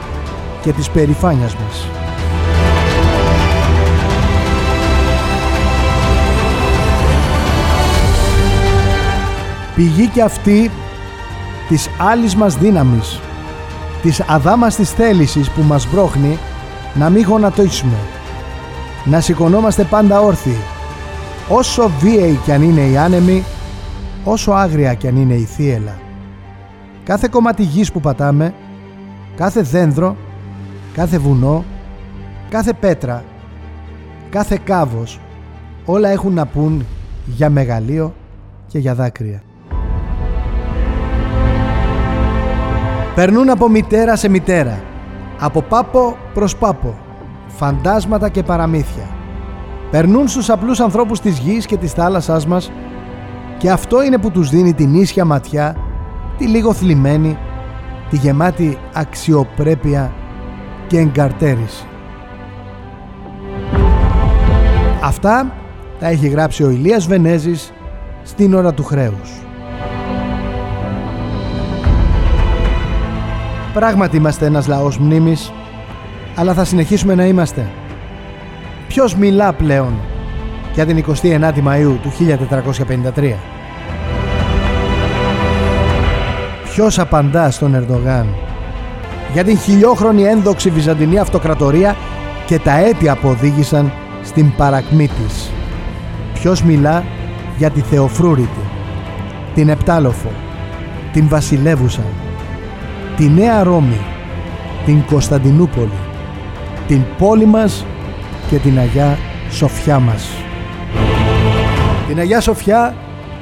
και 0.62 0.72
της 0.72 0.90
περηφάνειας 0.90 1.56
μας. 1.56 1.88
Πηγή 9.74 10.08
και 10.08 10.22
αυτή 10.22 10.70
της 11.68 11.88
άλλης 11.98 12.34
μας 12.34 12.56
δύναμης, 12.56 13.20
της 14.02 14.20
αδάμαστης 14.20 14.90
θέλησης 14.90 15.50
που 15.50 15.62
μας 15.62 15.88
μπρόχνει 15.90 16.38
να 16.94 17.10
μην 17.10 17.24
γονατίσουμε, 17.24 17.98
να 19.04 19.20
σηκωνόμαστε 19.20 19.84
πάντα 19.84 20.20
όρθιοι, 20.20 20.58
όσο 21.48 21.90
βίαιοι 22.00 22.40
κι 22.44 22.52
αν 22.52 22.62
είναι 22.62 22.86
οι 22.86 22.96
άνεμοι, 22.96 23.44
όσο 24.24 24.52
άγρια 24.52 24.94
κι 24.94 25.08
αν 25.08 25.16
είναι 25.16 25.34
η 25.34 25.44
θύελα. 25.44 25.98
Κάθε 27.04 27.28
κομμάτι 27.30 27.62
γης 27.62 27.92
που 27.92 28.00
πατάμε 28.00 28.54
κάθε 29.36 29.62
δένδρο, 29.62 30.16
κάθε 30.94 31.18
βουνό, 31.18 31.64
κάθε 32.48 32.72
πέτρα, 32.72 33.24
κάθε 34.30 34.58
κάβος, 34.64 35.20
όλα 35.84 36.08
έχουν 36.08 36.32
να 36.32 36.46
πούν 36.46 36.84
για 37.26 37.50
μεγαλείο 37.50 38.14
και 38.66 38.78
για 38.78 38.94
δάκρυα. 38.94 39.42
Περνούν 43.14 43.50
από 43.50 43.68
μητέρα 43.68 44.16
σε 44.16 44.28
μητέρα, 44.28 44.82
από 45.38 45.62
πάπο 45.62 46.16
προς 46.34 46.56
πάπο, 46.56 46.94
φαντάσματα 47.46 48.28
και 48.28 48.42
παραμύθια. 48.42 49.08
Περνούν 49.90 50.28
στους 50.28 50.50
απλούς 50.50 50.80
ανθρώπους 50.80 51.20
της 51.20 51.38
γης 51.38 51.66
και 51.66 51.76
της 51.76 51.92
θάλασσάς 51.92 52.46
μας 52.46 52.72
και 53.58 53.70
αυτό 53.70 54.02
είναι 54.02 54.18
που 54.18 54.30
τους 54.30 54.50
δίνει 54.50 54.74
την 54.74 54.94
ίσια 54.94 55.24
ματιά, 55.24 55.76
τη 56.38 56.46
λίγο 56.46 56.72
θλιμμένη, 56.72 57.38
τη 58.10 58.16
γεμάτη 58.16 58.78
αξιοπρέπεια 58.92 60.12
και 60.86 60.98
εγκαρτέρηση. 60.98 61.86
Αυτά 65.02 65.52
τα 65.98 66.08
έχει 66.08 66.28
γράψει 66.28 66.62
ο 66.62 66.70
Ηλίας 66.70 67.06
Βενέζης 67.06 67.72
στην 68.22 68.54
ώρα 68.54 68.74
του 68.74 68.84
χρέους. 68.84 69.30
Πράγματι 73.74 74.16
είμαστε 74.16 74.46
ένας 74.46 74.66
λαός 74.66 74.98
μνήμης, 74.98 75.52
αλλά 76.36 76.54
θα 76.54 76.64
συνεχίσουμε 76.64 77.14
να 77.14 77.26
είμαστε. 77.26 77.70
Ποιος 78.88 79.14
μιλά 79.14 79.52
πλέον 79.52 79.94
για 80.74 80.86
την 80.86 81.04
29η 81.22 81.62
Μαΐου 81.64 81.98
του 82.02 82.10
1453. 82.10 83.55
Ποιος 86.76 86.98
απαντά 86.98 87.50
στον 87.50 87.74
Ερντογάν 87.74 88.26
για 89.32 89.44
την 89.44 89.58
χιλιόχρονη 89.58 90.22
ένδοξη 90.22 90.70
Βυζαντινή 90.70 91.18
Αυτοκρατορία 91.18 91.96
και 92.46 92.58
τα 92.58 92.78
αίτια 92.78 93.16
που 93.16 93.28
οδήγησαν 93.28 93.92
στην 94.22 94.54
παρακμή 94.56 95.08
της. 95.08 95.50
Ποιος 96.34 96.62
μιλά 96.62 97.04
για 97.58 97.70
τη 97.70 97.80
Θεοφρούρητη, 97.80 98.60
την 99.54 99.68
Επτάλοφο, 99.68 100.28
την 101.12 101.28
Βασιλεύουσα, 101.28 102.02
τη 103.16 103.28
Νέα 103.28 103.62
Ρώμη, 103.62 104.00
την 104.84 105.04
Κωνσταντινούπολη, 105.04 105.98
την 106.86 107.02
πόλη 107.18 107.46
μας 107.46 107.84
και 108.50 108.56
την 108.56 108.78
Αγιά 108.78 109.18
Σοφιά 109.50 109.98
μας. 109.98 110.28
Την 112.08 112.18
Αγιά 112.18 112.40
Σοφιά 112.40 112.94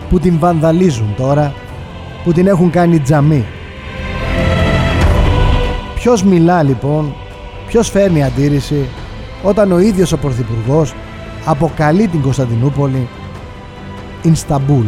που 0.09 0.18
την 0.18 0.39
βανδαλίζουν 0.39 1.14
τώρα, 1.16 1.55
που 2.25 2.33
την 2.33 2.47
έχουν 2.47 2.70
κάνει 2.70 2.99
τζαμί. 2.99 3.45
Ποιος 5.95 6.22
μιλά 6.22 6.62
λοιπόν, 6.62 7.14
ποιος 7.66 7.91
φέρνει 7.91 8.25
αντίρρηση 8.25 8.89
όταν 9.43 9.72
ο 9.72 9.79
ίδιος 9.79 10.12
ο 10.12 10.18
Πρωθυπουργός 10.18 10.95
αποκαλεί 11.45 12.09
την 12.09 12.22
Κωνσταντινούπολη 12.22 13.09
Ινσταμπούλ. 14.22 14.87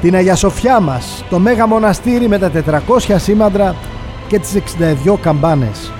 Την 0.00 0.14
Αγία 0.14 0.34
Σοφιά 0.34 0.80
μας, 0.80 1.24
το 1.30 1.38
Μέγα 1.38 1.66
Μοναστήρι 1.66 2.28
με 2.28 2.38
τα 2.38 2.50
400 2.50 3.14
σήμαντρα 3.16 3.74
και 4.28 4.38
τις 4.38 4.54
62 4.54 5.18
καμπάνες, 5.20 5.92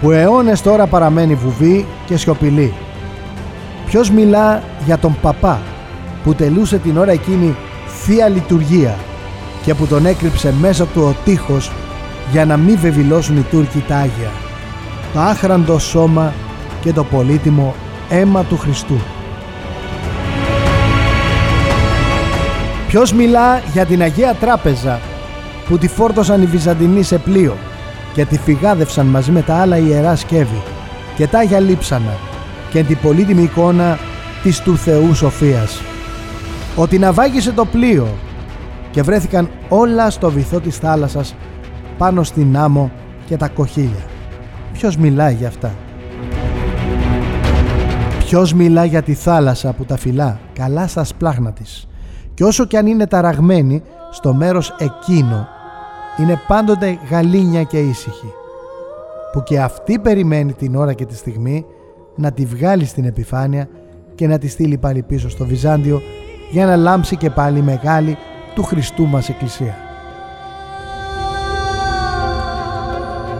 που 0.00 0.10
αιώνες 0.10 0.62
τώρα 0.62 0.86
παραμένει 0.86 1.34
βουβή 1.34 1.86
και 2.06 2.16
σιωπηλή. 2.16 2.74
Ποιος 3.86 4.10
μιλά 4.10 4.62
για 4.84 4.98
τον 4.98 5.16
παπά; 5.22 5.60
Που 6.26 6.34
τελούσε 6.34 6.78
την 6.78 6.96
ώρα 6.96 7.12
εκείνη 7.12 7.56
Θεία 7.86 8.28
Λειτουργία 8.28 8.98
και 9.64 9.74
που 9.74 9.86
τον 9.86 10.06
έκρυψε 10.06 10.54
μέσα 10.60 10.86
του 10.86 11.02
ο 11.02 11.14
τείχος 11.24 11.70
για 12.32 12.44
να 12.44 12.56
μην 12.56 12.78
βεβηλώσουν 12.78 13.36
οι 13.36 13.40
Τούρκοι 13.40 13.84
τα 13.88 13.96
Άγια. 13.96 14.30
Το 15.12 15.20
άχραντο 15.20 15.78
σώμα 15.78 16.32
και 16.80 16.92
το 16.92 17.04
πολύτιμο 17.04 17.74
αίμα 18.08 18.44
του 18.44 18.56
Χριστού. 18.56 18.98
Ποιος 22.88 23.12
μιλά 23.12 23.58
για 23.72 23.84
την 23.84 24.02
Αγία 24.02 24.34
Τράπεζα 24.34 25.00
που 25.68 25.78
τη 25.78 25.88
φόρτωσαν 25.88 26.42
οι 26.42 26.46
Βυζαντινοί 26.46 27.02
σε 27.02 27.18
πλοίο 27.18 27.56
και 28.14 28.24
τη 28.24 28.38
φυγάδευσαν 28.38 29.06
μαζί 29.06 29.30
με 29.30 29.42
τα 29.42 29.56
άλλα 29.56 29.76
ιερά 29.76 30.16
σκεύη 30.16 30.62
και 31.16 31.26
τα 31.26 31.38
Άγια 31.38 31.60
Λείψανα 31.60 32.16
και 32.70 32.82
την 32.82 32.98
πολύτιμη 33.02 33.42
εικόνα 33.42 33.98
της 34.42 34.60
του 34.60 34.76
Θεού 34.76 35.14
Σοφίας. 35.14 35.80
Ότι 36.76 36.98
ναυάγησε 36.98 37.52
το 37.52 37.64
πλοίο 37.64 38.06
και 38.90 39.02
βρέθηκαν 39.02 39.50
όλα 39.68 40.10
στο 40.10 40.30
βυθό 40.30 40.60
της 40.60 40.76
θάλασσας 40.76 41.34
πάνω 41.98 42.22
στην 42.22 42.56
άμμο 42.56 42.90
και 43.26 43.36
τα 43.36 43.48
κοχύλια. 43.48 44.04
Ποιος 44.72 44.96
μιλάει 44.96 45.34
για 45.34 45.48
αυτά; 45.48 45.74
Ποιος 48.18 48.54
μιλά 48.54 48.84
για 48.84 49.02
τη 49.02 49.14
θάλασσα 49.14 49.72
που 49.72 49.84
τα 49.84 49.96
φυλά 49.96 50.40
καλά 50.52 50.86
στα 50.86 51.04
σπλάχνα 51.04 51.52
της; 51.52 51.88
Και 52.34 52.44
όσο 52.44 52.64
κι 52.64 52.76
αν 52.76 52.86
είναι 52.86 53.06
ταραγμένη 53.06 53.82
στο 54.10 54.34
μέρος 54.34 54.74
εκείνο 54.78 55.48
είναι 56.20 56.40
πάντοτε 56.46 56.98
γαλήνια 57.10 57.62
και 57.62 57.78
ήσυχη 57.78 58.32
που 59.32 59.42
και 59.42 59.60
αυτή 59.60 59.98
περιμένει 59.98 60.52
την 60.52 60.76
ώρα 60.76 60.92
και 60.92 61.04
τη 61.04 61.16
στιγμή 61.16 61.64
να 62.16 62.32
τη 62.32 62.44
βγάλει 62.44 62.84
στην 62.84 63.04
επιφάνεια 63.04 63.68
και 64.14 64.26
να 64.26 64.38
τη 64.38 64.48
στείλει 64.48 64.78
πάλι 64.78 65.02
πίσω 65.02 65.28
στο 65.28 65.46
Βυζάντιο 65.46 66.00
για 66.50 66.66
να 66.66 66.76
λάμψει 66.76 67.16
και 67.16 67.30
πάλι 67.30 67.62
μεγάλη 67.62 68.16
του 68.54 68.62
Χριστού 68.62 69.06
μας 69.06 69.28
Εκκλησία. 69.28 69.74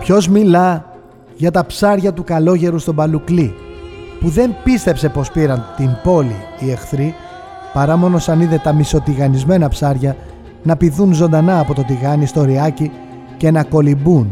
Ποιος 0.01 0.29
μιλά 0.29 0.85
για 1.37 1.51
τα 1.51 1.67
ψάρια 1.67 2.13
του 2.13 2.25
καλόγερου 2.25 2.79
στον 2.79 2.95
Παλουκλή 2.95 3.55
που 4.21 4.29
δεν 4.29 4.55
πίστεψε 4.65 5.09
πως 5.09 5.31
πήραν 5.31 5.65
την 5.77 5.91
πόλη 6.03 6.37
οι 6.61 6.71
εχθροί 6.71 7.15
παρά 7.73 7.97
μόνο 7.97 8.19
σαν 8.19 8.41
είδε 8.41 8.61
τα 8.63 8.73
μισοτιγανισμένα 8.73 9.69
ψάρια 9.69 10.17
να 10.63 10.77
πηδούν 10.77 11.13
ζωντανά 11.13 11.59
από 11.59 11.75
το 11.75 11.83
τηγάνι 11.83 12.27
στο 12.27 12.45
ριάκι 12.45 12.91
και 13.37 13.51
να 13.51 13.65
κολυμπούν 13.65 14.31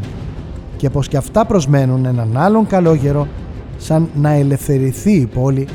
και 0.76 0.90
πως 0.90 1.08
και 1.08 1.16
αυτά 1.16 1.46
προσμένουν 1.46 2.04
έναν 2.04 2.36
άλλον 2.36 2.66
καλόγερο 2.66 3.28
σαν 3.76 4.08
να 4.14 4.30
ελευθερηθεί 4.30 5.12
η 5.12 5.26
πόλη 5.26 5.68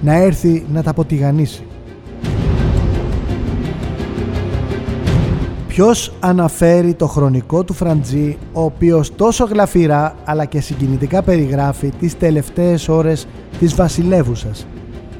να 0.00 0.14
έρθει 0.14 0.64
να 0.72 0.82
τα 0.82 0.90
αποτιγανίσει. 0.90 1.62
Ποιος 5.78 6.12
αναφέρει 6.20 6.94
το 6.94 7.06
χρονικό 7.06 7.64
του 7.64 7.72
Φραντζή, 7.72 8.36
ο 8.52 8.62
οποίος 8.62 9.14
τόσο 9.14 9.44
γλαφυρά 9.44 10.14
αλλά 10.24 10.44
και 10.44 10.60
συγκινητικά 10.60 11.22
περιγράφει 11.22 11.92
τις 12.00 12.18
τελευταίες 12.18 12.88
ώρες 12.88 13.26
της 13.58 13.74
βασιλεύουσας 13.74 14.66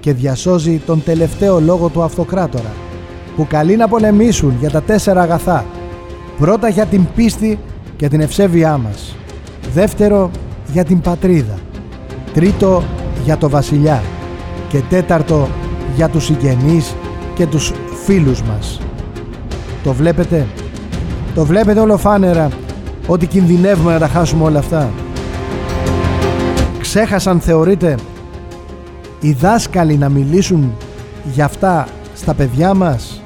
και 0.00 0.12
διασώζει 0.12 0.80
τον 0.86 1.02
τελευταίο 1.04 1.60
λόγο 1.60 1.88
του 1.88 2.02
αυτοκράτορα, 2.02 2.72
που 3.36 3.46
καλεί 3.46 3.76
να 3.76 3.88
πολεμήσουν 3.88 4.56
για 4.60 4.70
τα 4.70 4.82
τέσσερα 4.82 5.22
αγαθά. 5.22 5.64
Πρώτα 6.38 6.68
για 6.68 6.86
την 6.86 7.06
πίστη 7.14 7.58
και 7.96 8.08
την 8.08 8.20
ευσέβειά 8.20 8.78
μας. 8.78 9.16
Δεύτερο 9.74 10.30
για 10.72 10.84
την 10.84 11.00
πατρίδα. 11.00 11.58
Τρίτο 12.34 12.82
για 13.24 13.36
το 13.36 13.48
βασιλιά. 13.48 14.02
Και 14.68 14.80
τέταρτο 14.88 15.48
για 15.96 16.08
τους 16.08 16.24
συγγενείς 16.24 16.94
και 17.34 17.46
τους 17.46 17.72
φίλους 18.04 18.42
μας. 18.42 18.80
Το 19.82 19.92
βλέπετε; 19.92 20.46
Το 21.34 21.44
βλέπετε 21.44 21.80
όλο 21.80 21.96
φάνερα 21.96 22.48
ότι 23.06 23.26
κινδυνεύουμε 23.26 23.92
να 23.92 23.98
τα 23.98 24.08
χάσουμε 24.08 24.44
όλα 24.44 24.58
αυτά; 24.58 24.90
Ξέχασαν 26.80 27.40
θεωρείτε 27.40 27.94
οι 29.20 29.32
δάσκαλοι 29.32 29.96
να 29.96 30.08
μιλήσουν 30.08 30.72
για 31.32 31.44
αυτά 31.44 31.88
στα 32.14 32.34
παιδιά 32.34 32.74
μας; 32.74 33.22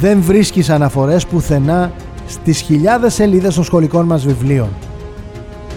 Δεν 0.00 0.20
βρίσκεις 0.20 0.70
αναφορές 0.70 1.26
πουθενά 1.26 1.92
στις 2.26 2.60
χιλιάδες 2.60 3.14
σελίδες 3.14 3.54
των 3.54 3.64
σχολικών 3.64 4.06
μας 4.06 4.26
βιβλίων. 4.26 4.68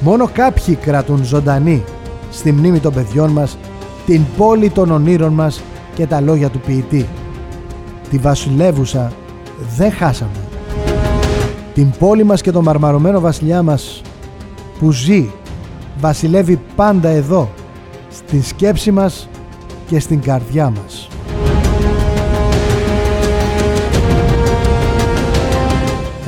Μόνο 0.02 0.30
κάποιοι 0.34 0.76
κρατούν 0.76 1.24
ζωντανή 1.24 1.84
στη 2.32 2.52
μνήμη 2.52 2.80
των 2.80 2.94
παιδιών 2.94 3.30
μας 3.30 3.58
την 4.06 4.22
πόλη 4.38 4.70
των 4.70 4.92
ονείρων 4.92 5.34
μας 5.34 5.62
και 5.96 6.06
τα 6.06 6.22
λόγια 6.22 6.50
του 6.50 6.60
ποιητή 6.60 7.08
τη 8.12 8.18
βασιλεύουσα 8.18 9.12
δεν 9.78 9.92
χάσαμε. 9.92 10.48
Την 11.74 11.92
πόλη 12.00 12.24
μας 12.24 12.42
και 12.42 12.52
το 12.52 12.62
μαρμαρωμένο 12.62 13.20
βασιλιά 13.20 13.64
μας 13.64 14.02
που 14.80 14.92
ζει, 14.92 15.32
βασιλεύει 16.00 16.60
πάντα 16.76 17.10
εδώ, 17.10 17.50
στην 18.10 18.44
σκέψη 18.44 18.92
μας 18.92 19.30
και 19.88 20.00
στην 20.00 20.22
καρδιά 20.22 20.70
μας. 20.70 21.08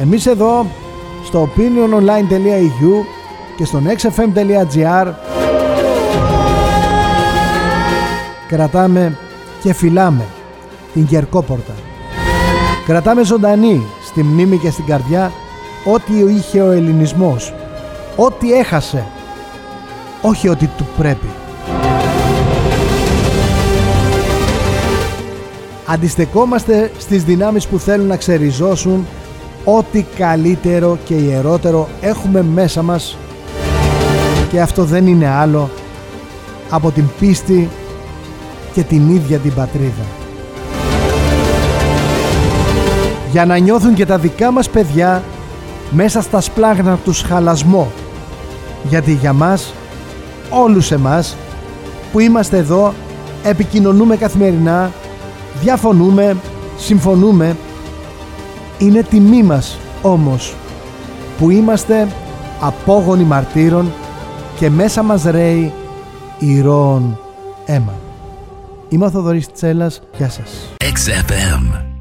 Εμείς 0.01 0.25
εδώ 0.25 0.65
στο 1.25 1.49
opiniononline.eu 1.49 3.05
και 3.57 3.65
στο 3.65 3.81
nextfm.gr 3.85 5.13
κρατάμε 8.47 9.17
και 9.63 9.73
φυλάμε 9.73 10.25
την 10.93 11.05
Κερκόπορτα. 11.05 11.73
Κρατάμε 12.85 13.23
ζωντανή 13.23 13.85
στη 14.05 14.23
μνήμη 14.23 14.57
και 14.57 14.69
στην 14.69 14.85
καρδιά 14.85 15.31
ό,τι 15.85 16.33
είχε 16.33 16.61
ο 16.61 16.71
ελληνισμός, 16.71 17.53
ό,τι 18.15 18.53
έχασε, 18.53 19.05
όχι 20.21 20.47
ότι 20.47 20.69
του 20.77 20.87
πρέπει. 20.97 21.29
Αντιστεκόμαστε 25.85 26.91
στις 26.97 27.23
δυνάμεις 27.23 27.67
που 27.67 27.79
θέλουν 27.79 28.07
να 28.07 28.17
ξεριζώσουν 28.17 29.05
ό,τι 29.65 30.05
καλύτερο 30.17 30.97
και 31.05 31.13
ιερότερο 31.13 31.87
έχουμε 32.01 32.41
μέσα 32.41 32.81
μας 32.81 33.17
και 34.49 34.61
αυτό 34.61 34.83
δεν 34.83 35.07
είναι 35.07 35.27
άλλο 35.27 35.69
από 36.69 36.91
την 36.91 37.05
πίστη 37.19 37.69
και 38.73 38.83
την 38.83 39.09
ίδια 39.09 39.37
την 39.37 39.53
πατρίδα. 39.53 40.22
Για 43.33 43.45
να 43.45 43.57
νιώθουν 43.57 43.93
και 43.93 44.05
τα 44.05 44.17
δικά 44.17 44.51
μας 44.51 44.69
παιδιά 44.69 45.23
μέσα 45.91 46.21
στα 46.21 46.41
σπλάγνα 46.41 46.97
τους 46.97 47.21
χαλασμό. 47.21 47.91
Γιατί 48.89 49.13
για 49.13 49.33
μας, 49.33 49.73
όλους 50.49 50.91
εμάς 50.91 51.35
που 52.11 52.19
είμαστε 52.19 52.57
εδώ, 52.57 52.93
επικοινωνούμε 53.43 54.15
καθημερινά, 54.15 54.91
διαφωνούμε, 55.61 56.37
συμφωνούμε. 56.77 57.55
Είναι 58.77 59.03
τιμή 59.03 59.43
μας 59.43 59.77
όμως 60.01 60.55
που 61.37 61.49
είμαστε 61.49 62.07
απόγονοι 62.59 63.23
μαρτύρων 63.23 63.91
και 64.59 64.69
μέσα 64.69 65.03
μας 65.03 65.23
ρέει 65.23 65.73
ηρώων 66.39 67.19
αίμα. 67.65 67.93
Είμαι 68.89 69.05
ο 69.05 69.09
Θοδωρής 69.09 69.51
Τσέλας. 69.51 70.01
Γεια 70.17 70.29
σας. 70.29 70.73
XFM. 70.77 71.92